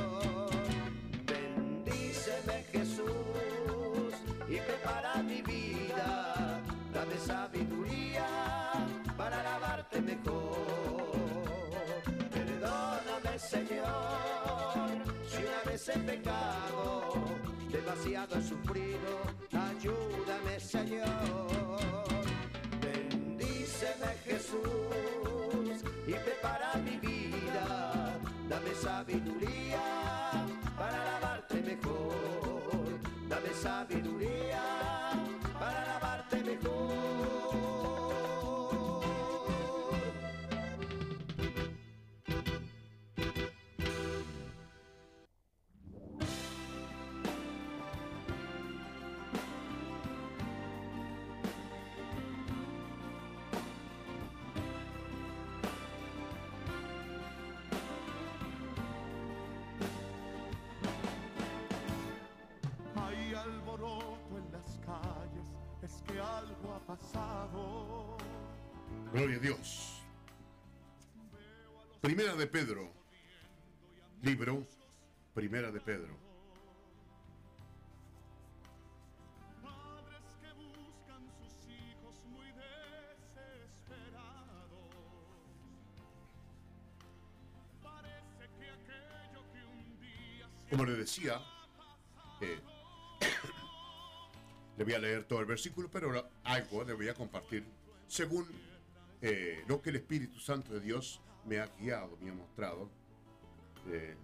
Señor, 13.51 15.03
si 15.27 15.43
una 15.43 15.61
vez 15.69 15.89
he 15.89 15.99
pecado, 15.99 17.25
demasiado 17.69 18.37
he 18.37 18.41
sufrido, 18.41 19.11
ayúdame, 19.51 20.57
Señor. 20.57 21.81
Bendíceme, 22.79 24.07
Jesús, 24.23 25.83
y 26.07 26.13
prepara 26.13 26.75
mi 26.77 26.95
vida, 26.95 28.17
dame 28.47 28.73
sabiduría 28.73 29.81
para 30.77 31.17
alabarte 31.17 31.61
mejor. 31.61 32.20
Gloria 69.11 69.35
a 69.35 69.39
Dios. 69.39 70.01
Primera 71.99 72.33
de 72.35 72.47
Pedro. 72.47 72.89
Libro 74.21 74.65
Primera 75.33 75.69
de 75.69 75.81
Pedro. 75.81 76.15
Como 90.69 90.85
le 90.85 90.93
decía, 90.93 91.41
eh, 92.39 92.61
le 94.77 94.83
voy 94.85 94.93
a 94.93 94.99
leer 94.99 95.25
todo 95.25 95.41
el 95.41 95.45
versículo, 95.45 95.89
pero 95.91 96.29
algo 96.45 96.83
le 96.85 96.93
voy 96.93 97.09
a 97.09 97.13
compartir 97.13 97.65
según 98.07 98.70
eh, 99.21 99.63
lo 99.67 99.81
que 99.81 99.91
el 99.91 99.97
Espíritu 99.97 100.39
Santo 100.39 100.73
de 100.73 100.79
Dios 100.79 101.21
me 101.45 101.59
ha 101.59 101.67
guiado, 101.79 102.17
me 102.21 102.31
ha 102.31 102.33
mostrado. 102.33 102.89
Eh, 103.87 104.15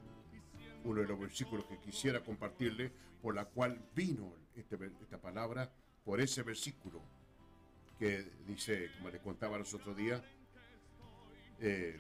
uno 0.84 1.02
de 1.02 1.08
los 1.08 1.20
versículos 1.20 1.66
que 1.66 1.80
quisiera 1.80 2.24
compartirle, 2.24 2.92
por 3.22 3.36
la 3.36 3.46
cual 3.46 3.90
vino 3.96 4.34
este 4.56 4.78
esta 5.02 5.20
palabra, 5.20 5.72
por 6.06 6.22
ese 6.22 6.44
versículo 6.44 7.02
que 8.00 8.32
dice, 8.48 8.92
como 8.96 9.10
le 9.10 9.20
contaba 9.20 9.58
los 9.58 9.74
otros 9.74 9.98
días, 9.98 10.22
eh, 11.60 12.00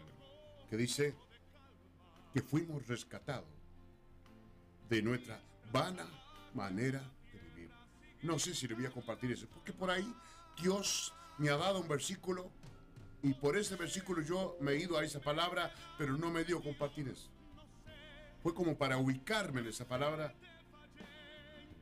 que 0.69 0.77
dice 0.77 1.15
que 2.33 2.41
fuimos 2.41 2.85
rescatados 2.87 3.49
de 4.89 5.01
nuestra 5.01 5.41
vana 5.71 6.07
manera 6.53 7.01
de 7.33 7.39
vivir. 7.49 7.71
No 8.21 8.37
sé 8.37 8.53
si 8.53 8.67
le 8.67 8.75
voy 8.75 8.85
a 8.85 8.91
compartir 8.91 9.31
eso, 9.31 9.47
porque 9.49 9.73
por 9.73 9.89
ahí 9.89 10.13
Dios 10.61 11.13
me 11.37 11.49
ha 11.49 11.57
dado 11.57 11.81
un 11.81 11.87
versículo 11.87 12.51
y 13.27 13.33
por 13.33 13.57
ese 13.57 13.75
versículo 13.75 14.21
yo 14.21 14.55
me 14.61 14.71
he 14.71 14.77
ido 14.77 14.97
a 14.97 15.03
esa 15.03 15.19
palabra, 15.19 15.73
pero 15.97 16.17
no 16.17 16.31
me 16.31 16.45
dio 16.45 16.61
compartir 16.63 17.09
eso. 17.09 17.29
Fue 18.41 18.53
como 18.53 18.77
para 18.77 18.97
ubicarme 18.97 19.59
en 19.59 19.67
esa 19.67 19.85
palabra, 19.85 20.33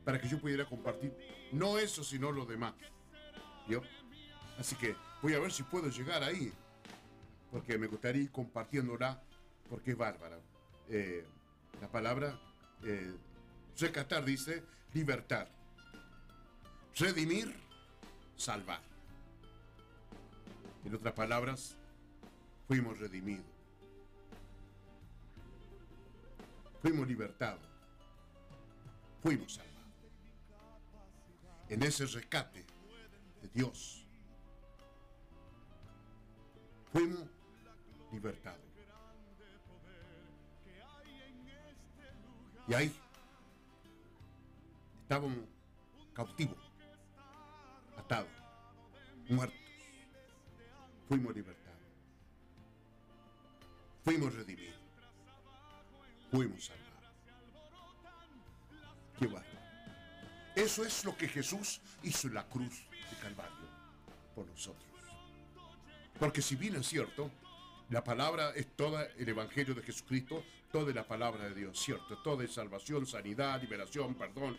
para 0.04 0.20
que 0.20 0.28
yo 0.28 0.40
pudiera 0.40 0.64
compartir, 0.64 1.14
no 1.52 1.78
eso, 1.78 2.02
sino 2.02 2.32
lo 2.32 2.46
demás. 2.46 2.74
¿Vio? 3.68 3.80
Así 4.58 4.74
que 4.74 4.96
voy 5.22 5.34
a 5.34 5.38
ver 5.38 5.52
si 5.52 5.62
puedo 5.62 5.88
llegar 5.88 6.24
ahí, 6.24 6.52
porque 7.52 7.78
me 7.78 7.86
gustaría 7.86 8.22
ir 8.22 8.32
compartiéndola, 8.32 9.22
porque 9.70 9.92
es 9.92 9.96
bárbara. 9.96 10.40
Eh, 10.88 11.24
la 11.80 11.88
palabra 11.88 12.40
eh, 12.82 13.14
rescatar 13.78 14.24
dice 14.24 14.64
libertar, 14.94 15.48
redimir, 16.96 17.54
salvar. 18.36 18.95
En 20.86 20.94
otras 20.94 21.14
palabras, 21.14 21.76
fuimos 22.68 23.00
redimidos, 23.00 23.44
fuimos 26.80 27.08
libertados, 27.08 27.68
fuimos 29.20 29.54
salvados. 29.54 29.74
En 31.68 31.82
ese 31.82 32.06
rescate 32.06 32.64
de 33.42 33.48
Dios, 33.52 34.06
fuimos 36.92 37.24
libertados. 38.12 38.60
Y 42.68 42.74
ahí 42.74 42.96
estábamos 45.02 45.40
cautivos, 46.14 46.72
atados, 47.96 48.30
muertos. 49.28 49.65
Fuimos 51.08 51.34
libertados. 51.34 51.80
Fuimos 54.04 54.34
redimidos. 54.34 54.80
Fuimos 56.30 56.64
salvados. 56.64 56.86
Qué 59.18 59.26
bárbaro. 59.26 59.56
Eso 60.54 60.84
es 60.84 61.04
lo 61.04 61.16
que 61.16 61.28
Jesús 61.28 61.80
hizo 62.02 62.28
en 62.28 62.34
la 62.34 62.46
cruz 62.48 62.86
de 63.10 63.16
Calvario 63.20 63.68
por 64.34 64.46
nosotros. 64.46 64.84
Porque 66.18 66.42
si 66.42 66.56
bien 66.56 66.76
es 66.76 66.86
cierto, 66.86 67.30
la 67.90 68.02
palabra 68.02 68.50
es 68.50 68.74
toda 68.74 69.04
el 69.16 69.28
Evangelio 69.28 69.74
de 69.74 69.82
Jesucristo, 69.82 70.44
toda 70.72 70.92
la 70.92 71.06
palabra 71.06 71.44
de 71.44 71.54
Dios, 71.54 71.78
cierto, 71.78 72.18
todo 72.18 72.42
es 72.42 72.52
salvación, 72.52 73.06
sanidad, 73.06 73.60
liberación, 73.60 74.14
perdón, 74.14 74.56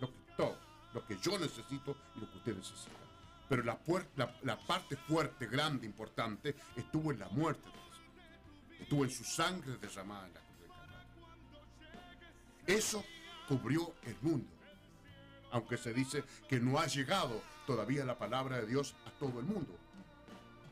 lo 0.00 0.08
que, 0.08 0.32
todo, 0.36 0.58
lo 0.94 1.06
que 1.06 1.16
yo 1.18 1.38
necesito 1.38 1.96
y 2.16 2.20
lo 2.20 2.30
que 2.30 2.38
usted 2.38 2.56
necesita. 2.56 3.09
Pero 3.50 3.64
la, 3.64 4.56
parte 4.60 4.96
fuerte, 4.96 5.48
grande, 5.48 5.84
importante, 5.84 6.54
estuvo 6.76 7.10
en 7.10 7.18
la 7.18 7.28
muerte 7.30 7.66
de 7.66 7.72
Jesús. 7.72 8.78
Estuvo 8.78 9.04
en 9.04 9.10
su 9.10 9.24
sangre 9.24 9.76
derramada 9.76 10.28
en 10.28 10.34
la 10.34 10.40
cruz. 10.40 10.48
Eso 12.68 13.04
cubrió 13.48 13.92
el 14.04 14.16
mundo. 14.22 14.46
Aunque 15.50 15.76
se 15.78 15.92
dice 15.92 16.22
que 16.48 16.60
no 16.60 16.78
ha 16.78 16.86
llegado 16.86 17.42
todavía 17.66 18.04
la 18.04 18.16
palabra 18.16 18.60
de 18.60 18.66
Dios 18.68 18.94
a 19.04 19.10
todo 19.18 19.40
el 19.40 19.46
mundo. 19.46 19.76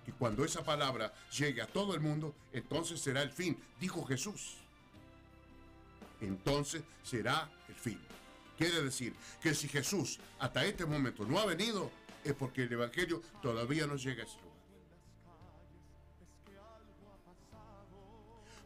Y 0.06 0.12
cuando 0.12 0.44
esa 0.44 0.62
palabra 0.62 1.12
llegue 1.36 1.60
a 1.60 1.66
todo 1.66 1.96
el 1.96 2.00
mundo, 2.00 2.32
entonces 2.52 3.00
será 3.00 3.22
el 3.22 3.32
fin, 3.32 3.58
dijo 3.80 4.04
Jesús. 4.04 4.58
Entonces 6.20 6.84
será 7.02 7.50
el 7.68 7.74
fin. 7.74 8.00
Quiere 8.56 8.84
decir 8.84 9.16
que 9.42 9.52
si 9.52 9.66
Jesús 9.66 10.20
hasta 10.38 10.64
este 10.64 10.86
momento 10.86 11.24
no 11.26 11.40
ha 11.40 11.44
venido, 11.44 11.90
es 12.30 12.36
porque 12.36 12.64
el 12.64 12.72
Evangelio 12.72 13.22
todavía 13.40 13.86
no 13.86 13.96
llega 13.96 14.22
a 14.22 14.26
ese 14.26 14.36
lugar. 14.40 14.58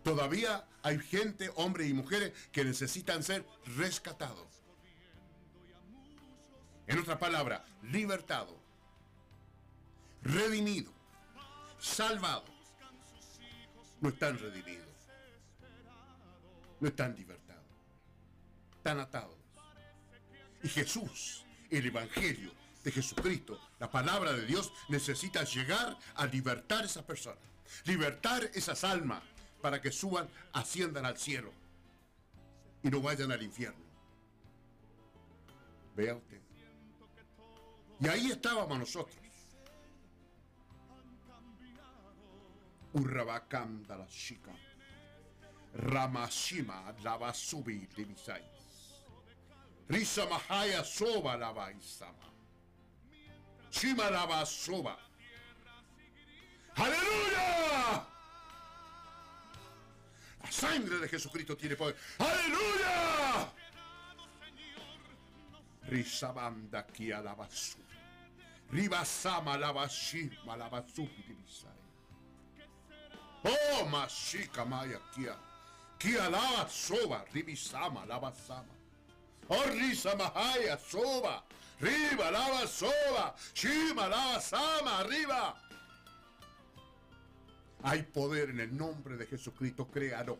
Todavía 0.02 0.66
hay 0.82 0.98
gente, 0.98 1.50
hombres 1.54 1.88
y 1.88 1.94
mujeres, 1.94 2.32
que 2.50 2.64
necesitan 2.64 3.22
ser 3.22 3.46
rescatados. 3.76 4.48
En 6.88 6.98
otra 6.98 7.20
palabra, 7.20 7.64
libertado, 7.82 8.58
redimido, 10.22 10.92
salvado. 11.78 12.44
No 14.00 14.08
están 14.08 14.38
redimidos. 14.40 14.88
No 16.80 16.88
están 16.88 17.14
libertados. 17.14 17.62
Están 18.76 18.98
atados. 18.98 19.36
Y 20.64 20.68
Jesús, 20.68 21.44
el 21.70 21.86
Evangelio 21.86 22.61
de 22.82 22.90
Jesucristo, 22.90 23.60
la 23.78 23.90
palabra 23.90 24.32
de 24.32 24.44
Dios, 24.46 24.72
necesita 24.88 25.44
llegar 25.44 25.96
a 26.14 26.26
libertar 26.26 26.84
esas 26.84 27.04
personas. 27.04 27.38
Libertar 27.84 28.50
esas 28.54 28.84
almas 28.84 29.22
para 29.60 29.80
que 29.80 29.92
suban, 29.92 30.28
asciendan 30.52 31.06
al 31.06 31.16
cielo 31.16 31.52
y 32.82 32.90
no 32.90 33.00
vayan 33.00 33.30
al 33.30 33.42
infierno. 33.42 33.80
Vea 35.94 36.16
usted. 36.16 36.40
Y 38.00 38.08
ahí 38.08 38.30
estábamos 38.30 38.78
nosotros. 38.78 39.16
Urrabakanda 42.94 43.96
la 43.96 44.06
chica. 44.08 44.50
Ramashima 45.74 46.92
lavasubi 47.02 47.86
divisais. 47.96 48.42
Risa 49.88 50.26
mahaya 50.26 50.84
soba 50.84 51.36
lavaisama. 51.36 52.12
Shima 52.14 52.31
lavasoba. 54.10 54.96
¡Aleluya! 56.76 58.06
La 60.42 60.50
sangre 60.50 60.98
de 60.98 61.08
Jesucristo 61.08 61.56
tiene 61.56 61.76
poder. 61.76 61.96
¡Aleluya! 62.18 63.52
Risabanda 65.88 66.86
kia 66.86 67.20
lavasu. 67.20 67.78
Ribasama 68.72 69.58
lavashima 69.58 70.56
lavasubi 70.56 71.24
divisai. 71.28 71.70
Oh, 73.44 73.84
mashika 73.86 74.64
maya 74.64 74.98
kia. 75.14 75.36
Kia 75.98 76.30
lava 76.30 76.68
soba, 76.70 77.24
ribisama 77.34 78.06
lava 78.06 78.32
sama. 78.32 78.72
Oh, 79.50 79.64
risa 79.70 80.16
mahaya 80.16 80.78
soba. 80.78 81.42
Riba 81.82 82.30
lava 82.30 82.66
soba. 82.66 83.34
Shima 83.54 84.06
lava 84.06 84.40
sama, 84.40 85.00
arriba. 85.00 85.56
Hay 87.82 88.04
poder 88.04 88.50
en 88.50 88.60
el 88.60 88.76
nombre 88.76 89.16
de 89.16 89.26
Jesucristo, 89.26 89.90
créalo. 89.90 90.38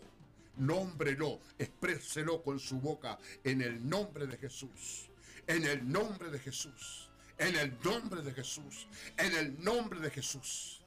Nómbrelo, 0.59 1.41
expréselo 1.59 2.43
con 2.43 2.61
su 2.61 2.79
boca 2.79 3.19
en 3.43 3.63
el 3.63 3.89
nombre 3.89 4.27
de 4.27 4.37
Jesús. 4.37 5.11
En 5.47 5.65
el 5.65 5.91
nombre 5.91 6.31
de 6.31 6.39
Jesús. 6.39 7.09
En 7.39 7.57
el 7.57 7.77
nombre 7.83 8.23
de 8.23 8.33
Jesús. 8.33 8.87
En 9.17 9.35
el 9.35 9.65
nombre 9.65 9.99
de 9.99 10.11
Jesús. 10.11 10.81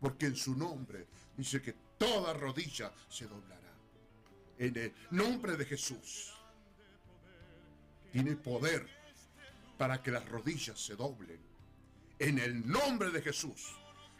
Porque 0.00 0.26
en 0.26 0.36
su 0.36 0.56
nombre 0.56 1.06
dice 1.36 1.60
que 1.60 1.74
toda 1.98 2.32
rodilla 2.32 2.92
se 3.10 3.26
doblará. 3.26 3.60
En 4.56 4.76
el 4.78 4.94
nombre 5.10 5.56
de 5.56 5.66
Jesús. 5.66 6.32
Tiene 8.12 8.36
poder 8.36 9.03
para 9.76 10.02
que 10.02 10.10
las 10.10 10.28
rodillas 10.28 10.78
se 10.78 10.96
doblen. 10.96 11.40
En 12.18 12.38
el 12.38 12.66
nombre 12.66 13.10
de 13.10 13.22
Jesús. 13.22 13.74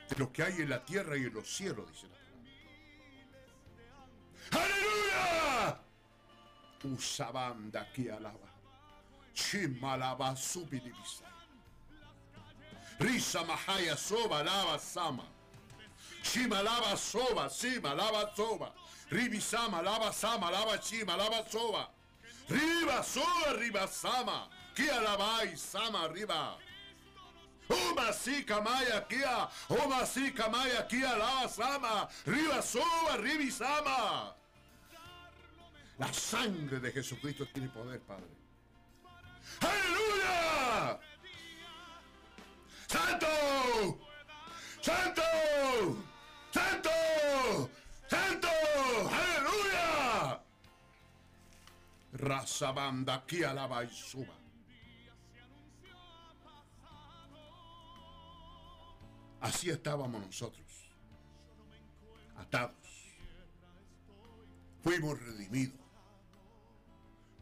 De 0.09 0.17
lo 0.17 0.33
que 0.33 0.43
hay 0.43 0.61
en 0.61 0.71
la 0.71 0.85
tierra 0.85 1.17
y 1.17 1.25
en 1.25 1.35
los 1.35 1.49
cielos, 1.49 1.91
dice. 1.91 2.09
¡Aleluya! 4.51 5.81
Usabanda 6.85 7.83
aquí 7.83 8.09
alaba. 8.09 8.53
Chimalaba 9.33 10.37
subidibisa. 10.37 11.25
Risa 12.99 13.45
mahaya 13.45 13.97
soba 13.97 14.43
lava 14.45 14.79
sama. 14.79 15.25
Shima 16.23 16.63
lava 16.63 16.97
soba, 16.97 17.51
sima 17.51 17.95
lava 17.95 18.31
soba. 18.37 18.73
Ribi 19.11 19.41
sama 19.41 19.83
lava 19.83 20.13
sama 20.13 20.51
lava 20.51 20.79
chima 20.79 21.17
lava 21.17 21.45
soba. 21.51 21.89
Riba 22.49 23.03
soba 23.03 23.59
riba 23.59 23.89
sama. 23.89 24.49
Kia 24.75 25.01
labai 25.01 25.57
sama 25.57 26.09
riba. 26.09 26.59
Uma 27.71 28.13
si 28.13 28.45
kamaya 28.45 29.01
kia. 29.09 29.49
Uma 29.71 30.05
si 30.05 30.31
kamaya 30.33 30.83
kia 30.89 31.17
lava 31.17 31.49
sama. 31.49 32.09
Riba 32.27 32.63
soba 32.63 33.17
ribi 33.23 33.51
sama. 33.51 34.35
La 35.99 36.13
sangre 36.13 36.81
de 36.81 36.91
Jesucristo 36.91 37.47
tiene 37.47 37.69
poder, 37.69 38.01
Padre. 38.01 38.27
¡Aleluya! 39.61 40.99
¡Santo! 42.89 43.27
¡Santo! 44.81 45.23
¡Santo! 46.51 47.71
¡Santo! 48.09 48.49
¡Aleluya! 49.09 50.41
Raza 52.15 52.73
banda 52.73 53.15
aquí 53.15 53.45
alaba 53.45 53.85
y 53.85 53.89
suba. 53.89 54.44
Así 59.45 59.69
estábamos 59.69 60.25
nosotros, 60.25 60.67
atados. 62.35 63.13
Fuimos 64.83 65.21
redimidos. 65.21 65.79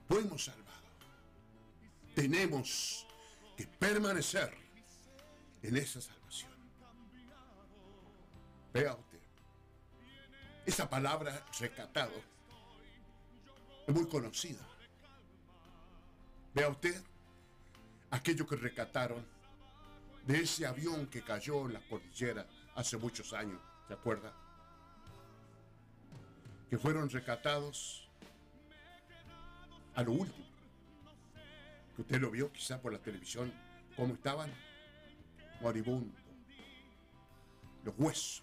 Fuimos 0.09 0.47
salvados. 0.47 0.83
Tenemos 2.13 3.07
que 3.57 3.69
permanecer 3.69 4.53
en 5.63 5.77
esa 5.77 6.01
salvación. 6.01 6.51
Vea 8.75 8.95
usted. 8.95 9.21
Esa 10.67 10.91
palabra 10.91 11.47
rescatado 11.61 12.21
es 13.87 13.95
muy 13.95 14.09
conocida. 14.09 14.67
Vea 16.53 16.69
usted 16.69 17.01
aquello 18.11 18.45
que 18.45 18.57
rescataron 18.57 19.25
de 20.27 20.41
ese 20.41 20.67
avión 20.67 21.07
que 21.07 21.23
cayó 21.23 21.67
en 21.67 21.75
la 21.75 21.81
cordillera 21.81 22.47
hace 22.75 22.97
muchos 22.97 23.33
años, 23.33 23.61
¿se 23.89 23.95
acuerda? 23.95 24.33
Que 26.71 26.79
fueron 26.79 27.11
rescatados 27.11 28.09
a 29.95 30.03
lo 30.03 30.13
último. 30.13 30.47
Que 31.97 32.03
usted 32.03 32.21
lo 32.21 32.31
vio 32.31 32.51
quizá 32.53 32.81
por 32.81 32.93
la 32.93 32.99
televisión, 32.99 33.53
cómo 33.97 34.15
estaban 34.15 34.51
moribundos, 35.61 36.21
los 37.85 37.95
huesos. 37.99 38.43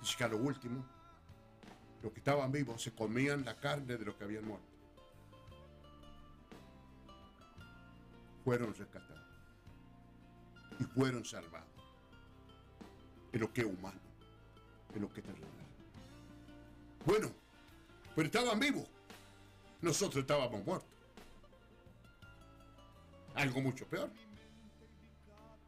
Dice 0.00 0.16
que 0.16 0.24
a 0.24 0.28
lo 0.28 0.36
último, 0.38 0.84
los 2.02 2.12
que 2.12 2.18
estaban 2.18 2.50
vivos 2.50 2.82
se 2.82 2.92
comían 2.92 3.44
la 3.44 3.56
carne 3.56 3.96
de 3.96 4.04
los 4.04 4.14
que 4.16 4.24
habían 4.24 4.44
muerto. 4.44 4.66
Fueron 8.44 8.74
rescatados 8.74 9.09
y 10.80 10.84
fueron 10.84 11.24
salvados. 11.24 11.68
Que 13.30 13.60
es 13.60 13.66
humano, 13.66 14.00
que 14.92 14.98
es 14.98 15.26
terrenal. 15.26 15.48
Bueno, 17.04 17.30
pero 18.16 18.26
estaban 18.26 18.58
vivos. 18.58 18.88
Nosotros 19.80 20.22
estábamos 20.22 20.64
muertos. 20.64 20.90
Algo 23.34 23.60
mucho 23.60 23.86
peor. 23.86 24.10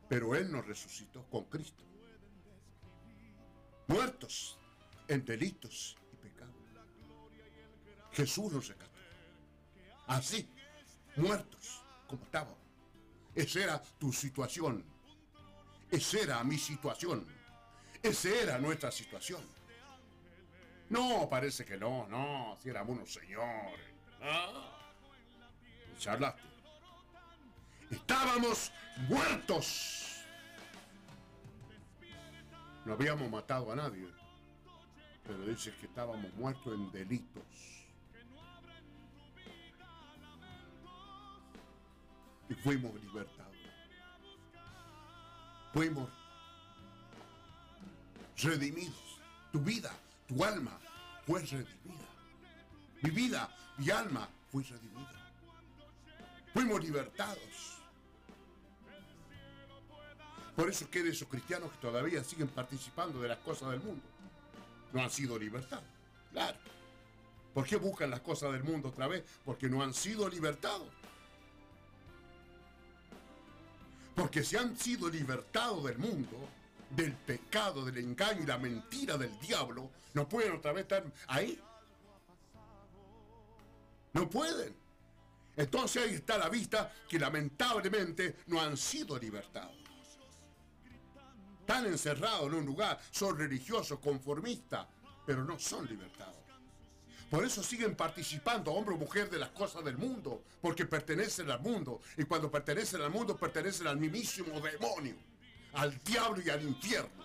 Pero 0.08 0.34
Él 0.34 0.50
nos 0.50 0.66
resucitó 0.66 1.24
con 1.30 1.44
Cristo. 1.44 1.84
Muertos 3.86 4.58
en 5.08 5.24
delitos 5.24 5.96
y 6.12 6.16
pecados. 6.16 6.54
Jesús 8.12 8.52
nos 8.52 8.68
rescató. 8.68 8.98
Así, 10.06 10.48
muertos 11.16 11.82
como 12.08 12.24
estábamos. 12.24 12.58
Esa 13.34 13.60
era 13.60 13.82
tu 13.98 14.12
situación. 14.12 14.91
Esa 15.92 16.20
era 16.20 16.42
mi 16.42 16.56
situación. 16.56 17.26
Esa 18.02 18.30
era 18.30 18.58
nuestra 18.58 18.90
situación. 18.90 19.42
No, 20.88 21.28
parece 21.28 21.66
que 21.66 21.76
no, 21.76 22.08
no, 22.08 22.56
si 22.62 22.70
éramos 22.70 22.96
unos 22.96 23.12
señores. 23.12 23.94
Ah, 24.22 24.72
charlaste. 25.98 26.40
Estábamos 27.90 28.72
muertos. 29.06 30.24
No 32.86 32.94
habíamos 32.94 33.30
matado 33.30 33.70
a 33.70 33.76
nadie, 33.76 34.08
pero 35.24 35.44
dice 35.44 35.74
que 35.76 35.86
estábamos 35.86 36.32
muertos 36.34 36.74
en 36.74 36.90
delitos. 36.90 37.42
Y 42.48 42.54
fuimos 42.54 42.94
libertados. 42.94 43.51
Fuimos 45.72 46.08
redimidos. 48.36 49.20
Tu 49.52 49.60
vida, 49.60 49.92
tu 50.26 50.42
alma 50.44 50.78
fue 51.26 51.40
redimida. 51.40 51.66
Mi 53.02 53.10
vida, 53.10 53.56
mi 53.78 53.90
alma 53.90 54.28
fue 54.50 54.62
redimida. 54.62 55.32
Fuimos 56.52 56.82
libertados. 56.82 57.78
Por 60.56 60.68
eso 60.68 60.88
que 60.90 61.02
de 61.02 61.10
esos 61.10 61.28
cristianos 61.28 61.72
que 61.72 61.78
todavía 61.78 62.22
siguen 62.22 62.48
participando 62.48 63.20
de 63.20 63.28
las 63.28 63.38
cosas 63.38 63.70
del 63.70 63.80
mundo. 63.80 64.02
No 64.92 65.02
han 65.02 65.10
sido 65.10 65.38
libertados. 65.38 65.84
Claro. 66.30 66.58
¿Por 67.54 67.66
qué 67.66 67.76
buscan 67.76 68.10
las 68.10 68.20
cosas 68.20 68.52
del 68.52 68.62
mundo 68.62 68.88
otra 68.88 69.06
vez? 69.06 69.24
Porque 69.44 69.68
no 69.68 69.82
han 69.82 69.94
sido 69.94 70.28
libertados. 70.28 70.88
Porque 74.14 74.42
si 74.42 74.56
han 74.56 74.76
sido 74.76 75.08
libertados 75.08 75.84
del 75.84 75.98
mundo, 75.98 76.36
del 76.90 77.12
pecado, 77.12 77.84
del 77.84 77.98
engaño 77.98 78.42
y 78.42 78.46
la 78.46 78.58
mentira 78.58 79.16
del 79.16 79.38
diablo, 79.40 79.90
no 80.14 80.28
pueden 80.28 80.52
otra 80.52 80.72
vez 80.72 80.82
estar 80.82 81.04
ahí. 81.28 81.58
No 84.12 84.28
pueden. 84.28 84.74
Entonces 85.56 86.02
ahí 86.02 86.14
está 86.14 86.38
la 86.38 86.48
vista 86.48 86.92
que 87.08 87.18
lamentablemente 87.18 88.36
no 88.46 88.60
han 88.60 88.76
sido 88.76 89.18
libertados. 89.18 89.76
Están 91.60 91.86
encerrados 91.86 92.46
en 92.48 92.54
un 92.54 92.66
lugar, 92.66 93.00
son 93.10 93.38
religiosos, 93.38 93.98
conformistas, 94.00 94.86
pero 95.24 95.44
no 95.44 95.58
son 95.58 95.86
libertados. 95.86 96.41
Por 97.32 97.46
eso 97.46 97.62
siguen 97.62 97.96
participando, 97.96 98.74
hombre 98.74 98.94
o 98.94 98.98
mujer, 98.98 99.30
de 99.30 99.38
las 99.38 99.48
cosas 99.48 99.82
del 99.82 99.96
mundo, 99.96 100.44
porque 100.60 100.84
pertenecen 100.84 101.50
al 101.50 101.60
mundo. 101.60 102.02
Y 102.18 102.24
cuando 102.24 102.50
pertenecen 102.50 103.00
al 103.00 103.10
mundo, 103.10 103.38
pertenecen 103.38 103.86
al 103.86 103.96
mismísimo 103.96 104.60
demonio, 104.60 105.16
al 105.72 105.98
diablo 106.04 106.42
y 106.44 106.50
al 106.50 106.62
infierno. 106.62 107.24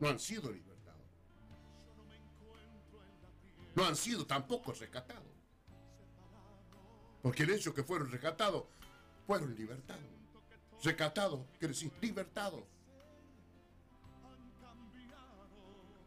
No 0.00 0.08
han 0.08 0.18
sido 0.18 0.50
libertados. 0.50 1.00
No 3.76 3.84
han 3.84 3.94
sido 3.94 4.26
tampoco 4.26 4.72
rescatados. 4.72 5.22
Porque 7.22 7.44
el 7.44 7.50
hecho 7.50 7.72
que 7.72 7.84
fueron 7.84 8.10
rescatados, 8.10 8.64
fueron 9.24 9.54
libertados. 9.54 10.02
Rescatados 10.82 11.46
quiere 11.60 11.74
decir 11.74 11.92
libertados. 12.00 12.64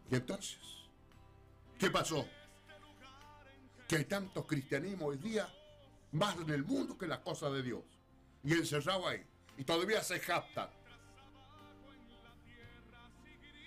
Y 0.10 0.16
entonces, 0.16 0.81
¿qué 1.82 1.90
pasó? 1.90 2.28
Que 3.88 3.96
hay 3.98 4.06
tanto 4.06 4.46
cristianismo 4.46 5.08
hoy 5.08 5.18
día, 5.18 5.52
más 6.12 6.38
en 6.38 6.52
el 6.52 6.64
mundo 6.64 6.96
que 6.96 7.08
las 7.08 7.20
cosas 7.20 7.52
de 7.54 7.64
Dios. 7.64 7.82
Y 8.44 8.54
encerrado 8.54 9.08
ahí. 9.08 9.26
Y 9.58 9.64
todavía 9.64 10.04
se 10.04 10.20
jactan. 10.20 10.70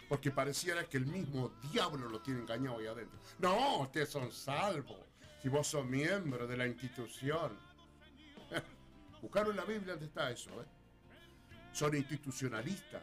Porque 0.09 0.31
pareciera 0.31 0.85
que 0.85 0.97
el 0.97 1.07
mismo 1.07 1.53
diablo 1.73 2.09
lo 2.09 2.21
tiene 2.21 2.41
engañado 2.41 2.79
ahí 2.79 2.87
adentro. 2.87 3.19
No, 3.41 3.81
ustedes 3.81 4.11
son 4.11 4.31
salvos. 4.31 5.01
Si 5.43 5.49
vos 5.49 5.67
sos 5.67 5.85
miembro 5.85 6.47
de 6.47 6.57
la 6.57 6.69
institución. 6.69 7.59
Buscaron 9.23 9.51
en 9.51 9.57
la 9.57 9.65
Biblia 9.65 9.95
dónde 9.95 10.07
está 10.07 10.31
eso, 10.31 10.51
¿eh? 10.63 10.67
Son 11.73 11.95
institucionalistas. 11.97 13.03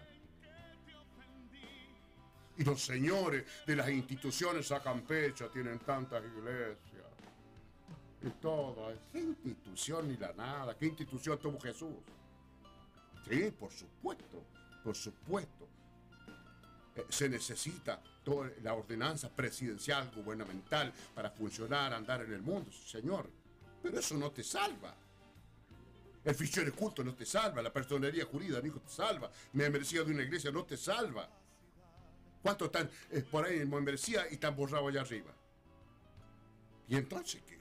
Y 2.62 2.64
los 2.64 2.80
señores 2.80 3.44
de 3.66 3.76
las 3.76 3.90
instituciones 3.90 4.68
sacan 4.68 5.02
pecho, 5.02 5.50
tienen 5.50 5.80
tantas 5.80 6.24
iglesias. 6.24 7.08
Y 8.22 8.30
todo. 8.40 8.94
¿Qué 9.12 9.20
institución 9.20 10.08
ni 10.08 10.16
la 10.16 10.32
nada? 10.34 10.78
¿Qué 10.78 10.86
institución 10.86 11.40
tuvo 11.40 11.60
Jesús? 11.60 11.96
Sí, 13.28 13.52
por 13.60 13.72
supuesto, 13.72 14.44
por 14.84 14.96
supuesto. 14.96 15.68
Eh, 16.96 17.06
se 17.10 17.28
necesita 17.30 18.00
la 18.62 18.76
ordenanza 18.76 19.28
presidencial, 19.36 20.12
gubernamental, 20.16 20.94
para 21.16 21.32
funcionar, 21.32 21.96
andar 21.96 22.22
en 22.22 22.32
el 22.32 22.44
mundo, 22.44 22.72
señor. 22.72 23.28
Pero 23.82 23.98
eso 23.98 24.16
no 24.18 24.30
te 24.30 24.44
salva. 24.44 24.96
El 26.24 26.36
fichero 26.36 26.72
culto 26.76 27.04
no 27.04 27.16
te 27.16 27.26
salva, 27.26 27.64
la 27.64 27.74
personería 27.74 28.26
jurídica 28.26 28.62
no 28.62 28.74
te 28.74 28.88
salva, 28.88 29.32
membresía 29.54 30.04
de 30.04 30.12
una 30.12 30.22
iglesia 30.22 30.52
no 30.52 30.64
te 30.64 30.78
salva. 30.78 31.28
¿Cuántos 32.42 32.68
están 32.68 32.90
eh, 33.12 33.22
por 33.30 33.46
ahí 33.46 33.60
en 33.60 33.70
membresía 33.70 34.28
y 34.30 34.34
están 34.34 34.56
borrados 34.56 34.90
allá 34.90 35.02
arriba? 35.02 35.32
¿Y 36.88 36.96
entonces 36.96 37.42
qué? 37.44 37.60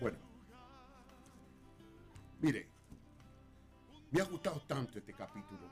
Bueno, 0.00 0.18
mire, 2.40 2.66
me 4.10 4.20
ha 4.20 4.24
gustado 4.24 4.60
tanto 4.62 4.98
este 4.98 5.12
capítulo 5.12 5.70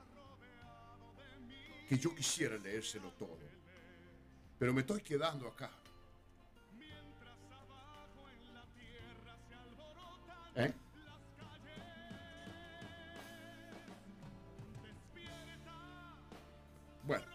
que 1.89 1.97
yo 1.97 2.15
quisiera 2.15 2.57
leérselo 2.57 3.11
todo, 3.11 3.37
pero 4.57 4.73
me 4.73 4.81
estoy 4.81 5.01
quedando 5.01 5.49
acá. 5.49 5.69
¿Eh? 10.55 10.73
Bueno. 17.03 17.25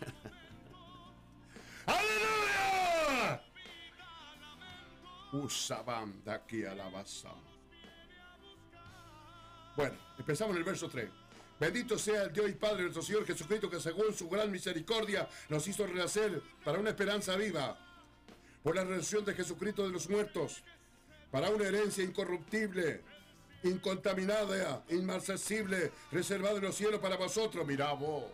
¡Aleluya! 1.86 3.42
Usa 5.32 5.82
banda 5.82 6.34
aquí. 6.34 6.62
Bueno, 9.76 9.96
empezamos 10.18 10.52
en 10.54 10.58
el 10.58 10.64
verso 10.64 10.88
3. 10.88 11.10
Bendito 11.58 11.98
sea 11.98 12.24
el 12.24 12.32
Dios 12.32 12.50
y 12.50 12.52
Padre 12.52 12.76
de 12.76 12.82
nuestro 12.82 13.02
Señor 13.02 13.26
Jesucristo, 13.26 13.70
que 13.70 13.80
según 13.80 14.14
su 14.14 14.28
gran 14.28 14.50
misericordia 14.50 15.28
nos 15.48 15.66
hizo 15.66 15.86
renacer 15.86 16.42
para 16.64 16.78
una 16.78 16.90
esperanza 16.90 17.34
viva, 17.36 17.78
por 18.62 18.74
la 18.74 18.82
resurrección 18.82 19.24
de 19.24 19.34
Jesucristo 19.34 19.84
de 19.84 19.92
los 19.92 20.08
muertos, 20.10 20.62
para 21.30 21.48
una 21.50 21.64
herencia 21.66 22.04
incorruptible, 22.04 23.02
incontaminada, 23.62 24.84
inmarcesible, 24.90 25.92
reservada 26.12 26.56
en 26.56 26.64
los 26.64 26.76
cielos 26.76 27.00
para 27.00 27.16
vosotros. 27.16 27.66
Mirá 27.66 27.92
vos. 27.92 28.24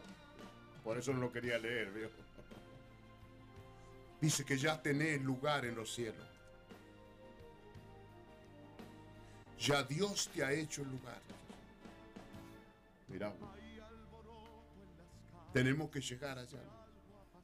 Por 0.84 0.98
eso 0.98 1.12
no 1.12 1.20
lo 1.20 1.32
quería 1.32 1.58
leer. 1.58 2.10
Dice 4.20 4.44
que 4.44 4.56
ya 4.56 4.80
tenés 4.80 5.20
lugar 5.22 5.64
en 5.64 5.74
los 5.74 5.92
cielos. 5.92 6.26
Ya 9.58 9.82
Dios 9.84 10.28
te 10.34 10.44
ha 10.44 10.52
hecho 10.52 10.82
el 10.82 10.90
lugar. 10.90 11.20
Mirá 13.08 13.28
vos. 13.28 13.48
Tenemos 15.52 15.90
que 15.90 16.00
llegar 16.00 16.38
allá. 16.38 16.62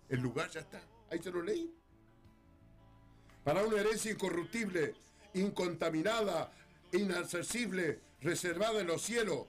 El 0.09 0.21
lugar 0.21 0.51
ya 0.51 0.61
está. 0.61 0.81
Ahí 1.11 1.23
se 1.23 1.31
lo 1.31 1.43
leí. 1.43 1.73
Para 3.45 3.65
una 3.65 3.81
herencia 3.81 4.11
incorruptible, 4.11 4.95
incontaminada, 5.35 6.51
inaccesible, 6.93 8.01
reservada 8.21 8.81
en 8.81 8.87
los 8.87 9.03
cielos 9.03 9.47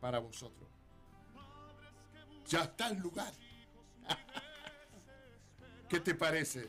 para 0.00 0.18
vosotros. 0.18 0.68
Ya 2.46 2.62
está 2.64 2.88
el 2.88 2.98
lugar. 2.98 3.32
¿Qué 5.88 6.00
te 6.00 6.14
parece? 6.14 6.68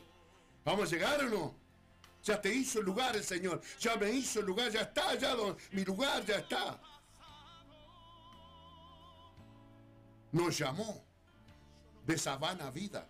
¿Vamos 0.64 0.90
a 0.92 0.94
llegar 0.94 1.24
o 1.24 1.28
no? 1.28 1.54
Ya 2.22 2.40
te 2.40 2.52
hizo 2.54 2.80
el 2.80 2.86
lugar 2.86 3.16
el 3.16 3.24
Señor. 3.24 3.60
Ya 3.78 3.96
me 3.96 4.10
hizo 4.10 4.40
el 4.40 4.46
lugar, 4.46 4.70
ya 4.70 4.82
está, 4.82 5.14
ya 5.14 5.34
don- 5.34 5.56
mi 5.72 5.84
lugar 5.84 6.24
ya 6.26 6.36
está. 6.36 6.78
Nos 10.32 10.56
llamó 10.58 11.02
de 12.06 12.16
sabana 12.18 12.70
vida 12.70 13.08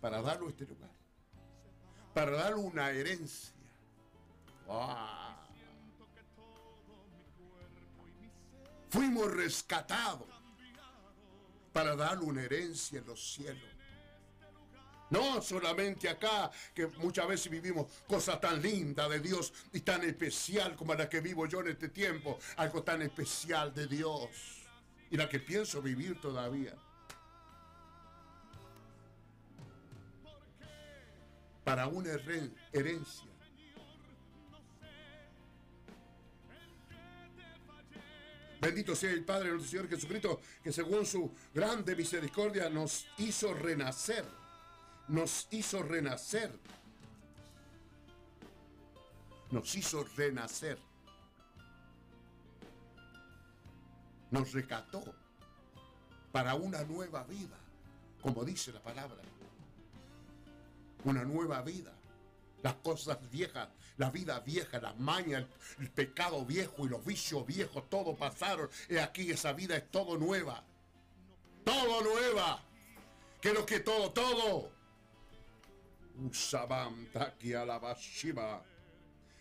para 0.00 0.20
darnos 0.22 0.50
este 0.50 0.66
lugar. 0.66 0.90
Para 2.14 2.32
darle 2.32 2.56
una 2.60 2.90
herencia. 2.90 3.52
Fuimos 8.90 9.30
rescatados 9.32 10.28
para 11.72 11.94
darle 11.94 12.24
una 12.24 12.42
herencia 12.42 12.98
en 12.98 13.06
los 13.06 13.34
cielos. 13.34 13.62
No 15.10 15.40
solamente 15.40 16.08
acá, 16.08 16.50
que 16.74 16.86
muchas 16.86 17.26
veces 17.26 17.50
vivimos 17.50 17.90
cosas 18.06 18.40
tan 18.40 18.60
lindas 18.60 19.08
de 19.08 19.20
Dios 19.20 19.52
y 19.72 19.80
tan 19.80 20.04
especial 20.04 20.76
como 20.76 20.94
la 20.94 21.08
que 21.08 21.20
vivo 21.20 21.46
yo 21.46 21.60
en 21.60 21.68
este 21.68 21.88
tiempo, 21.88 22.38
algo 22.56 22.82
tan 22.82 23.00
especial 23.00 23.74
de 23.74 23.86
Dios 23.86 24.28
y 25.10 25.16
la 25.16 25.28
que 25.28 25.40
pienso 25.40 25.80
vivir 25.80 26.20
todavía. 26.20 26.74
Para 31.64 31.86
una 31.86 32.10
herencia. 32.72 33.27
Bendito 38.60 38.96
sea 38.96 39.12
el 39.12 39.24
Padre, 39.24 39.50
nuestro 39.50 39.70
Señor 39.70 39.88
Jesucristo, 39.88 40.40
que 40.62 40.72
según 40.72 41.06
su 41.06 41.32
grande 41.54 41.94
misericordia 41.94 42.68
nos 42.68 43.06
hizo 43.18 43.54
renacer. 43.54 44.24
Nos 45.06 45.46
hizo 45.50 45.82
renacer. 45.82 46.52
Nos 49.50 49.74
hizo 49.76 50.04
renacer. 50.16 50.78
Nos 54.30 54.52
recató 54.52 55.14
para 56.32 56.54
una 56.54 56.82
nueva 56.82 57.24
vida, 57.24 57.56
como 58.20 58.44
dice 58.44 58.72
la 58.72 58.82
palabra. 58.82 59.22
Una 61.04 61.24
nueva 61.24 61.62
vida. 61.62 61.92
Las 62.62 62.74
cosas 62.74 63.18
viejas 63.30 63.68
la 63.98 64.10
vida 64.10 64.40
vieja, 64.40 64.80
las 64.80 64.98
mañas, 64.98 65.44
el, 65.78 65.90
pecado 65.90 66.44
viejo 66.46 66.86
y 66.86 66.88
los 66.88 67.04
vicios 67.04 67.44
viejos, 67.44 67.90
todo 67.90 68.16
pasaron. 68.16 68.70
Y 68.88 68.96
aquí 68.96 69.30
esa 69.30 69.52
vida 69.52 69.76
es 69.76 69.90
todo 69.90 70.16
nueva. 70.16 70.64
Todo 71.64 72.02
nueva. 72.02 72.62
Que 73.40 73.52
lo 73.52 73.66
que 73.66 73.80
todo, 73.80 74.10
todo. 74.12 74.70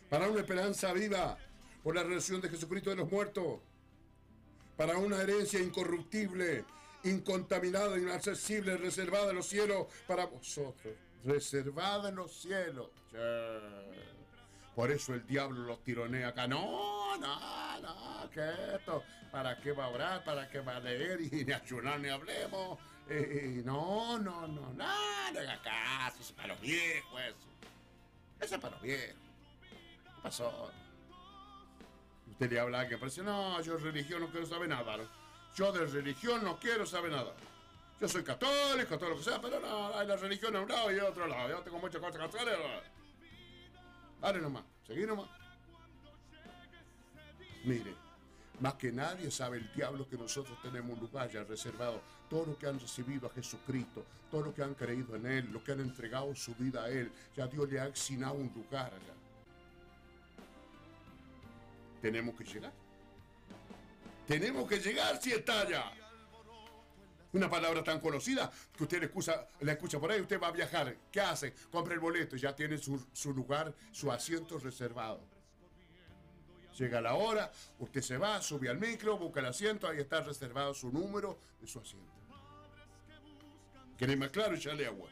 Para 0.09 0.27
una 0.27 0.41
esperanza 0.41 0.91
viva 0.91 1.37
por 1.83 1.95
la 1.95 2.03
resurrección 2.03 2.41
de 2.41 2.49
Jesucristo 2.49 2.89
de 2.89 2.95
los 2.97 3.11
muertos. 3.11 3.59
Para 4.75 4.97
una 4.97 5.21
herencia 5.21 5.59
incorruptible, 5.59 6.65
incontaminada, 7.03 7.97
inaccesible, 7.97 8.77
reservada 8.77 9.29
en 9.29 9.37
los 9.37 9.47
cielos 9.47 9.87
para 10.07 10.25
vosotros. 10.25 10.95
Reservada 11.23 12.09
en 12.09 12.15
los 12.15 12.31
cielos. 12.31 12.89
Por 14.77 14.91
eso 14.91 15.15
el 15.15 15.25
diablo 15.25 15.63
los 15.63 15.83
tironea 15.83 16.27
acá. 16.27 16.45
No, 16.45 17.17
no, 17.17 17.79
no, 17.81 18.29
que 18.29 18.47
esto, 18.75 19.03
¿para 19.31 19.59
qué 19.59 19.71
va 19.71 19.85
a 19.85 19.87
orar? 19.87 20.23
¿Para 20.23 20.47
qué 20.47 20.59
va 20.59 20.75
a 20.75 20.79
leer? 20.79 21.19
Y 21.19 21.45
ni 21.45 21.51
ayunar 21.51 21.99
ni 21.99 22.09
hablemos. 22.09 22.77
Eh, 23.09 23.63
no, 23.65 24.19
no, 24.19 24.41
no, 24.41 24.71
no, 24.71 24.73
no 24.73 24.85
haga 24.85 25.59
caso, 25.63 26.17
es 26.19 26.31
para 26.31 26.49
los 26.49 26.61
viejos 26.61 27.21
eso. 27.21 27.47
Eso 28.39 28.53
es 28.53 28.61
para 28.61 28.75
los 28.75 28.83
viejos. 28.83 29.15
¿Qué 29.67 30.21
pasó? 30.21 30.71
Usted 32.29 32.51
le 32.51 32.59
habla 32.59 32.77
a 32.77 32.81
alguien, 32.81 32.99
parece, 32.99 33.23
no, 33.23 33.59
yo 33.61 33.79
de 33.79 33.83
religión 33.83 34.21
no 34.21 34.29
quiero 34.29 34.45
saber 34.45 34.69
nada. 34.69 34.97
Yo 35.55 35.71
de 35.71 35.87
religión 35.87 36.43
no 36.43 36.59
quiero 36.59 36.85
saber 36.85 37.11
nada. 37.13 37.33
Yo 37.99 38.07
soy 38.07 38.23
católico, 38.23 38.95
todo 38.99 39.09
lo 39.09 39.17
que 39.17 39.23
sea, 39.23 39.41
pero 39.41 39.59
no, 39.59 39.97
hay 39.97 40.05
la 40.05 40.17
religión 40.17 40.55
a 40.55 40.61
un 40.61 40.69
lado 40.69 40.91
y 40.91 40.99
otro 40.99 41.25
lado. 41.25 41.49
Yo 41.49 41.61
tengo 41.61 41.79
muchas 41.79 41.99
cosas 41.99 42.29
que 42.29 43.06
Dale 44.21 44.41
nomás, 44.41 44.63
seguí 44.85 45.05
nomás. 45.05 45.29
Mire, 47.63 47.93
más 48.59 48.73
que 48.75 48.91
nadie 48.91 49.29
sabe 49.29 49.57
el 49.57 49.71
diablo 49.73 50.07
que 50.07 50.17
nosotros 50.17 50.57
tenemos 50.61 50.97
un 50.97 50.99
lugar 50.99 51.29
ya 51.29 51.43
reservado. 51.43 52.01
Todos 52.29 52.47
los 52.47 52.57
que 52.57 52.67
han 52.67 52.79
recibido 52.79 53.27
a 53.27 53.29
Jesucristo, 53.29 54.05
todos 54.31 54.45
los 54.45 54.53
que 54.53 54.63
han 54.63 54.73
creído 54.73 55.15
en 55.15 55.25
Él, 55.25 55.51
los 55.51 55.61
que 55.63 55.73
han 55.73 55.81
entregado 55.81 56.35
su 56.35 56.55
vida 56.55 56.83
a 56.83 56.89
Él, 56.89 57.11
ya 57.35 57.47
Dios 57.47 57.69
le 57.69 57.79
ha 57.79 57.85
asignado 57.85 58.33
un 58.33 58.51
lugar 58.53 58.87
allá. 58.87 59.13
Tenemos 62.01 62.35
que 62.35 62.43
llegar. 62.43 62.73
Tenemos 64.27 64.67
que 64.67 64.79
llegar 64.79 65.21
si 65.21 65.31
está 65.31 65.61
allá. 65.61 65.91
Una 67.37 67.51
palabra 67.51 67.83
tan 67.83 67.99
conocida 67.99 68.51
que 68.75 68.83
usted 68.83 69.03
escucha, 69.03 69.47
la 69.59 69.73
escucha 69.73 69.99
por 69.99 70.11
ahí, 70.11 70.19
usted 70.19 70.41
va 70.41 70.47
a 70.47 70.51
viajar. 70.51 70.97
¿Qué 71.11 71.21
hace? 71.21 71.53
Compra 71.69 71.93
el 71.93 71.99
boleto 71.99 72.35
y 72.35 72.39
ya 72.39 72.55
tiene 72.55 72.79
su, 72.79 72.99
su 73.13 73.31
lugar, 73.31 73.75
su 73.91 74.11
asiento 74.11 74.57
reservado. 74.57 75.21
Llega 76.79 76.99
la 76.99 77.13
hora, 77.13 77.51
usted 77.77 78.01
se 78.01 78.17
va, 78.17 78.41
sube 78.41 78.69
al 78.69 78.79
micro, 78.79 79.19
busca 79.19 79.39
el 79.39 79.45
asiento, 79.45 79.87
ahí 79.87 79.99
está 79.99 80.21
reservado 80.21 80.73
su 80.73 80.91
número 80.91 81.37
de 81.61 81.67
su 81.67 81.79
asiento. 81.79 82.11
¿Quiere 83.99 84.15
más 84.15 84.31
claro? 84.31 84.55
Echale 84.55 84.87
agua. 84.87 85.11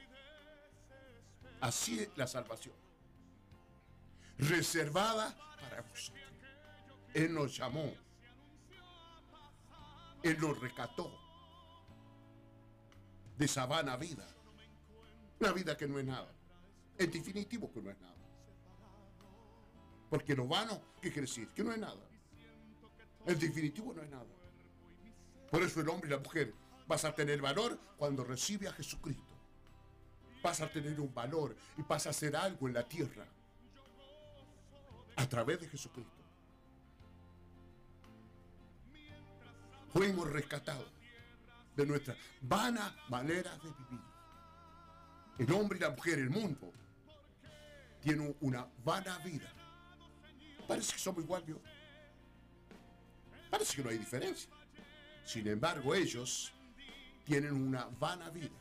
Así 1.62 2.00
es 2.00 2.10
la 2.16 2.26
salvación. 2.26 2.74
Reservada 4.40 5.38
para 5.62 5.82
vosotros. 5.84 6.24
Él 7.14 7.36
nos 7.36 7.56
llamó. 7.56 7.94
Él 10.24 10.40
nos 10.40 10.60
rescató 10.60 11.25
de 13.38 13.46
esa 13.46 13.66
vana 13.66 13.98
vida. 13.98 14.26
Una 15.40 15.52
vida 15.52 15.76
que 15.76 15.88
no 15.88 16.00
es 16.00 16.06
nada. 16.06 16.32
En 16.98 17.12
definitivo 17.12 17.72
que 17.72 17.82
no 17.82 17.92
es 17.92 18.00
nada. 18.00 18.16
Porque 20.10 20.36
lo 20.36 20.48
vano, 20.48 20.82
¿qué 21.02 21.12
quiere 21.12 21.28
decir? 21.28 21.50
Que 21.50 21.64
no 21.64 21.72
es 21.72 21.78
nada. 21.80 22.02
En 23.26 23.40
definitivo 23.40 23.94
no 23.94 24.02
es 24.02 24.10
nada. 24.10 24.26
Por 25.50 25.62
eso 25.62 25.82
el 25.82 25.90
hombre 25.90 26.08
y 26.08 26.12
la 26.12 26.20
mujer 26.20 26.54
vas 26.88 27.04
a 27.06 27.14
tener 27.14 27.42
valor 27.42 27.80
cuando 27.98 28.24
recibe 28.24 28.68
a 28.68 28.74
Jesucristo. 28.74 29.24
Vas 30.42 30.62
a 30.62 30.70
tener 30.70 31.00
un 31.00 31.14
valor 31.14 31.56
y 31.78 31.82
vas 31.82 32.06
a 32.08 32.12
hacer 32.12 32.36
algo 32.36 32.68
en 32.68 32.76
la 32.76 32.88
tierra 32.88 33.26
a 35.16 35.28
través 35.28 35.60
de 35.60 35.68
Jesucristo. 35.68 36.12
Fuimos 39.92 40.30
rescatados 40.30 40.95
de 41.76 41.86
nuestra 41.86 42.16
vana 42.42 42.96
manera 43.10 43.58
de 43.58 43.72
vivir. 43.72 44.06
El 45.38 45.52
hombre 45.52 45.78
y 45.78 45.82
la 45.82 45.90
mujer, 45.90 46.20
el 46.20 46.30
mundo, 46.30 46.72
tienen 48.02 48.36
una 48.42 48.68
vana 48.84 49.18
vida. 49.20 49.52
Parece 50.68 50.94
que 50.94 51.00
somos 51.00 51.24
igual, 51.24 51.44
¿vio? 51.44 51.62
Parece 53.50 53.76
que 53.76 53.84
no 53.84 53.90
hay 53.90 53.98
diferencia. 53.98 54.50
Sin 55.26 55.48
embargo, 55.48 55.94
ellos 55.94 56.54
tienen 57.24 57.54
una 57.54 57.86
vana 57.86 58.30
vida. 58.30 58.56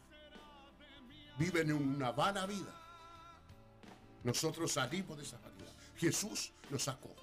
Viven 1.39 1.71
en 1.71 1.77
una 1.77 2.11
vana 2.13 2.47
vida. 2.47 2.75
Nosotros 4.23 4.73
salimos 4.73 5.17
de 5.19 5.25
esa 5.25 5.39
vanidad. 5.39 5.73
Jesús 5.97 6.53
nos 6.71 6.83
sacó 6.83 7.15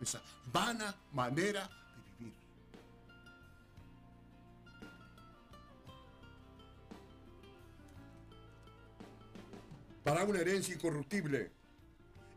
esa 0.00 0.22
vana 0.52 0.94
manera 1.12 1.68
Para 10.04 10.22
una 10.24 10.38
herencia 10.40 10.74
incorruptible, 10.74 11.50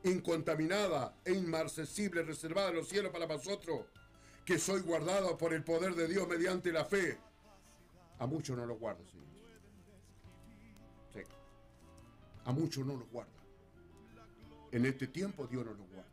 incontaminada 0.04 1.18
e 1.26 1.34
inmarcesible, 1.34 2.24
reservada 2.24 2.70
en 2.70 2.78
los 2.78 2.88
cielos 2.88 3.12
para 3.12 3.26
vosotros, 3.26 3.86
que 4.46 4.58
soy 4.58 4.82
guardado 4.82 5.38
por 5.38 5.54
el 5.54 5.64
poder 5.64 5.94
de 5.94 6.08
Dios 6.08 6.28
mediante 6.28 6.72
la 6.72 6.86
fe. 6.86 7.18
A 8.20 8.26
muchos 8.26 8.58
no 8.58 8.66
los 8.66 8.80
guarda, 8.80 9.06
Señor. 9.06 9.28
A 12.48 12.54
muchos 12.54 12.86
no 12.86 12.96
los 12.96 13.10
guarda. 13.10 13.30
En 14.72 14.86
este 14.86 15.08
tiempo 15.08 15.46
Dios 15.48 15.66
no 15.66 15.74
los 15.74 15.86
guarda. 15.90 16.10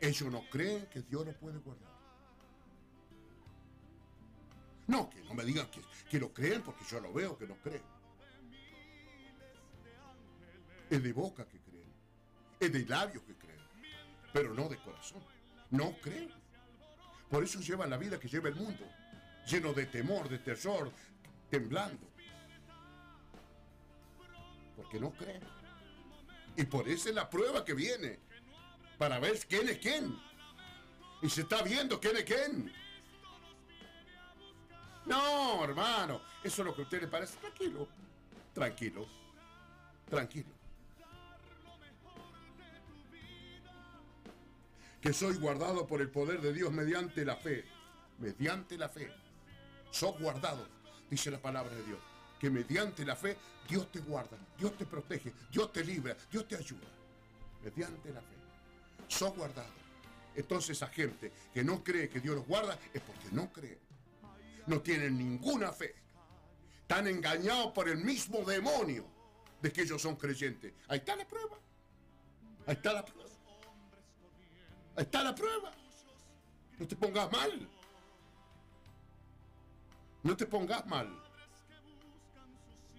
Ellos 0.00 0.32
no 0.32 0.42
creen 0.50 0.86
que 0.86 1.00
Dios 1.02 1.24
los 1.24 1.36
puede 1.36 1.58
guardar. 1.58 1.92
No, 4.88 5.08
que 5.08 5.22
no 5.22 5.34
me 5.34 5.44
digan 5.44 5.70
que, 5.70 5.80
que 6.10 6.18
lo 6.18 6.32
creen 6.34 6.62
porque 6.62 6.84
yo 6.90 6.98
lo 6.98 7.12
veo 7.12 7.38
que 7.38 7.46
no 7.46 7.54
creen. 7.62 7.91
Es 10.92 11.02
de 11.02 11.14
boca 11.14 11.46
que 11.46 11.58
creen. 11.58 11.90
Es 12.60 12.70
de 12.70 12.84
labios 12.84 13.24
que 13.24 13.34
creen. 13.34 13.62
Pero 14.30 14.52
no 14.52 14.68
de 14.68 14.76
corazón. 14.76 15.22
No 15.70 15.96
creen. 16.02 16.30
Por 17.30 17.42
eso 17.42 17.60
llevan 17.60 17.88
la 17.88 17.96
vida 17.96 18.20
que 18.20 18.28
lleva 18.28 18.50
el 18.50 18.56
mundo. 18.56 18.84
Lleno 19.46 19.72
de 19.72 19.86
temor, 19.86 20.28
de 20.28 20.38
terror, 20.38 20.92
temblando. 21.48 22.06
Porque 24.76 25.00
no 25.00 25.12
creen. 25.12 25.42
Y 26.58 26.64
por 26.64 26.86
eso 26.86 27.08
es 27.08 27.14
la 27.14 27.30
prueba 27.30 27.64
que 27.64 27.72
viene. 27.72 28.18
Para 28.98 29.18
ver 29.18 29.38
quién 29.48 29.70
es 29.70 29.78
quién. 29.78 30.14
Y 31.22 31.30
se 31.30 31.40
está 31.40 31.62
viendo 31.62 31.98
quién 31.98 32.18
es 32.18 32.24
quién. 32.24 32.70
No, 35.06 35.64
hermano. 35.64 36.20
Eso 36.44 36.60
es 36.60 36.66
lo 36.66 36.74
que 36.74 36.82
a 36.82 36.84
usted 36.84 37.00
le 37.00 37.08
parece. 37.08 37.38
Tranquilo. 37.38 37.88
Tranquilo. 38.52 39.06
Tranquilo. 40.10 40.61
Que 45.02 45.12
soy 45.12 45.34
guardado 45.36 45.86
por 45.86 46.00
el 46.00 46.08
poder 46.08 46.40
de 46.40 46.52
Dios 46.52 46.72
mediante 46.72 47.24
la 47.24 47.36
fe. 47.36 47.64
Mediante 48.18 48.78
la 48.78 48.88
fe. 48.88 49.12
Sos 49.90 50.18
guardado, 50.18 50.66
dice 51.10 51.30
la 51.30 51.42
palabra 51.42 51.74
de 51.74 51.82
Dios. 51.82 51.98
Que 52.38 52.48
mediante 52.48 53.04
la 53.04 53.16
fe 53.16 53.36
Dios 53.68 53.90
te 53.90 54.00
guarda, 54.00 54.36
Dios 54.58 54.76
te 54.76 54.86
protege, 54.86 55.32
Dios 55.50 55.72
te 55.72 55.84
libra, 55.84 56.16
Dios 56.30 56.46
te 56.46 56.56
ayuda. 56.56 56.86
Mediante 57.64 58.12
la 58.12 58.20
fe. 58.20 58.36
Sos 59.08 59.34
guardado. 59.34 59.72
Entonces 60.34 60.76
esa 60.76 60.86
gente 60.86 61.32
que 61.52 61.62
no 61.62 61.82
cree 61.82 62.08
que 62.08 62.20
Dios 62.20 62.36
los 62.36 62.46
guarda 62.46 62.78
es 62.94 63.02
porque 63.02 63.28
no 63.32 63.52
cree. 63.52 63.78
No 64.66 64.80
tienen 64.80 65.18
ninguna 65.18 65.72
fe. 65.72 65.94
Están 66.82 67.08
engañados 67.08 67.72
por 67.72 67.88
el 67.88 67.98
mismo 67.98 68.44
demonio 68.44 69.04
de 69.60 69.72
que 69.72 69.82
ellos 69.82 70.00
son 70.00 70.16
creyentes. 70.16 70.72
Ahí 70.88 70.98
está 70.98 71.16
la 71.16 71.26
prueba. 71.26 71.58
Ahí 72.66 72.74
está 72.74 72.92
la 72.92 73.04
prueba. 73.04 73.31
Está 74.96 75.22
la 75.22 75.34
prueba. 75.34 75.72
No 76.78 76.86
te 76.86 76.96
pongas 76.96 77.30
mal. 77.32 77.68
No 80.22 80.36
te 80.36 80.46
pongas 80.46 80.86
mal. 80.86 81.08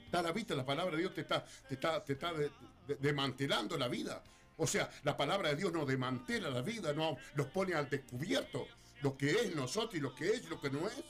Está 0.06 0.22
la 0.22 0.32
vista, 0.32 0.54
la 0.56 0.66
palabra 0.66 0.92
de 0.96 1.02
Dios 1.02 1.14
te 1.14 1.22
está, 1.22 1.44
te 1.68 1.74
está, 1.76 2.04
te 2.04 2.14
está 2.14 2.34
de- 2.34 2.52
de- 2.88 2.96
desmantelando 2.98 3.78
la 3.78 3.88
vida. 3.88 4.24
O 4.58 4.68
sea, 4.68 4.90
la 5.04 5.18
palabra 5.18 5.50
de 5.50 5.56
Dios 5.56 5.74
no 5.74 5.86
desmantela 5.86 6.50
la 6.50 6.62
vida, 6.62 6.94
no 6.94 7.18
los 7.36 7.48
pone 7.48 7.74
al 7.74 7.90
descubierto 7.90 8.68
lo 9.02 9.18
que 9.18 9.32
es 9.32 9.56
nosotros 9.56 9.96
y 9.96 10.00
lo 10.00 10.14
que 10.14 10.30
es 10.30 10.44
y 10.44 10.48
lo 10.48 10.62
que 10.62 10.70
no 10.70 10.88
es. 10.88 11.04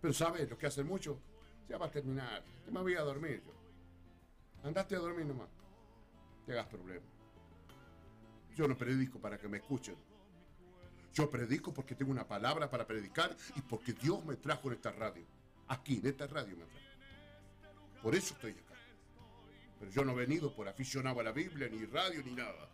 Pero 0.00 0.12
sabes, 0.12 0.48
lo 0.50 0.58
que 0.58 0.66
hacen 0.66 0.86
mucho, 0.86 1.20
ya 1.68 1.78
va 1.78 1.86
a 1.86 1.90
terminar, 1.90 2.42
ya 2.66 2.72
me 2.72 2.80
voy 2.80 2.94
a 2.94 3.02
dormir 3.02 3.42
yo. 3.46 3.52
Andate 4.68 4.96
a 4.96 4.98
dormir 4.98 5.26
nomás, 5.26 5.48
te 6.46 6.52
hagas 6.52 6.66
problema. 6.66 7.04
Yo 8.58 8.66
no 8.66 8.76
predico 8.76 9.20
para 9.20 9.38
que 9.38 9.46
me 9.46 9.58
escuchen. 9.58 9.94
Yo 11.14 11.30
predico 11.30 11.72
porque 11.72 11.94
tengo 11.94 12.10
una 12.10 12.26
palabra 12.26 12.68
para 12.68 12.88
predicar 12.88 13.36
y 13.54 13.60
porque 13.60 13.92
Dios 13.92 14.24
me 14.24 14.34
trajo 14.34 14.66
en 14.66 14.74
esta 14.74 14.90
radio. 14.90 15.24
Aquí, 15.68 15.98
en 15.98 16.08
esta 16.08 16.26
radio 16.26 16.56
me 16.56 16.64
trajo. 16.64 16.86
Por 18.02 18.16
eso 18.16 18.34
estoy 18.34 18.50
acá. 18.50 18.74
Pero 19.78 19.92
yo 19.92 20.04
no 20.04 20.10
he 20.10 20.26
venido 20.26 20.52
por 20.52 20.66
aficionado 20.66 21.20
a 21.20 21.22
la 21.22 21.30
Biblia, 21.30 21.68
ni 21.68 21.86
radio, 21.86 22.20
ni 22.24 22.32
nada. 22.32 22.68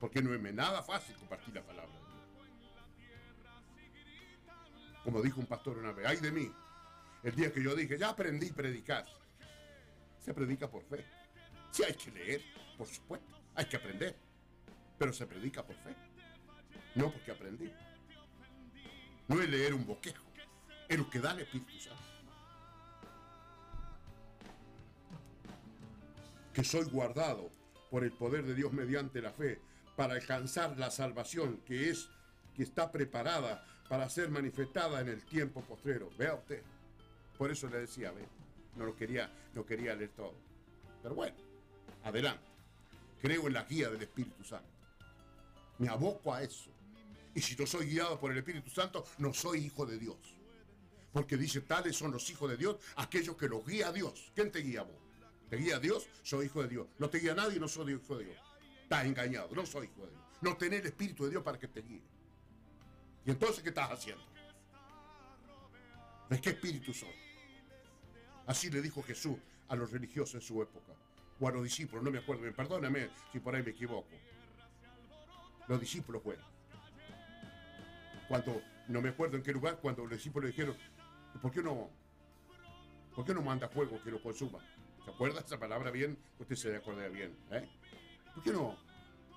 Porque 0.00 0.22
no 0.22 0.32
es 0.32 0.54
nada 0.54 0.82
fácil 0.82 1.14
compartir 1.16 1.54
la 1.54 1.62
palabra. 1.62 1.94
Como 5.04 5.20
dijo 5.20 5.40
un 5.40 5.46
pastor 5.46 5.76
una 5.76 5.92
vez, 5.92 6.06
ay 6.06 6.16
de 6.16 6.32
mí, 6.32 6.50
el 7.22 7.36
día 7.36 7.52
que 7.52 7.62
yo 7.62 7.74
dije, 7.74 7.98
ya 7.98 8.08
aprendí 8.08 8.48
a 8.48 8.54
predicar. 8.54 9.04
Se 10.20 10.32
predica 10.32 10.70
por 10.70 10.82
fe. 10.84 11.04
Sí 11.70 11.84
hay 11.84 11.92
que 11.92 12.10
leer, 12.10 12.42
por 12.78 12.86
supuesto, 12.86 13.35
hay 13.56 13.64
que 13.66 13.76
aprender. 13.76 14.14
Pero 14.98 15.12
se 15.12 15.26
predica 15.26 15.64
por 15.64 15.76
fe. 15.76 15.94
No 16.94 17.10
porque 17.10 17.32
aprendí. 17.32 17.70
No 19.28 19.42
es 19.42 19.48
leer 19.48 19.74
un 19.74 19.84
boquejo, 19.84 20.24
es 20.88 20.98
lo 20.98 21.10
que 21.10 21.18
da 21.18 21.32
el 21.32 21.40
Espíritu 21.40 21.78
Santo. 21.80 22.02
Que 26.54 26.62
soy 26.62 26.84
guardado 26.84 27.50
por 27.90 28.04
el 28.04 28.12
poder 28.12 28.44
de 28.44 28.54
Dios 28.54 28.72
mediante 28.72 29.20
la 29.20 29.32
fe 29.32 29.60
para 29.96 30.14
alcanzar 30.14 30.78
la 30.78 30.90
salvación 30.90 31.60
que 31.66 31.90
es 31.90 32.08
que 32.54 32.62
está 32.62 32.90
preparada 32.92 33.66
para 33.88 34.08
ser 34.08 34.30
manifestada 34.30 35.00
en 35.00 35.08
el 35.08 35.24
tiempo 35.24 35.60
postrero. 35.62 36.10
Vea 36.16 36.34
usted. 36.34 36.62
Por 37.36 37.50
eso 37.50 37.68
le 37.68 37.80
decía, 37.80 38.12
ve, 38.12 38.24
no 38.76 38.86
lo 38.86 38.96
quería, 38.96 39.30
no 39.54 39.66
quería 39.66 39.94
leer 39.94 40.10
todo. 40.10 40.34
Pero 41.02 41.14
bueno, 41.14 41.36
adelante. 42.04 42.55
Creo 43.20 43.46
en 43.46 43.52
la 43.54 43.64
guía 43.64 43.90
del 43.90 44.02
Espíritu 44.02 44.44
Santo. 44.44 44.68
Me 45.78 45.88
aboco 45.88 46.32
a 46.32 46.42
eso. 46.42 46.70
Y 47.34 47.40
si 47.40 47.54
no 47.56 47.66
soy 47.66 47.86
guiado 47.86 48.18
por 48.18 48.32
el 48.32 48.38
Espíritu 48.38 48.70
Santo, 48.70 49.04
no 49.18 49.34
soy 49.34 49.66
hijo 49.66 49.84
de 49.84 49.98
Dios. 49.98 50.16
Porque 51.12 51.36
dice, 51.36 51.60
tales 51.62 51.96
son 51.96 52.12
los 52.12 52.28
hijos 52.30 52.50
de 52.50 52.56
Dios, 52.56 52.76
aquellos 52.96 53.36
que 53.36 53.48
los 53.48 53.66
guía 53.66 53.88
a 53.88 53.92
Dios. 53.92 54.32
¿Quién 54.34 54.50
te 54.50 54.60
guía 54.60 54.82
vos? 54.82 54.96
¿Te 55.48 55.56
guía 55.56 55.78
Dios? 55.78 56.08
Soy 56.22 56.46
hijo 56.46 56.62
de 56.62 56.68
Dios. 56.68 56.86
No 56.98 57.08
te 57.08 57.18
guía 57.18 57.34
nadie, 57.34 57.58
no 57.58 57.68
soy 57.68 57.92
hijo 57.92 58.18
de 58.18 58.24
Dios. 58.24 58.38
Estás 58.82 59.04
engañado, 59.04 59.48
no 59.54 59.64
soy 59.66 59.86
hijo 59.86 60.06
de 60.06 60.10
Dios. 60.10 60.22
No 60.40 60.56
tenés 60.56 60.80
el 60.80 60.86
Espíritu 60.86 61.24
de 61.24 61.30
Dios 61.30 61.42
para 61.42 61.58
que 61.58 61.68
te 61.68 61.82
guíe. 61.82 62.02
¿Y 63.24 63.30
entonces 63.30 63.62
qué 63.62 63.70
estás 63.70 63.90
haciendo? 63.90 64.24
¿De 66.30 66.40
qué 66.40 66.50
espíritu 66.50 66.92
soy? 66.92 67.14
Así 68.46 68.70
le 68.70 68.80
dijo 68.80 69.02
Jesús 69.02 69.36
a 69.68 69.76
los 69.76 69.90
religiosos 69.90 70.34
en 70.36 70.40
su 70.40 70.62
época. 70.62 70.92
O 71.38 71.48
a 71.48 71.52
los 71.52 71.64
discípulos, 71.64 72.04
no 72.04 72.10
me 72.10 72.18
acuerdo 72.18 72.42
bien. 72.42 72.54
Perdóname 72.54 73.10
si 73.32 73.40
por 73.40 73.54
ahí 73.54 73.62
me 73.62 73.70
equivoco. 73.70 74.08
Los 75.68 75.80
discípulos 75.80 76.22
fueron. 76.22 76.44
Cuando, 78.28 78.62
no 78.88 79.02
me 79.02 79.10
acuerdo 79.10 79.36
en 79.36 79.42
qué 79.42 79.52
lugar, 79.52 79.78
cuando 79.80 80.02
los 80.02 80.12
discípulos 80.12 80.50
dijeron, 80.50 80.76
¿por 81.40 81.50
qué 81.50 81.62
no, 81.62 81.90
por 83.14 83.24
qué 83.24 83.34
no 83.34 83.42
manda 83.42 83.68
fuego 83.68 84.00
que 84.02 84.10
lo 84.10 84.22
consuma? 84.22 84.58
¿Se 85.04 85.10
acuerda 85.10 85.40
esa 85.40 85.58
palabra 85.58 85.90
bien? 85.90 86.18
Usted 86.38 86.56
se 86.56 86.76
acuerda 86.76 87.08
bien. 87.08 87.36
¿eh? 87.50 87.68
¿Por 88.34 88.42
qué 88.42 88.52
no 88.52 88.76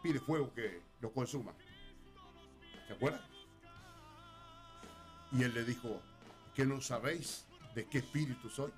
pide 0.02 0.20
fuego 0.20 0.54
que 0.54 0.82
lo 1.02 1.12
consuma? 1.12 1.54
¿Se 2.88 2.94
acuerda? 2.94 3.24
Y 5.32 5.44
él 5.44 5.54
le 5.54 5.64
dijo, 5.64 6.02
¿que 6.56 6.66
no 6.66 6.82
sabéis 6.82 7.46
de 7.76 7.86
qué 7.86 8.00
espíritu 8.00 8.50
soy? 8.50 8.72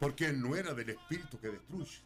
Porque 0.00 0.26
él 0.26 0.40
no 0.40 0.56
era 0.56 0.74
del 0.74 0.90
espíritu 0.90 1.38
que 1.38 1.48
destruye. 1.48 2.00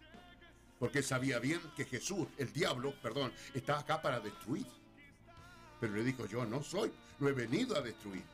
Porque 0.78 1.02
sabía 1.02 1.38
bien 1.38 1.60
que 1.76 1.84
Jesús, 1.84 2.26
el 2.36 2.52
diablo, 2.52 2.92
perdón, 3.00 3.32
estaba 3.54 3.78
acá 3.78 4.02
para 4.02 4.20
destruir. 4.20 4.66
Pero 5.80 5.94
le 5.94 6.04
dijo, 6.04 6.26
yo 6.26 6.44
no 6.44 6.62
soy, 6.62 6.92
no 7.20 7.28
he 7.28 7.32
venido 7.32 7.76
a 7.76 7.80
destruir. 7.80 8.24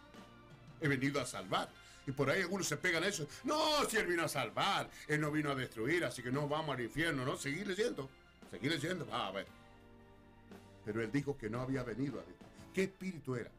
He 0.81 0.89
venido 0.89 1.21
a 1.21 1.27
salvar. 1.27 1.71
Y 2.07 2.13
por 2.13 2.31
ahí 2.31 2.41
algunos 2.41 2.67
se 2.67 2.79
pegan 2.79 3.05
a 3.05 3.09
eso. 3.09 3.29
No, 3.45 3.85
si 3.89 3.99
él 3.99 4.07
vino 4.07 4.25
a 4.25 4.29
salvar, 4.29 4.91
él 5.07 5.21
no 5.21 5.31
vino 5.31 5.51
a 5.51 5.55
destruir, 5.55 6.05
así 6.05 6.23
que 6.23 6.33
no 6.33 6.49
vamos 6.49 6.75
al 6.75 6.83
infierno, 6.83 7.25
¿no? 7.25 7.37
Seguir 7.37 7.67
leyendo, 7.67 8.09
seguir 8.51 8.73
leyendo, 8.73 9.07
va 9.07 9.27
a 9.27 9.33
ver. 9.33 9.47
Pero 10.85 11.03
él 11.03 11.13
dijo 11.13 11.37
que 11.37 11.51
no 11.51 11.61
había 11.61 11.83
venido 11.83 12.19
a 12.19 12.25
destruir. 12.25 12.51
¿Qué 12.73 12.85
espíritu 12.85 13.37
era? 13.37 13.51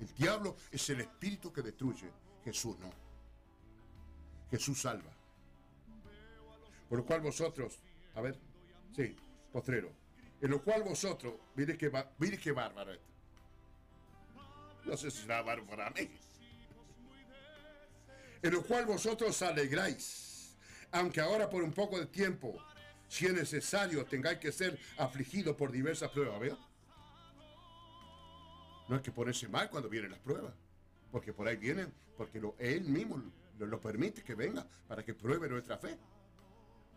El 0.00 0.14
diablo 0.16 0.56
es 0.72 0.90
el 0.90 1.00
espíritu 1.00 1.52
que 1.52 1.62
destruye. 1.62 2.10
Jesús 2.44 2.76
no. 2.80 3.11
Jesús 4.52 4.82
salva. 4.82 5.10
Por 6.90 6.98
lo 6.98 7.06
cual 7.06 7.22
vosotros, 7.22 7.78
a 8.14 8.20
ver, 8.20 8.38
sí, 8.94 9.16
postrero. 9.50 9.90
En 10.42 10.50
lo 10.50 10.62
cual 10.62 10.82
vosotros, 10.82 11.32
mire 11.56 11.78
que, 11.78 11.90
mire 12.18 12.38
qué 12.38 12.52
bárbaro 12.52 12.92
esto. 12.92 13.06
No 14.84 14.94
sé 14.96 15.10
si 15.10 15.22
será 15.22 15.40
bárbaro 15.40 15.66
para 15.66 15.90
mí. 15.90 16.10
En 18.42 18.52
lo 18.52 18.62
cual 18.62 18.84
vosotros 18.84 19.30
os 19.30 19.42
alegráis, 19.42 20.54
aunque 20.90 21.20
ahora 21.22 21.48
por 21.48 21.62
un 21.62 21.72
poco 21.72 21.98
de 21.98 22.04
tiempo, 22.06 22.58
si 23.08 23.24
es 23.24 23.32
necesario, 23.32 24.04
tengáis 24.04 24.38
que 24.38 24.52
ser 24.52 24.78
afligidos 24.98 25.56
por 25.56 25.72
diversas 25.72 26.10
pruebas. 26.10 26.40
¿Veo? 26.40 26.58
No 28.88 28.96
hay 28.96 29.02
que 29.02 29.12
ponerse 29.12 29.48
mal 29.48 29.70
cuando 29.70 29.88
vienen 29.88 30.10
las 30.10 30.20
pruebas, 30.20 30.52
porque 31.10 31.32
por 31.32 31.48
ahí 31.48 31.56
vienen, 31.56 31.90
porque 32.18 32.38
lo- 32.38 32.54
Él 32.58 32.82
mismo 32.82 33.22
lo, 33.58 33.66
lo 33.66 33.80
permite 33.80 34.22
que 34.22 34.34
venga 34.34 34.66
para 34.88 35.04
que 35.04 35.14
pruebe 35.14 35.48
nuestra 35.48 35.76
fe. 35.78 35.98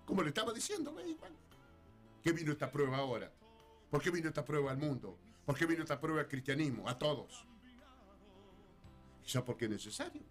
Como 0.06 0.22
le 0.22 0.30
estaba 0.30 0.54
diciendo. 0.54 0.92
Igual. 1.00 1.32
¿Qué 2.24 2.32
vino 2.32 2.52
esta 2.52 2.72
prueba 2.72 2.98
ahora? 2.98 3.32
¿Por 3.90 4.02
qué 4.02 4.10
vino 4.12 4.28
esta 4.28 4.44
prueba 4.44 4.72
al 4.72 4.78
mundo? 4.78 5.18
¿Por 5.46 5.56
qué 5.56 5.66
vino 5.66 5.84
esta 5.84 6.00
prueba 6.00 6.22
al 6.22 6.28
cristianismo? 6.28 6.88
A 6.90 6.98
todos. 6.98 7.46
Quizá 9.24 9.44
porque 9.44 9.66
es 9.66 9.72
necesario. 9.72 10.22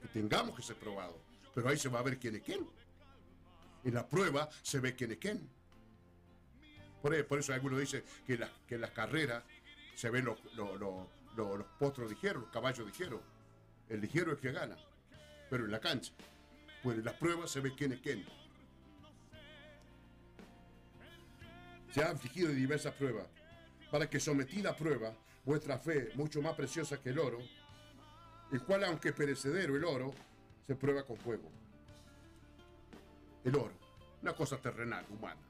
Que 0.00 0.08
tengamos 0.08 0.56
que 0.56 0.62
ser 0.62 0.76
probados. 0.76 1.16
Pero 1.54 1.68
ahí 1.68 1.76
se 1.78 1.88
va 1.88 2.00
a 2.00 2.02
ver 2.02 2.18
quién 2.18 2.34
es 2.36 2.42
quién. 2.42 2.66
En 3.84 3.94
la 3.94 4.06
prueba 4.08 4.48
se 4.62 4.80
ve 4.80 4.94
quién 4.94 5.12
es 5.12 5.18
quién. 5.18 5.48
Por, 7.00 7.14
e- 7.14 7.24
eso 7.38 7.52
algunos 7.52 7.80
dicen 7.80 8.04
que, 8.26 8.38
en 8.74 8.80
las 8.80 8.90
carreras 8.90 9.42
se 9.94 10.08
ven 10.10 10.24
los, 10.24 10.38
los, 10.54 10.78
los- 10.78 11.06
los- 11.36 11.66
caballos 12.50 12.86
ligeros. 12.86 13.20
El 13.92 14.00
ligero 14.00 14.32
es 14.32 14.38
que 14.38 14.50
gana. 14.52 14.74
Pero 15.50 15.66
en 15.66 15.70
la 15.70 15.78
cancha, 15.78 16.14
pues 16.82 16.96
en 16.96 17.04
las 17.04 17.12
pruebas 17.14 17.50
se 17.50 17.60
ve 17.60 17.74
quién 17.76 17.92
es 17.92 18.00
quién. 18.00 18.24
Se 21.90 22.02
ha 22.02 22.10
afligido 22.10 22.48
diversas 22.48 22.94
pruebas, 22.94 23.26
para 23.90 24.08
que 24.08 24.18
sometida 24.18 24.70
a 24.70 24.76
prueba 24.76 25.12
vuestra 25.44 25.76
fe, 25.78 26.10
mucho 26.14 26.40
más 26.40 26.54
preciosa 26.54 27.02
que 27.02 27.10
el 27.10 27.18
oro, 27.18 27.38
el 28.50 28.62
cual 28.62 28.84
aunque 28.84 29.12
perecedero 29.12 29.76
el 29.76 29.84
oro, 29.84 30.14
se 30.66 30.74
prueba 30.74 31.04
con 31.04 31.18
fuego. 31.18 31.50
El 33.44 33.54
oro, 33.56 33.74
una 34.22 34.34
cosa 34.34 34.56
terrenal, 34.56 35.04
humana, 35.10 35.42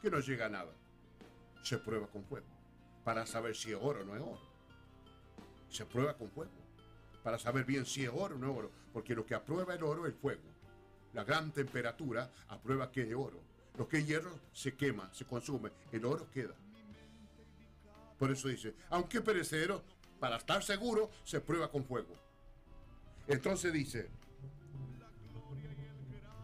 que 0.00 0.10
no 0.10 0.20
llega 0.20 0.46
a 0.46 0.48
nada, 0.48 0.72
se 1.62 1.76
prueba 1.76 2.06
con 2.06 2.24
fuego, 2.24 2.46
para 3.04 3.26
saber 3.26 3.54
si 3.54 3.72
es 3.72 3.78
oro 3.78 4.00
o 4.00 4.04
no 4.04 4.16
es 4.16 4.22
oro. 4.22 4.50
Se 5.68 5.84
prueba 5.84 6.16
con 6.16 6.30
fuego, 6.30 6.59
para 7.22 7.38
saber 7.38 7.64
bien 7.64 7.86
si 7.86 8.04
es 8.04 8.10
oro 8.12 8.36
o 8.36 8.38
no 8.38 8.50
es 8.50 8.58
oro, 8.58 8.70
porque 8.92 9.14
lo 9.14 9.24
que 9.24 9.34
aprueba 9.34 9.74
el 9.74 9.82
oro 9.82 10.06
es 10.06 10.12
el 10.12 10.18
fuego. 10.18 10.42
La 11.12 11.24
gran 11.24 11.52
temperatura 11.52 12.30
aprueba 12.48 12.90
que 12.90 13.02
es 13.02 13.14
oro. 13.14 13.40
Lo 13.76 13.88
que 13.88 13.98
es 13.98 14.06
hierro 14.06 14.38
se 14.52 14.74
quema, 14.74 15.12
se 15.12 15.24
consume, 15.24 15.70
el 15.92 16.04
oro 16.04 16.30
queda. 16.30 16.54
Por 18.18 18.30
eso 18.30 18.48
dice, 18.48 18.74
aunque 18.90 19.20
perecedero, 19.20 19.82
para 20.18 20.36
estar 20.36 20.62
seguro, 20.62 21.10
se 21.24 21.40
prueba 21.40 21.70
con 21.70 21.84
fuego. 21.84 22.14
Entonces 23.26 23.72
dice, 23.72 24.10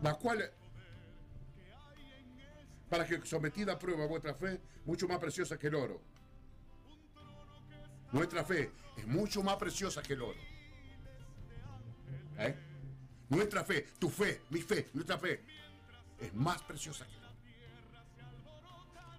la 0.00 0.14
cual, 0.14 0.50
para 2.88 3.06
que 3.06 3.20
sometida 3.26 3.74
a 3.74 3.78
prueba 3.78 4.06
vuestra 4.06 4.34
fe, 4.34 4.60
mucho 4.84 5.06
más 5.06 5.18
preciosa 5.18 5.58
que 5.58 5.66
el 5.66 5.74
oro. 5.74 6.00
Nuestra 8.12 8.44
fe 8.44 8.70
es 8.96 9.06
mucho 9.06 9.42
más 9.42 9.56
preciosa 9.56 10.00
que 10.00 10.14
el 10.14 10.22
oro. 10.22 10.55
¿Eh? 12.38 12.54
Nuestra 13.28 13.64
fe, 13.64 13.86
tu 13.98 14.08
fe, 14.08 14.42
mi 14.50 14.60
fe, 14.60 14.88
nuestra 14.94 15.18
fe 15.18 15.42
es 16.20 16.32
más 16.34 16.62
preciosa 16.62 17.04
que 17.06 17.16
oro. 17.16 17.26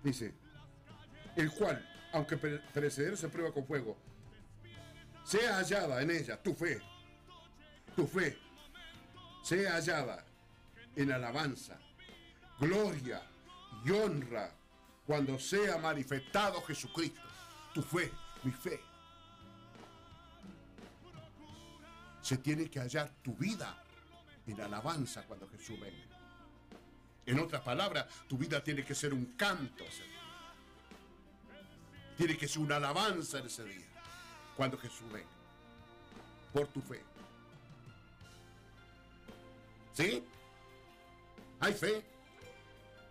Dice, 0.04 0.34
el 1.36 1.52
cual, 1.52 1.86
aunque 2.14 2.38
pere- 2.38 2.62
perecedero 2.74 3.18
se 3.18 3.28
prueba 3.28 3.52
con 3.54 3.66
fuego, 3.66 3.98
sea 5.24 5.58
hallada 5.58 6.02
en 6.02 6.12
ella 6.12 6.42
tu 6.42 6.54
fe, 6.54 6.82
tu 7.96 8.08
fe, 8.08 8.38
sea 9.44 9.74
hallada 9.74 10.24
en 10.96 11.12
alabanza, 11.12 11.78
gloria 12.60 13.22
y 13.84 13.92
honra 13.92 14.52
cuando 15.06 15.38
sea 15.40 15.78
manifestado 15.78 16.62
Jesucristo. 16.62 17.22
Tu 17.74 17.82
fe, 17.82 18.12
mi 18.44 18.52
fe. 18.52 18.80
Se 22.28 22.38
tiene 22.40 22.70
que 22.70 22.82
hallar 22.82 23.10
tu 23.24 23.34
vida 23.38 23.82
en 24.48 24.60
alabanza 24.60 25.24
cuando 25.26 25.48
Jesús 25.48 25.80
venga. 25.80 26.04
En 27.26 27.40
otras 27.40 27.62
palabras, 27.62 28.06
tu 28.28 28.38
vida 28.38 28.62
tiene 28.62 28.84
que 28.84 28.94
ser 28.94 29.14
un 29.14 29.38
canto 29.38 29.86
ese. 29.86 30.04
Tiene 32.18 32.38
que 32.38 32.46
ser 32.50 32.62
una 32.62 32.76
alabanza 32.76 33.40
en 33.40 33.46
ese 33.46 33.64
día, 33.64 33.86
cuando 34.58 34.78
Jesús 34.78 35.10
venga. 35.10 35.30
Por 36.52 36.68
tu 36.68 36.82
fe. 36.82 37.02
¿Sí? 39.94 40.22
¿Hay 41.62 41.72
fe? 41.76 42.04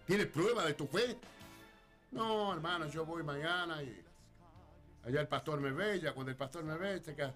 ¿Tienes 0.06 0.26
prueba 0.26 0.66
de 0.66 0.74
tu 0.74 0.86
fe? 0.86 1.16
No, 2.10 2.52
hermano, 2.52 2.86
yo 2.90 3.06
voy 3.06 3.22
mañana 3.22 3.82
y 3.82 3.98
allá 5.06 5.22
el 5.22 5.28
pastor 5.28 5.58
me 5.58 5.70
ve, 5.72 6.00
ya 6.00 6.12
cuando 6.12 6.32
el 6.32 6.36
pastor 6.36 6.64
me 6.64 6.76
ve, 6.76 7.00
se 7.00 7.14
queda- 7.14 7.34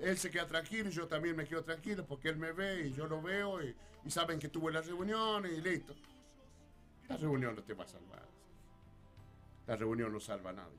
él 0.00 0.18
se 0.18 0.30
queda 0.30 0.46
tranquilo 0.46 0.88
y 0.88 0.92
yo 0.92 1.06
también 1.06 1.36
me 1.36 1.46
quedo 1.46 1.62
tranquilo 1.62 2.04
porque 2.06 2.28
él 2.28 2.36
me 2.36 2.52
ve 2.52 2.86
y 2.86 2.92
yo 2.92 3.06
lo 3.06 3.20
veo 3.20 3.62
y, 3.62 3.74
saben 4.08 4.38
que 4.38 4.48
tuve 4.48 4.72
la 4.72 4.80
reunión 4.80 5.46
y 5.46 5.60
listo. 5.60 5.94
La 7.08 7.16
reunión 7.16 7.54
no 7.54 7.62
te 7.62 7.74
va 7.74 7.84
a 7.84 7.86
salvar. 7.86 8.26
La 9.66 9.76
reunión 9.76 10.12
no 10.12 10.18
salva 10.18 10.50
a 10.50 10.54
nadie. 10.54 10.78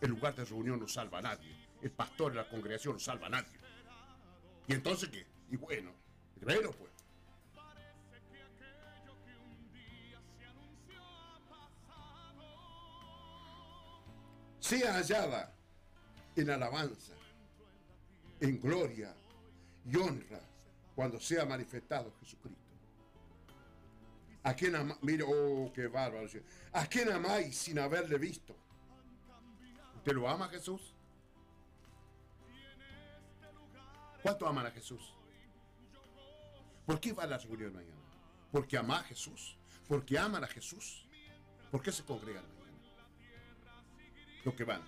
El 0.00 0.10
lugar 0.10 0.34
de 0.34 0.44
reunión 0.44 0.80
no 0.80 0.88
salva 0.88 1.18
a 1.18 1.22
nadie. 1.22 1.54
El 1.82 1.90
pastor 1.90 2.32
de 2.32 2.38
la 2.38 2.48
congregación 2.48 2.94
no 2.94 3.00
salva 3.00 3.26
a 3.26 3.30
nadie. 3.30 3.58
¿Y 4.66 4.72
entonces 4.72 5.08
qué? 5.10 5.26
Y 5.50 5.56
bueno, 5.56 5.92
velo 6.40 6.72
pues. 6.72 6.92
Sea 14.60 14.94
hallada 14.94 15.54
en 16.34 16.50
alabanza, 16.50 17.14
en 18.40 18.60
gloria 18.60 19.14
y 19.84 19.96
honra 19.96 20.40
cuando 20.94 21.20
sea 21.20 21.44
manifestado 21.44 22.12
Jesucristo. 22.20 22.66
¿A 24.42 24.54
quién 24.54 24.76
amáis? 24.76 25.22
Oh, 25.26 25.72
qué 25.74 25.88
bárbaro. 25.88 26.28
¿A 26.72 26.86
quién 26.86 27.10
amáis 27.10 27.56
sin 27.56 27.78
haberle 27.78 28.16
visto? 28.16 28.56
¿Usted 29.96 30.12
lo 30.12 30.28
ama 30.28 30.48
Jesús? 30.48 30.94
¿Cuánto 34.22 34.46
aman 34.46 34.66
a 34.66 34.70
Jesús? 34.70 35.14
¿Por 36.86 37.00
qué 37.00 37.12
va 37.12 37.24
a 37.24 37.26
la 37.26 37.38
reunión 37.38 37.72
mañana? 37.72 38.00
Porque 38.52 38.76
ama 38.76 39.00
a 39.00 39.02
Jesús. 39.02 39.56
Porque 39.88 40.18
aman 40.18 40.44
a 40.44 40.46
Jesús. 40.46 41.06
¿Por 41.70 41.82
qué 41.82 41.90
se 41.90 42.04
congregan 42.04 42.44
mañana? 42.60 42.78
Los 44.44 44.54
que 44.54 44.64
van. 44.64 44.82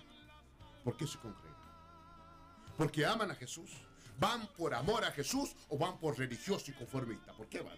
¿Por 0.83 0.95
qué 0.95 1.05
se 1.05 1.17
congregan? 1.19 1.48
Porque 2.79 3.05
aman 3.05 3.29
a 3.29 3.35
Jesús. 3.35 3.69
¿Van 4.17 4.47
por 4.55 4.73
amor 4.73 5.03
a 5.03 5.11
Jesús 5.11 5.53
o 5.67 5.77
van 5.77 5.99
por 5.99 6.17
religioso 6.17 6.71
y 6.71 6.73
conformista? 6.73 7.33
¿Por 7.33 7.47
qué 7.47 7.59
van? 7.59 7.77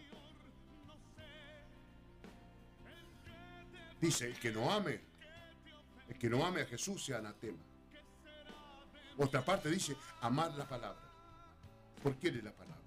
Dice, 3.99 4.27
el 4.27 4.39
que 4.39 4.51
no 4.51 4.71
ame, 4.71 5.01
el 6.07 6.17
que 6.19 6.29
no 6.29 6.45
ame 6.45 6.61
a 6.61 6.65
Jesús 6.67 7.03
sea 7.03 7.17
anatema. 7.17 7.57
Otra 9.17 9.43
parte 9.43 9.71
dice, 9.71 9.97
amar 10.21 10.51
la 10.53 10.67
palabra. 10.67 11.01
¿Por 12.03 12.15
qué 12.17 12.27
es 12.27 12.43
la 12.43 12.51
palabra? 12.51 12.77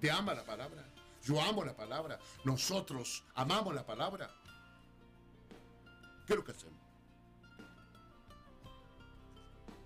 ¿Te 0.00 0.10
ama 0.10 0.34
la 0.34 0.44
palabra? 0.44 0.84
Yo 1.22 1.40
amo 1.40 1.64
la 1.64 1.76
palabra. 1.76 2.18
Nosotros 2.44 3.22
amamos 3.36 3.72
la 3.76 3.86
palabra. 3.86 4.28
¿Qué 6.26 6.32
es 6.32 6.36
lo 6.36 6.44
que 6.44 6.50
hacemos? 6.50 6.83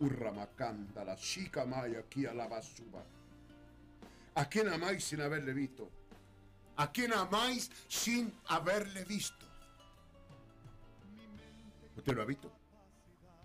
Urramacanda, 0.00 1.04
la 1.04 1.16
chica 1.16 1.64
maya 1.64 2.00
aquí 2.00 2.26
a 2.26 2.32
la 2.32 2.46
basura. 2.46 3.04
¿A 4.34 4.48
quién 4.48 4.68
amáis 4.68 5.04
sin 5.04 5.20
haberle 5.20 5.52
visto? 5.52 5.90
¿A 6.76 6.92
quién 6.92 7.12
amáis 7.12 7.70
sin 7.88 8.32
haberle 8.46 9.04
visto? 9.04 9.46
¿Usted 11.96 12.14
lo 12.14 12.22
ha 12.22 12.24
visto? 12.24 12.52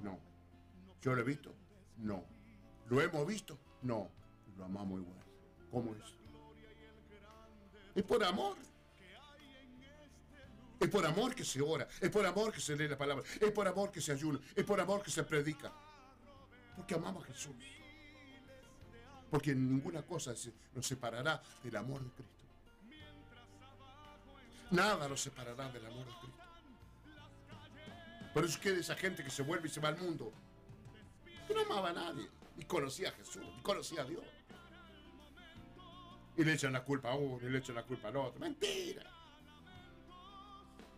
No. 0.01 0.19
¿Yo 1.01 1.15
lo 1.15 1.21
he 1.21 1.23
visto? 1.23 1.51
No. 1.97 2.23
¿Lo 2.89 3.01
hemos 3.01 3.25
visto? 3.25 3.57
No. 3.81 4.09
Lo 4.55 4.65
amamos 4.65 5.01
igual. 5.01 5.17
¿Cómo 5.71 5.95
es? 5.95 6.13
Es 7.95 8.03
por 8.03 8.23
amor. 8.23 8.55
Es 10.79 10.89
por 10.89 11.05
amor 11.05 11.33
que 11.33 11.43
se 11.43 11.61
ora. 11.61 11.87
Es 11.99 12.11
por 12.11 12.25
amor 12.25 12.51
que 12.53 12.61
se 12.61 12.75
lee 12.75 12.87
la 12.87 12.97
palabra. 12.97 13.23
Es 13.39 13.51
por 13.51 13.67
amor 13.67 13.91
que 13.91 14.01
se 14.01 14.11
ayuna. 14.11 14.39
Es 14.55 14.63
por 14.63 14.79
amor 14.79 15.01
que 15.01 15.09
se 15.09 15.23
predica. 15.23 15.71
Porque 16.75 16.95
amamos 16.95 17.23
a 17.23 17.27
Jesús. 17.27 17.55
Porque 19.29 19.55
ninguna 19.55 20.03
cosa 20.03 20.33
nos 20.75 20.85
separará 20.85 21.41
del 21.63 21.75
amor 21.75 22.03
de 22.03 22.11
Cristo. 22.11 22.43
Nada 24.71 25.07
nos 25.07 25.21
separará 25.21 25.69
del 25.71 25.85
amor 25.85 26.05
de 26.05 26.13
Cristo. 26.19 26.43
Por 28.33 28.43
eso 28.43 28.53
es 28.53 28.59
que 28.59 28.79
esa 28.79 28.95
gente 28.95 29.23
que 29.23 29.29
se 29.29 29.43
vuelve 29.43 29.67
y 29.67 29.71
se 29.71 29.79
va 29.79 29.89
al 29.89 29.97
mundo, 29.97 30.33
que 31.47 31.53
no 31.53 31.61
amaba 31.61 31.89
a 31.89 31.93
nadie, 31.93 32.27
ni 32.57 32.65
conocía 32.65 33.09
a 33.09 33.11
Jesús, 33.11 33.43
ni 33.55 33.61
conocía 33.61 34.01
a 34.01 34.05
Dios. 34.05 34.25
Y 36.35 36.43
le 36.43 36.53
echan 36.53 36.73
la 36.73 36.83
culpa 36.83 37.11
a 37.11 37.15
uno, 37.15 37.47
y 37.47 37.51
le 37.51 37.59
echan 37.59 37.75
la 37.75 37.83
culpa 37.83 38.07
al 38.07 38.17
otro. 38.17 38.39
Mentira. 38.39 39.03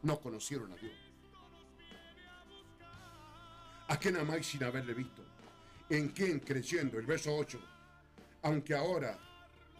No 0.03 0.19
conocieron 0.21 0.71
a 0.71 0.75
Dios. 0.77 0.93
¿A 3.87 3.97
quién 3.97 4.15
amáis 4.15 4.47
sin 4.47 4.63
haberle 4.63 4.93
visto? 4.93 5.23
¿En 5.89 6.09
quién 6.09 6.39
creyendo? 6.39 6.97
El 6.97 7.05
verso 7.05 7.35
8. 7.35 7.59
Aunque 8.43 8.73
ahora 8.73 9.17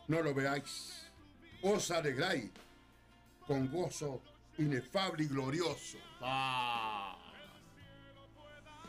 no 0.08 0.22
lo 0.22 0.34
veáis, 0.34 1.08
os 1.62 1.90
alegráis 1.92 2.52
con 3.48 3.72
gozo 3.72 4.22
inefable 4.58 5.24
y 5.24 5.28
glorioso. 5.28 5.98
¡Ah! 6.22 7.18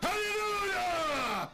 ¡Aleluya! 0.02 1.50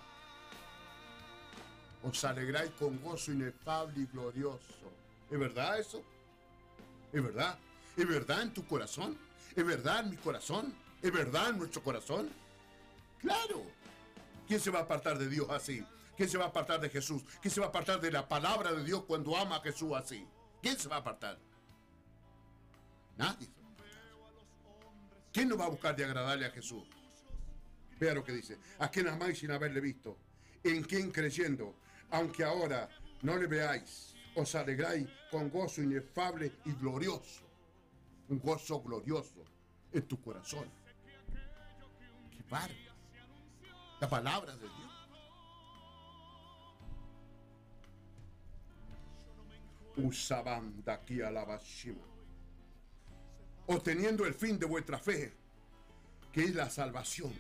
Os 2.02 2.24
alegráis 2.24 2.70
con 2.72 3.00
gozo 3.00 3.32
inefable 3.32 4.02
y 4.02 4.06
glorioso. 4.06 4.92
¿Es 5.30 5.38
verdad 5.38 5.78
eso? 5.78 6.02
¿Es 7.12 7.22
verdad? 7.22 7.56
¿Es 7.96 8.08
verdad 8.08 8.42
en 8.42 8.52
tu 8.52 8.66
corazón? 8.66 9.16
¿Es 9.54 9.64
verdad 9.64 10.00
en 10.00 10.10
mi 10.10 10.16
corazón? 10.16 10.74
¿Es 11.00 11.12
verdad 11.12 11.50
en 11.50 11.58
nuestro 11.58 11.82
corazón? 11.82 12.30
Claro. 13.20 13.62
¿Quién 14.52 14.60
se 14.60 14.70
va 14.70 14.80
a 14.80 14.82
apartar 14.82 15.18
de 15.18 15.30
Dios 15.30 15.48
así? 15.48 15.82
¿Quién 16.14 16.28
se 16.28 16.36
va 16.36 16.44
a 16.44 16.48
apartar 16.48 16.78
de 16.78 16.90
Jesús? 16.90 17.22
¿Quién 17.40 17.54
se 17.54 17.58
va 17.58 17.68
a 17.68 17.68
apartar 17.70 17.98
de 18.02 18.12
la 18.12 18.28
palabra 18.28 18.70
de 18.70 18.84
Dios 18.84 19.04
cuando 19.04 19.34
ama 19.34 19.56
a 19.56 19.60
Jesús 19.62 19.94
así? 19.96 20.28
¿Quién 20.60 20.78
se 20.78 20.90
va 20.90 20.96
a 20.96 20.98
apartar? 20.98 21.38
Nadie. 23.16 23.48
¿Quién 25.32 25.48
no 25.48 25.56
va 25.56 25.64
a 25.64 25.68
buscar 25.70 25.96
de 25.96 26.04
agradarle 26.04 26.44
a 26.44 26.50
Jesús? 26.50 26.84
Vea 27.98 28.12
lo 28.12 28.22
que 28.22 28.32
dice. 28.32 28.58
¿A 28.78 28.90
quién 28.90 29.08
amáis 29.08 29.38
sin 29.38 29.52
haberle 29.52 29.80
visto? 29.80 30.18
¿En 30.62 30.82
quién 30.82 31.10
creyendo? 31.10 31.74
Aunque 32.10 32.44
ahora 32.44 32.90
no 33.22 33.38
le 33.38 33.46
veáis, 33.46 34.14
os 34.34 34.54
alegráis 34.54 35.08
con 35.30 35.48
gozo 35.48 35.80
inefable 35.80 36.52
y 36.66 36.72
glorioso. 36.72 37.40
Un 38.28 38.38
gozo 38.38 38.82
glorioso 38.82 39.46
en 39.92 40.02
tu 40.06 40.20
corazón. 40.20 40.70
¡Qué 42.30 42.42
bárbaro! 42.50 42.91
La 44.02 44.08
palabra 44.08 44.56
de 44.56 44.68
Dios. 44.68 44.90
Usaban 49.94 50.82
de 50.82 50.90
aquí 50.90 51.22
a 51.22 51.30
la 51.30 51.44
Bashima. 51.44 52.02
Obteniendo 53.68 54.26
el 54.26 54.34
fin 54.34 54.58
de 54.58 54.66
vuestra 54.66 54.98
fe, 54.98 55.32
que 56.32 56.42
es 56.42 56.52
la 56.52 56.68
salvación 56.68 57.32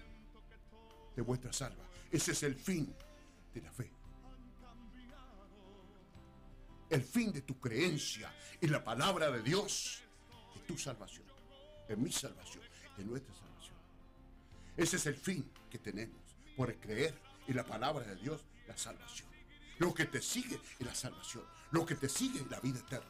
de 1.16 1.22
vuestra 1.22 1.52
salva. 1.52 1.84
Ese 2.12 2.30
es 2.30 2.44
el 2.44 2.54
fin 2.54 2.94
de 3.52 3.60
la 3.60 3.72
fe. 3.72 3.90
El 6.90 7.02
fin 7.02 7.32
de 7.32 7.42
tu 7.42 7.58
creencia 7.58 8.32
en 8.60 8.70
la 8.70 8.84
palabra 8.84 9.32
de 9.32 9.42
Dios, 9.42 10.00
de 10.54 10.60
tu 10.60 10.78
salvación, 10.78 11.26
de 11.88 11.96
mi 11.96 12.12
salvación, 12.12 12.62
de 12.96 13.04
nuestra 13.04 13.34
salvación. 13.34 13.76
Ese 14.76 14.94
es 14.94 15.06
el 15.06 15.16
fin 15.16 15.50
que 15.68 15.80
tenemos 15.80 16.21
por 16.56 16.74
creer 16.76 17.18
en 17.46 17.56
la 17.56 17.64
palabra 17.64 18.04
de 18.06 18.16
Dios, 18.16 18.40
la 18.66 18.76
salvación. 18.76 19.28
Lo 19.78 19.92
que 19.92 20.06
te 20.06 20.20
sigue 20.22 20.60
es 20.78 20.86
la 20.86 20.94
salvación. 20.94 21.44
Lo 21.70 21.84
que 21.86 21.94
te 21.96 22.08
sigue 22.08 22.40
es 22.40 22.50
la 22.50 22.60
vida 22.60 22.78
eterna. 22.78 23.06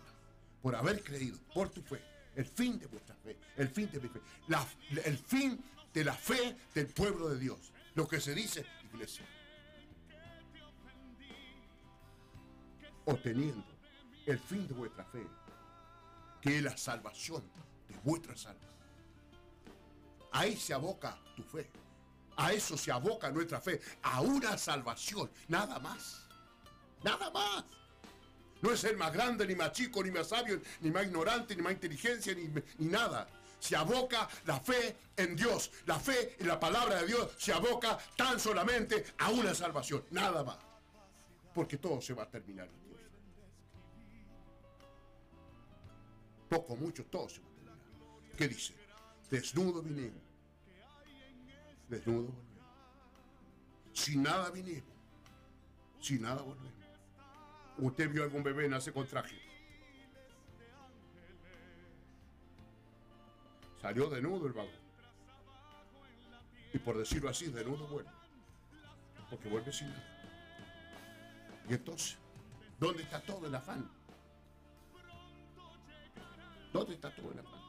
Por 0.63 0.75
haber 0.77 1.03
creído, 1.03 1.39
por 1.53 1.69
tu 1.71 1.83
fe. 1.83 2.01
El 2.35 2.47
fin 2.47 2.79
de 2.79 2.87
vuestra 2.87 3.15
fe. 3.17 3.37
El 3.57 3.69
fin 3.69 3.91
de 3.91 4.01
mi 4.01 4.09
fe. 4.09 4.21
La- 4.49 4.67
el 5.05 5.19
fin 5.19 5.63
de 5.93 6.05
la 6.05 6.15
fe 6.15 6.57
del 6.75 6.87
pueblo 6.87 7.29
de 7.29 7.39
Dios. 7.39 7.73
Lo 7.95 8.09
que 8.09 8.21
se 8.21 8.35
dice, 8.35 8.65
iglesia. 8.93 9.27
Obteniendo 13.05 13.65
el 14.27 14.39
fin 14.39 14.67
de 14.69 14.75
vuestra 14.75 15.05
fe, 15.05 15.27
que 16.41 16.57
es 16.59 16.63
la 16.63 16.77
salvación 16.77 17.43
de 17.89 17.97
vuestras 18.05 18.47
almas. 18.47 18.71
Ahí 20.31 20.57
se 20.57 20.73
aboca 20.73 21.19
tu 21.37 21.43
fe. 21.43 21.69
A 22.43 22.53
eso 22.53 22.77
se 22.77 22.91
aboca 22.91 23.31
nuestra 23.31 23.61
fe, 23.61 23.81
a 24.03 24.21
una 24.21 24.59
salvación, 24.59 25.31
nada 25.47 25.79
más. 25.79 26.27
Nada 27.05 27.31
más. 27.31 27.65
No 28.61 28.73
es 28.73 28.81
ser 28.81 28.97
más 28.97 29.13
grande, 29.13 29.47
ni 29.47 29.55
más 29.55 29.71
chico, 29.71 30.03
ni 30.03 30.11
más 30.11 30.31
sabio, 30.31 30.61
ni 30.81 30.91
más 30.91 31.05
ignorante, 31.05 31.55
ni 31.55 31.63
más 31.63 31.73
inteligencia, 31.73 32.35
ni, 32.35 32.49
ni 32.79 32.87
nada. 32.89 33.29
Se 33.61 33.77
aboca 33.77 34.29
la 34.45 34.59
fe 34.59 34.97
en 35.17 35.37
Dios. 35.37 35.71
La 35.87 36.01
fe 36.01 36.35
en 36.41 36.49
la 36.49 36.59
palabra 36.59 37.03
de 37.03 37.07
Dios 37.07 37.31
se 37.39 37.53
aboca 37.53 37.97
tan 38.17 38.41
solamente 38.41 39.05
a 39.19 39.31
una 39.31 39.55
salvación, 39.55 40.05
nada 40.11 40.43
más. 40.43 40.59
Porque 41.55 41.79
todo 41.79 42.01
se 42.01 42.13
va 42.13 42.25
a 42.25 42.29
terminar 42.29 42.67
en 42.67 42.83
Dios. 42.83 43.01
Poco, 46.49 46.75
mucho, 46.75 47.05
todo 47.05 47.29
se 47.29 47.41
va 47.41 47.47
a 47.47 47.51
terminar. 47.53 47.79
¿Qué 48.37 48.49
dice? 48.49 48.75
Desnudo 49.31 49.81
vinimos. 49.81 50.32
Desnudo 51.93 52.23
volvemos. 52.23 52.47
Sin 53.93 54.23
nada 54.23 54.51
vinimos. 54.51 54.83
Sin 56.01 56.23
nada 56.23 56.41
volvemos. 56.41 56.73
¿Usted 57.77 58.11
vio 58.11 58.23
algún 58.23 58.43
bebé 58.43 58.67
nace 58.67 58.95
con 58.95 59.07
traje? 59.07 59.39
Salió 63.83 64.09
desnudo 64.09 64.47
el 64.47 64.55
vago. 64.55 64.71
Y 66.73 66.79
por 66.79 66.97
decirlo 66.97 67.29
así, 67.29 67.49
desnudo 67.49 67.87
vuelve. 67.89 68.11
Porque 69.29 69.51
vuelve 69.51 69.71
sin 69.71 69.91
nada. 69.91 70.09
Y 71.69 71.75
entonces, 71.75 72.17
¿dónde 72.81 73.03
está 73.03 73.21
todo 73.21 73.47
el 73.47 73.55
afán? 73.55 73.87
¿Dónde 76.73 76.95
está 76.95 77.15
todo 77.15 77.33
el 77.33 77.39
afán? 77.41 77.62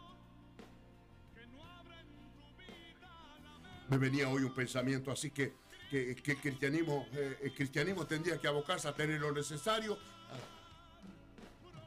Me 3.94 4.00
venía 4.00 4.28
hoy 4.28 4.42
un 4.42 4.56
pensamiento 4.56 5.12
así 5.12 5.30
que, 5.30 5.54
que, 5.92 6.14
el, 6.14 6.42
cristianismo, 6.42 7.06
eh, 7.14 7.38
el 7.44 7.54
cristianismo 7.54 8.08
tendría 8.08 8.40
que 8.40 8.48
abocarse 8.48 8.88
a 8.88 8.96
tener 8.96 9.22
lo 9.22 9.32
necesario. 9.32 10.00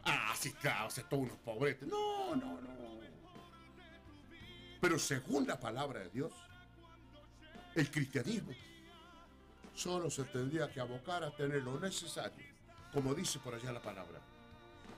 Ah, 0.05 0.33
sí, 0.39 0.53
claro, 0.53 0.89
se 0.89 1.03
todos 1.03 1.25
unos 1.25 1.37
pobretes. 1.39 1.89
No, 1.89 2.37
no, 2.37 2.61
no. 2.61 2.69
Pero 4.81 5.01
según 5.01 5.49
la 5.49 5.59
palabra 5.59 5.99
de 5.99 6.11
Dios, 6.11 6.33
el 7.75 7.91
cristianismo 7.91 8.53
solo 9.75 10.09
se 10.09 10.23
tendría 10.27 10.71
que 10.71 10.79
abocar 10.79 11.25
a 11.25 11.35
tener 11.35 11.65
lo 11.65 11.81
necesario, 11.81 12.47
como 12.93 13.17
dice 13.17 13.41
por 13.41 13.53
allá 13.53 13.73
la 13.73 13.83
palabra. 13.83 14.21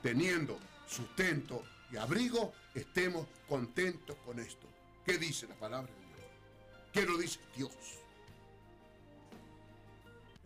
Teniendo 0.03 0.59
sustento 0.87 1.63
y 1.91 1.97
abrigo, 1.97 2.53
estemos 2.75 3.25
contentos 3.47 4.15
con 4.23 4.37
esto. 4.37 4.67
¿Qué 5.03 5.17
dice 5.17 5.47
la 5.47 5.55
palabra? 5.55 5.91
¿Qué 6.91 7.03
lo 7.03 7.17
dice 7.17 7.39
Dios? 7.55 7.71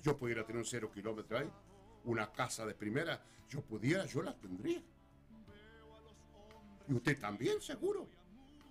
Yo 0.01 0.17
pudiera 0.17 0.45
tener 0.45 0.59
un 0.59 0.65
cero 0.65 0.91
kilómetro 0.93 1.37
ahí, 1.37 1.49
una 2.03 2.31
casa 2.31 2.65
de 2.65 2.73
primera, 2.73 3.23
yo 3.49 3.61
pudiera, 3.61 4.05
yo 4.05 4.21
la 4.21 4.35
tendría. 4.35 4.81
Y 6.87 6.93
usted 6.93 7.17
también, 7.17 7.61
seguro. 7.61 8.09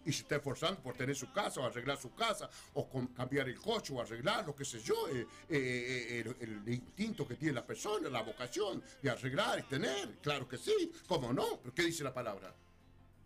Y 0.04 0.12
se 0.12 0.22
está 0.22 0.36
esforzando 0.36 0.82
por 0.82 0.94
tener 0.94 1.14
su 1.14 1.32
casa, 1.32 1.60
o 1.60 1.64
arreglar 1.64 1.96
su 1.96 2.12
casa, 2.14 2.50
o 2.74 2.88
cambiar 3.14 3.48
el 3.48 3.58
coche, 3.58 3.94
o 3.94 4.00
arreglarlo, 4.00 4.54
qué 4.54 4.64
sé 4.64 4.80
yo, 4.80 5.08
eh, 5.08 5.26
eh, 5.48 6.24
eh, 6.28 6.34
el, 6.40 6.58
el 6.66 6.74
instinto 6.74 7.26
que 7.26 7.36
tiene 7.36 7.54
la 7.54 7.64
persona, 7.64 8.10
la 8.10 8.22
vocación 8.22 8.82
de 9.00 9.10
arreglar 9.10 9.60
y 9.60 9.62
tener, 9.62 10.18
claro 10.20 10.46
que 10.48 10.58
sí, 10.58 10.92
¿cómo 11.06 11.32
no? 11.32 11.60
¿Pero 11.62 11.74
qué 11.74 11.84
dice 11.84 12.04
la 12.04 12.12
palabra? 12.12 12.54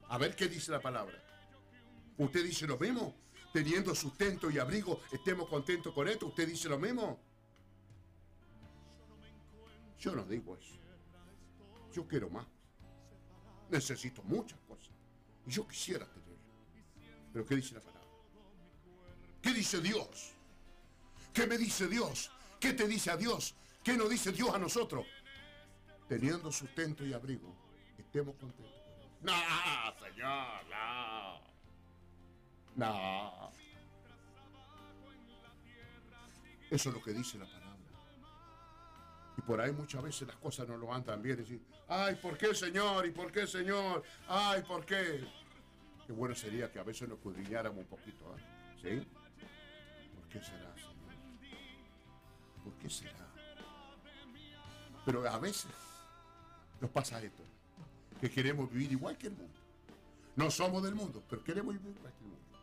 A 0.08 0.18
ver 0.18 0.36
qué 0.36 0.46
dice 0.48 0.70
la 0.70 0.80
palabra. 0.80 1.20
¿Usted 2.18 2.44
dice 2.44 2.66
lo 2.66 2.78
mismo? 2.78 3.25
Teniendo 3.56 3.94
sustento 3.94 4.50
y 4.50 4.58
abrigo, 4.58 5.00
estemos 5.10 5.48
contentos 5.48 5.94
con 5.94 6.06
esto. 6.06 6.26
¿Usted 6.26 6.46
dice 6.46 6.68
lo 6.68 6.78
mismo? 6.78 7.18
Yo 9.98 10.14
no 10.14 10.26
digo 10.26 10.58
eso. 10.58 10.76
Yo 11.90 12.06
quiero 12.06 12.28
más. 12.28 12.46
Necesito 13.70 14.22
muchas 14.24 14.60
cosas. 14.68 14.90
Y 15.46 15.52
yo 15.52 15.66
quisiera 15.66 16.04
tenerlo. 16.04 16.36
Pero 17.32 17.46
¿qué 17.46 17.56
dice 17.56 17.72
la 17.76 17.80
palabra? 17.80 18.06
¿Qué 19.40 19.54
dice 19.54 19.80
Dios? 19.80 20.34
¿Qué 21.32 21.46
me 21.46 21.56
dice 21.56 21.88
Dios? 21.88 22.30
¿Qué 22.60 22.74
te 22.74 22.86
dice 22.86 23.10
a 23.10 23.16
Dios? 23.16 23.54
¿Qué 23.82 23.96
nos 23.96 24.10
dice 24.10 24.32
Dios 24.32 24.54
a 24.54 24.58
nosotros? 24.58 25.06
Teniendo 26.06 26.52
sustento 26.52 27.06
y 27.06 27.14
abrigo, 27.14 27.56
estemos 27.96 28.36
contentos. 28.36 28.70
No, 29.22 29.32
Señor, 29.98 30.66
no. 30.68 31.45
No. 32.76 33.50
Eso 36.70 36.88
es 36.88 36.94
lo 36.94 37.02
que 37.02 37.12
dice 37.12 37.38
la 37.38 37.46
palabra. 37.46 37.76
Y 39.38 39.42
por 39.42 39.60
ahí 39.60 39.72
muchas 39.72 40.02
veces 40.02 40.28
las 40.28 40.36
cosas 40.36 40.68
no 40.68 40.76
lo 40.76 40.86
van 40.86 41.04
tan 41.04 41.22
bien. 41.22 41.36
Decir, 41.36 41.60
ay, 41.88 42.16
¿por 42.16 42.36
qué, 42.36 42.54
Señor? 42.54 43.06
¿Y 43.06 43.10
por 43.10 43.30
qué, 43.32 43.46
Señor? 43.46 44.02
Ay, 44.28 44.62
¿por 44.62 44.84
qué? 44.84 45.26
Qué 46.06 46.12
bueno 46.12 46.34
sería 46.34 46.70
que 46.70 46.78
a 46.78 46.82
veces 46.82 47.08
nos 47.08 47.18
escudriñáramos 47.18 47.78
un 47.78 47.86
poquito, 47.86 48.32
¿ah? 48.32 48.38
¿sí? 48.80 49.06
¿Por 50.14 50.28
qué 50.28 50.40
será, 50.40 50.74
Señor? 50.76 50.96
¿Por 52.62 52.72
qué 52.74 52.90
será? 52.90 53.26
Pero 55.04 55.28
a 55.28 55.38
veces 55.38 55.72
nos 56.80 56.90
pasa 56.90 57.22
esto, 57.22 57.42
que 58.20 58.30
queremos 58.30 58.70
vivir 58.70 58.92
igual 58.92 59.16
que 59.16 59.28
el 59.28 59.34
mundo. 59.34 59.60
No 60.36 60.50
somos 60.50 60.82
del 60.82 60.94
mundo, 60.94 61.22
pero 61.28 61.42
queremos 61.42 61.74
vivir 61.74 61.96
igual 61.96 62.12
que 62.12 62.24
el 62.24 62.30
mundo. 62.30 62.55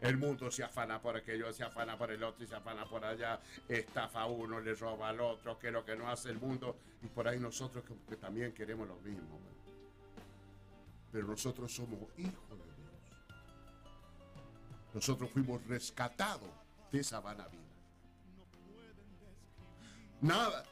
El 0.00 0.16
mundo 0.16 0.50
se 0.50 0.62
afana 0.62 1.00
por 1.02 1.16
aquello, 1.16 1.52
se 1.52 1.64
afana 1.64 1.98
por 1.98 2.10
el 2.12 2.22
otro 2.22 2.44
y 2.44 2.46
se 2.46 2.54
afana 2.54 2.84
por 2.84 3.04
allá, 3.04 3.40
estafa 3.68 4.22
a 4.22 4.26
uno, 4.26 4.60
le 4.60 4.74
roba 4.74 5.08
al 5.08 5.20
otro, 5.20 5.58
que 5.58 5.68
es 5.68 5.72
lo 5.72 5.84
que 5.84 5.96
no 5.96 6.08
hace 6.08 6.30
el 6.30 6.38
mundo, 6.38 6.76
y 7.02 7.06
por 7.08 7.26
ahí 7.26 7.40
nosotros 7.40 7.84
que, 8.08 8.16
también 8.16 8.52
queremos 8.52 8.86
lo 8.86 8.96
mismo. 9.00 9.40
Pero 11.10 11.26
nosotros 11.26 11.74
somos 11.74 11.98
hijos 12.16 12.48
de 12.50 12.56
Dios. 12.56 12.92
Nosotros 14.94 15.30
fuimos 15.30 15.66
rescatados 15.66 16.50
de 16.92 17.00
esa 17.00 17.18
vana 17.20 17.48
vida. 17.48 17.62
Nada, 20.20 20.64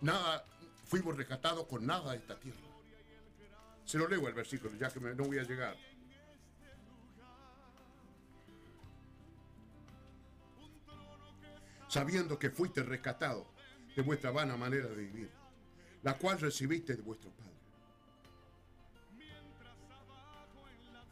nada, 0.00 0.44
fuimos 0.86 1.16
rescatados 1.16 1.64
con 1.66 1.86
nada 1.86 2.12
de 2.12 2.18
esta 2.18 2.38
tierra. 2.38 2.58
Se 3.84 3.96
lo 3.98 4.08
leo 4.08 4.26
el 4.28 4.34
versículo, 4.34 4.74
ya 4.76 4.90
que 4.90 5.00
me- 5.00 5.14
no 5.14 5.24
voy 5.24 5.38
a 5.38 5.44
llegar. 5.44 5.76
Sabiendo 11.88 12.38
que 12.38 12.50
fuiste 12.50 12.82
rescatado 12.82 13.46
de 13.94 14.02
vuestra 14.02 14.30
vana 14.30 14.56
manera 14.56 14.88
de 14.88 14.96
vivir, 14.96 15.30
la 16.02 16.18
cual 16.18 16.38
recibiste 16.38 16.94
de 16.94 17.02
vuestro 17.02 17.30
Padre. 17.30 17.52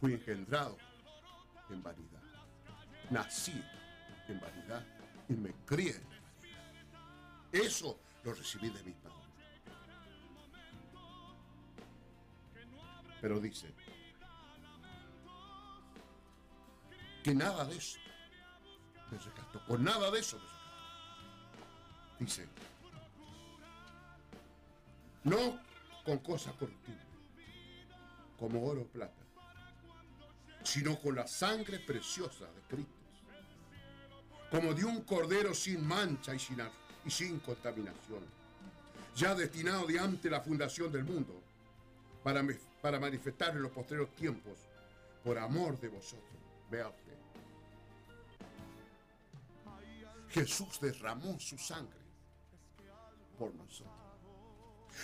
Fui 0.00 0.12
engendrado 0.12 0.76
en 1.70 1.82
vanidad. 1.82 2.22
Nací 3.10 3.62
en 4.28 4.40
vanidad 4.40 4.86
y 5.28 5.34
me 5.34 5.52
crié 5.64 5.96
en 5.96 6.08
vanidad. 6.08 6.14
Eso 7.52 7.98
lo 8.22 8.34
recibí 8.34 8.68
de 8.68 8.82
mi 8.82 8.92
Padre. 8.92 9.14
Pero 13.20 13.40
dice 13.40 13.72
que 17.22 17.34
nada 17.34 17.64
de 17.64 17.76
eso 17.76 17.98
me 19.10 19.16
rescató. 19.16 19.64
Con 19.66 19.82
nada 19.82 20.10
de 20.10 20.18
eso 20.18 20.38
me. 20.38 20.53
Dice, 22.18 22.46
no 25.24 25.58
con 26.04 26.18
cosas 26.18 26.54
corruptibles, 26.54 27.02
como 28.38 28.64
oro 28.64 28.82
o 28.82 28.86
plata, 28.86 29.22
sino 30.62 30.98
con 31.00 31.14
la 31.16 31.26
sangre 31.26 31.80
preciosa 31.80 32.44
de 32.44 32.60
Cristo, 32.68 32.92
como 34.50 34.74
de 34.74 34.84
un 34.84 35.02
cordero 35.02 35.54
sin 35.54 35.84
mancha 35.86 36.34
y 36.34 36.38
sin, 36.38 36.58
y 37.04 37.10
sin 37.10 37.40
contaminación, 37.40 38.22
ya 39.16 39.34
destinado 39.34 39.86
de 39.86 39.98
antes 39.98 40.30
la 40.30 40.40
fundación 40.40 40.92
del 40.92 41.04
mundo, 41.04 41.42
para, 42.22 42.44
para 42.80 43.00
manifestar 43.00 43.56
en 43.56 43.62
los 43.62 43.72
postreros 43.72 44.14
tiempos, 44.14 44.58
por 45.24 45.38
amor 45.38 45.80
de 45.80 45.88
vosotros. 45.88 46.22
Vea 46.70 46.88
usted. 46.88 47.14
Jesús 50.28 50.80
derramó 50.80 51.38
su 51.38 51.56
sangre 51.56 52.03
por 53.38 53.54
nosotros. 53.54 53.94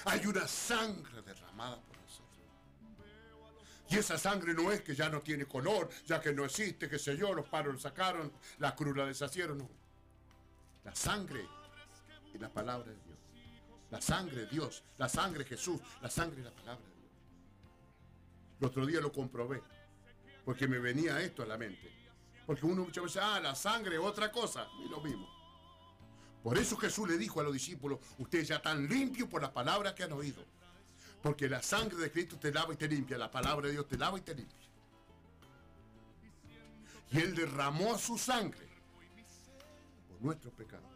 Hay 0.05 0.25
una 0.27 0.47
sangre 0.47 1.23
derramada 1.23 1.81
por 1.81 1.97
nosotros. 1.99 2.31
Y 3.89 3.97
esa 3.97 4.17
sangre 4.19 4.55
no 4.55 4.71
es 4.71 4.83
que 4.83 4.95
ya 4.95 5.09
no 5.09 5.21
tiene 5.21 5.47
color, 5.47 5.91
ya 6.07 6.21
que 6.21 6.33
no 6.33 6.45
existe, 6.45 6.89
que 6.89 6.99
sé 6.99 7.17
yo, 7.17 7.35
los 7.35 7.47
paros 7.49 7.75
lo 7.75 7.81
sacaron, 7.81 8.33
la 8.59 8.75
cruz 8.75 8.97
la 8.97 9.05
deshacieron, 9.05 9.59
no. 9.59 9.69
La 10.85 10.95
sangre 10.95 11.45
es 12.33 12.41
la 12.41 12.49
palabra 12.49 12.93
de 12.93 12.99
Dios. 13.05 13.19
La 13.91 14.01
sangre 14.01 14.43
de 14.43 14.47
Dios, 14.47 14.85
la 14.97 15.09
sangre 15.09 15.43
de 15.43 15.51
Jesús, 15.51 15.81
la 16.01 16.09
sangre 16.09 16.39
es 16.39 16.45
la 16.45 16.53
palabra 16.53 16.87
de 16.87 16.95
Dios. 16.95 17.11
El 18.61 18.67
otro 18.67 18.87
día 18.87 19.01
lo 19.01 19.13
comprobé, 19.13 19.61
porque 20.45 20.69
me 20.69 20.79
venía 20.79 21.21
esto 21.21 21.43
a 21.43 21.47
la 21.47 21.59
mente. 21.59 21.91
Porque 22.47 22.67
uno 22.67 22.85
muchas 22.85 23.05
veces, 23.05 23.23
ah, 23.23 23.41
la 23.41 23.57
sangre, 23.57 23.99
otra 23.99 24.31
cosa, 24.31 24.69
y 24.85 24.89
lo 24.89 25.01
mismo. 25.01 25.40
Por 26.43 26.57
eso 26.57 26.77
Jesús 26.77 27.09
le 27.09 27.19
dijo 27.19 27.41
a 27.41 27.45
los 27.45 27.53
discípulos, 27.53 27.99
ustedes 28.19 28.49
ya 28.49 28.57
están 28.57 28.89
limpios 28.89 29.29
por 29.29 29.43
la 29.43 29.53
palabra 29.53 29.95
que 29.95 30.05
han 30.05 30.13
oído. 30.13 30.43
Porque 31.23 31.49
la 31.49 31.63
sangre 31.63 31.99
de 31.99 32.11
Cristo 32.11 32.39
te 32.39 32.51
lava 32.51 32.73
y 32.73 32.77
te 32.77 32.89
limpia, 32.89 33.19
la 33.19 33.31
palabra 33.31 33.67
de 33.67 33.73
Dios 33.73 33.87
te 33.87 33.99
lava 33.99 34.19
y 34.19 34.23
te 34.23 34.35
limpia. 34.35 34.57
Y 37.13 37.19
Él 37.19 37.35
derramó 37.35 37.99
su 37.99 38.17
sangre 38.17 38.67
por 40.09 40.23
nuestros 40.23 40.55
pecados. 40.55 40.89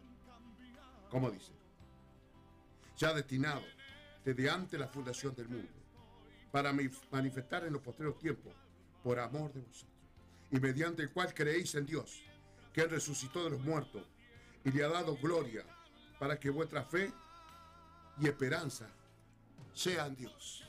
¿Cómo 1.11 1.29
dice? 1.29 1.51
Ya 2.97 3.13
destinado 3.13 3.61
desde 4.23 4.49
antes 4.49 4.79
la 4.79 4.87
fundación 4.87 5.35
del 5.35 5.47
mundo, 5.47 5.71
para 6.51 6.73
manifestar 7.11 7.63
en 7.63 7.73
los 7.73 7.81
posteriores 7.83 8.19
tiempos, 8.19 8.53
por 9.03 9.19
amor 9.19 9.53
de 9.53 9.59
vosotros, 9.59 9.91
y 10.49 10.59
mediante 10.59 11.03
el 11.03 11.11
cual 11.11 11.31
creéis 11.33 11.75
en 11.75 11.85
Dios, 11.85 12.23
que 12.73 12.87
resucitó 12.87 13.43
de 13.43 13.51
los 13.51 13.61
muertos 13.61 14.01
y 14.65 14.71
le 14.71 14.83
ha 14.83 14.89
dado 14.89 15.15
gloria, 15.15 15.63
para 16.19 16.39
que 16.39 16.49
vuestra 16.49 16.83
fe 16.83 17.11
y 18.19 18.27
esperanza 18.27 18.87
sean 19.73 20.15
Dios. 20.15 20.63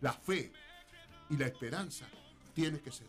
La 0.00 0.12
fe 0.12 0.52
y 1.28 1.36
la 1.36 1.46
esperanza 1.46 2.06
tiene 2.54 2.80
que 2.80 2.90
ser. 2.90 3.08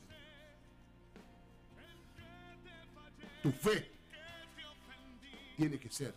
Tu 3.42 3.52
fe 3.52 3.92
tiene 5.56 5.80
que 5.80 5.90
ser 5.90 6.14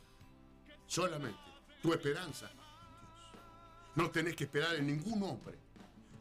solamente 0.86 1.39
tu 1.82 1.93
esperanza. 1.93 2.48
Dios. 2.48 2.66
No 3.94 4.11
tenés 4.11 4.35
que 4.36 4.44
esperar 4.44 4.74
en 4.77 4.86
ningún 4.86 5.23
hombre. 5.23 5.59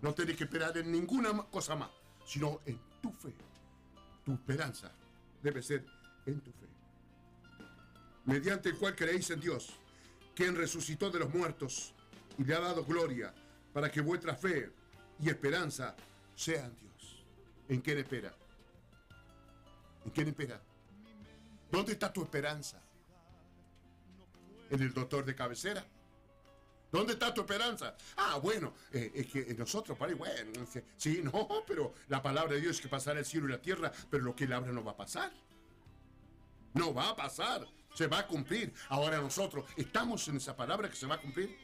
No 0.02 0.14
tenés 0.14 0.38
que 0.38 0.44
esperar 0.44 0.78
en 0.78 0.92
ninguna 0.92 1.32
cosa 1.44 1.76
más, 1.76 1.90
sino 2.26 2.62
en 2.66 2.80
tu 3.02 3.12
fe. 3.12 3.34
Tu 4.24 4.34
esperanza 4.34 4.92
debe 5.42 5.62
ser 5.62 5.86
en 6.26 6.42
tu 6.42 6.52
fe. 6.52 6.75
Mediante 8.26 8.70
el 8.70 8.78
cual 8.78 8.96
creéis 8.96 9.30
en 9.30 9.40
Dios, 9.40 9.70
quien 10.34 10.56
resucitó 10.56 11.10
de 11.12 11.20
los 11.20 11.34
muertos 11.34 11.94
y 12.38 12.44
le 12.44 12.56
ha 12.56 12.60
dado 12.60 12.84
gloria, 12.84 13.34
para 13.74 13.92
que 13.92 14.02
vuestra 14.02 14.36
fe 14.36 14.72
y 15.20 15.30
esperanza 15.30 15.96
sean 16.36 16.76
Dios. 16.80 17.24
¿En 17.70 17.82
quién 17.82 17.98
espera? 17.98 18.34
¿En 20.06 20.12
quién 20.12 20.28
espera? 20.28 20.62
¿Dónde 21.72 21.94
está 21.94 22.12
tu 22.12 22.24
esperanza? 22.24 22.82
¿En 24.70 24.82
el 24.82 24.94
doctor 24.94 25.26
de 25.26 25.36
cabecera? 25.36 25.86
¿Dónde 26.92 27.14
está 27.14 27.34
tu 27.34 27.42
esperanza? 27.42 27.96
Ah, 28.16 28.40
bueno, 28.42 28.74
eh, 28.94 29.12
es 29.14 29.28
que 29.28 29.54
nosotros, 29.56 29.98
para 29.98 30.16
bueno, 30.16 30.66
sí, 30.96 31.22
no, 31.22 31.48
pero 31.68 31.94
la 32.08 32.22
palabra 32.22 32.54
de 32.54 32.62
Dios 32.62 32.78
es 32.78 32.82
que 32.82 32.88
pasará 32.88 33.20
el 33.20 33.26
cielo 33.26 33.48
y 33.48 33.52
la 33.52 33.62
tierra, 33.62 33.92
pero 34.10 34.24
lo 34.24 34.36
que 34.36 34.46
él 34.46 34.54
habla 34.54 34.72
no 34.72 34.84
va 34.84 34.92
a 34.92 34.98
pasar. 34.98 35.32
No 36.74 36.94
va 36.94 37.10
a 37.10 37.16
pasar, 37.16 37.68
se 37.96 38.06
va 38.06 38.20
a 38.20 38.28
cumplir. 38.28 38.72
Ahora 38.90 39.18
nosotros 39.20 39.66
estamos 39.76 40.28
en 40.28 40.38
esa 40.38 40.56
palabra 40.56 40.88
que 40.90 40.96
se 40.96 41.08
va 41.08 41.16
a 41.16 41.20
cumplir. 41.22 41.58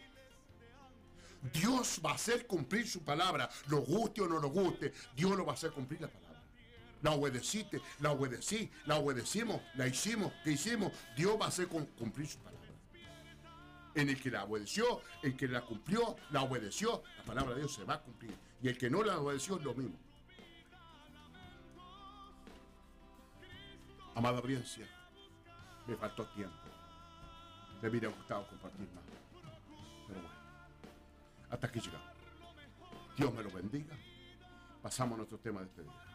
Dios 1.53 2.01
va 2.03 2.11
a 2.11 2.15
hacer 2.15 2.47
cumplir 2.47 2.87
su 2.87 3.03
palabra, 3.03 3.49
lo 3.67 3.81
guste 3.81 4.21
o 4.21 4.27
no 4.27 4.39
lo 4.39 4.49
guste, 4.49 4.93
Dios 5.15 5.35
lo 5.35 5.45
va 5.45 5.53
a 5.53 5.55
hacer 5.55 5.71
cumplir 5.71 6.01
la 6.01 6.07
palabra. 6.07 6.41
La 7.01 7.11
obedeciste, 7.11 7.81
la 7.99 8.11
obedecí, 8.11 8.69
la 8.85 8.97
obedecimos, 8.97 9.59
la 9.73 9.87
hicimos, 9.87 10.31
que 10.43 10.51
hicimos, 10.51 10.91
Dios 11.17 11.39
va 11.41 11.45
a 11.45 11.47
hacer 11.47 11.67
cum- 11.67 11.87
cumplir 11.97 12.27
su 12.27 12.37
palabra. 12.37 12.59
En 13.95 14.07
el 14.07 14.21
que 14.21 14.29
la 14.29 14.43
obedeció, 14.45 15.01
el 15.23 15.35
que 15.35 15.47
la 15.47 15.61
cumplió, 15.65 16.15
la 16.29 16.43
obedeció, 16.43 17.03
la 17.17 17.23
palabra 17.23 17.55
de 17.55 17.61
Dios 17.61 17.73
se 17.73 17.83
va 17.85 17.95
a 17.95 18.01
cumplir. 18.01 18.33
Y 18.61 18.67
el 18.69 18.77
que 18.77 18.89
no 18.91 19.03
la 19.03 19.19
obedeció 19.19 19.57
es 19.57 19.63
lo 19.63 19.73
mismo. 19.73 19.97
Amada 24.13 24.37
audiencia, 24.39 24.87
me 25.87 25.95
faltó 25.95 26.25
tiempo. 26.27 26.55
Me 27.81 27.89
hubiera 27.89 28.09
gustado 28.09 28.47
compartir 28.47 28.87
más. 28.93 29.03
Pero 30.07 30.21
bueno, 30.21 30.35
hasta 31.49 31.67
aquí 31.67 31.79
llegamos. 31.79 32.07
Dios 33.17 33.33
me 33.33 33.43
lo 33.43 33.51
bendiga. 33.51 33.95
Pasamos 34.81 35.15
a 35.15 35.17
nuestro 35.17 35.37
tema 35.39 35.61
de 35.61 35.67
este 35.67 35.83
día. 35.83 36.10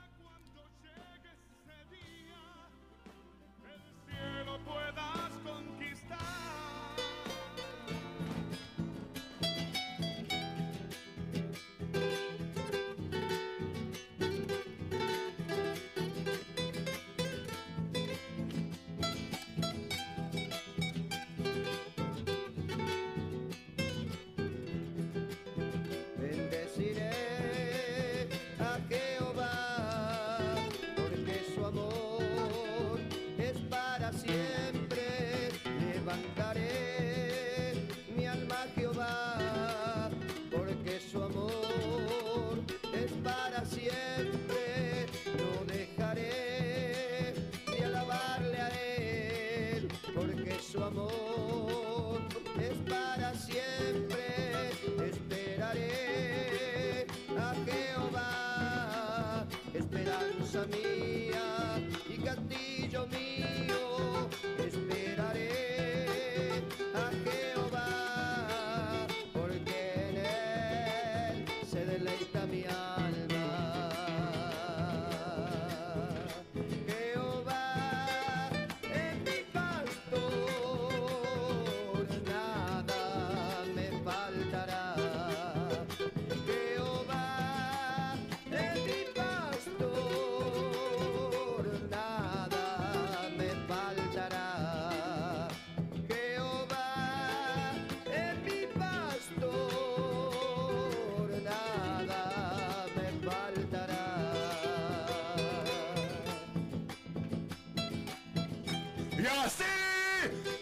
Y 109.27 109.28
así 109.28 109.65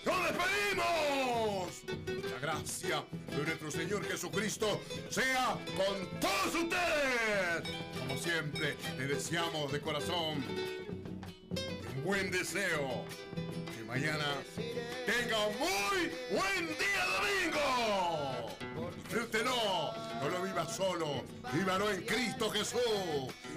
nos 0.07 0.25
despedimos. 0.25 1.83
La 2.33 2.39
gracia 2.41 3.05
de 3.29 3.43
nuestro 3.43 3.71
Señor 3.71 4.05
Jesucristo 4.07 4.81
sea 5.11 5.59
con 5.77 6.19
todos 6.19 6.55
ustedes. 6.55 7.69
Como 7.99 8.17
siempre, 8.17 8.77
le 8.97 9.07
deseamos 9.07 9.71
de 9.71 9.81
corazón 9.83 10.43
un 11.95 12.05
buen 12.05 12.31
deseo. 12.31 13.05
Que 13.77 13.85
mañana 13.85 14.25
tenga 15.05 15.47
un 15.47 15.59
muy 15.59 16.11
buen 16.31 16.67
día 16.79 17.05
domingo. 17.21 18.91
Disfrútelo, 19.03 19.93
no 20.23 20.29
lo 20.31 20.43
viva 20.43 20.67
solo, 20.67 21.25
vívalo 21.53 21.91
en 21.91 22.01
Cristo 22.07 22.51
Jesús. 22.51 22.81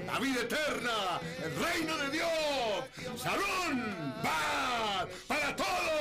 La 0.05 0.19
vida 0.19 0.41
eterna, 0.41 1.21
el 1.45 1.55
reino 1.63 1.95
de 1.97 2.09
Dios. 2.09 2.46
Salud, 3.27 4.13
paz 4.23 5.09
para 5.27 5.53
todos. 5.57 5.96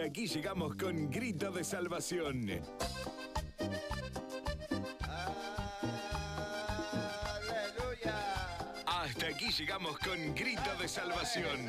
Hasta 0.00 0.08
aquí 0.08 0.26
llegamos 0.26 0.74
con 0.76 1.10
Grito 1.10 1.52
de 1.52 1.62
Salvación. 1.62 2.48
Hasta 8.86 9.26
aquí 9.26 9.52
llegamos 9.52 9.98
con 9.98 10.34
Grito 10.34 10.74
de 10.80 10.88
Salvación. 10.88 11.66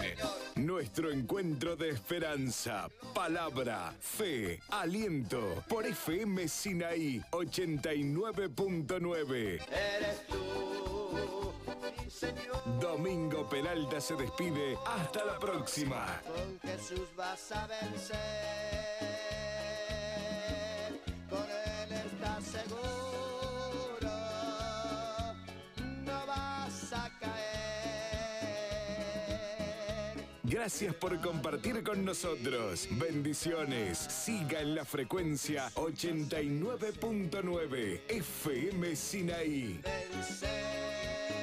Nuestro 0.56 1.12
encuentro 1.12 1.76
de 1.76 1.90
esperanza, 1.90 2.88
palabra, 3.14 3.94
fe, 4.00 4.62
aliento 4.70 5.62
por 5.68 5.86
FM 5.86 6.48
Sinaí 6.48 7.22
89.9. 7.32 9.28
Eres 9.28 10.26
tú. 10.28 10.41
Domingo 12.80 13.50
Peralta 13.50 14.00
se 14.00 14.16
despide. 14.16 14.78
Hasta 14.86 15.26
la 15.26 15.40
próxima. 15.40 16.22
Con 16.28 16.60
Jesús 16.60 17.10
vas 17.16 17.52
a 17.52 17.66
vencer. 17.68 18.20
Con 21.30 21.44
Él 21.44 21.92
estás 21.92 22.44
seguro. 22.44 22.82
No 26.04 26.26
vas 26.28 26.94
a 26.94 27.10
caer. 27.20 27.42
Gracias 30.44 30.94
por 30.96 31.20
compartir 31.22 31.84
con 31.84 32.04
nosotros. 32.06 32.88
Bendiciones. 32.92 33.98
Siga 33.98 34.62
en 34.62 34.76
la 34.76 34.86
frecuencia 34.86 35.72
89.9 35.74 38.02
FM 38.10 38.96
Sinaí. 38.96 39.82
Vencer. 39.84 41.41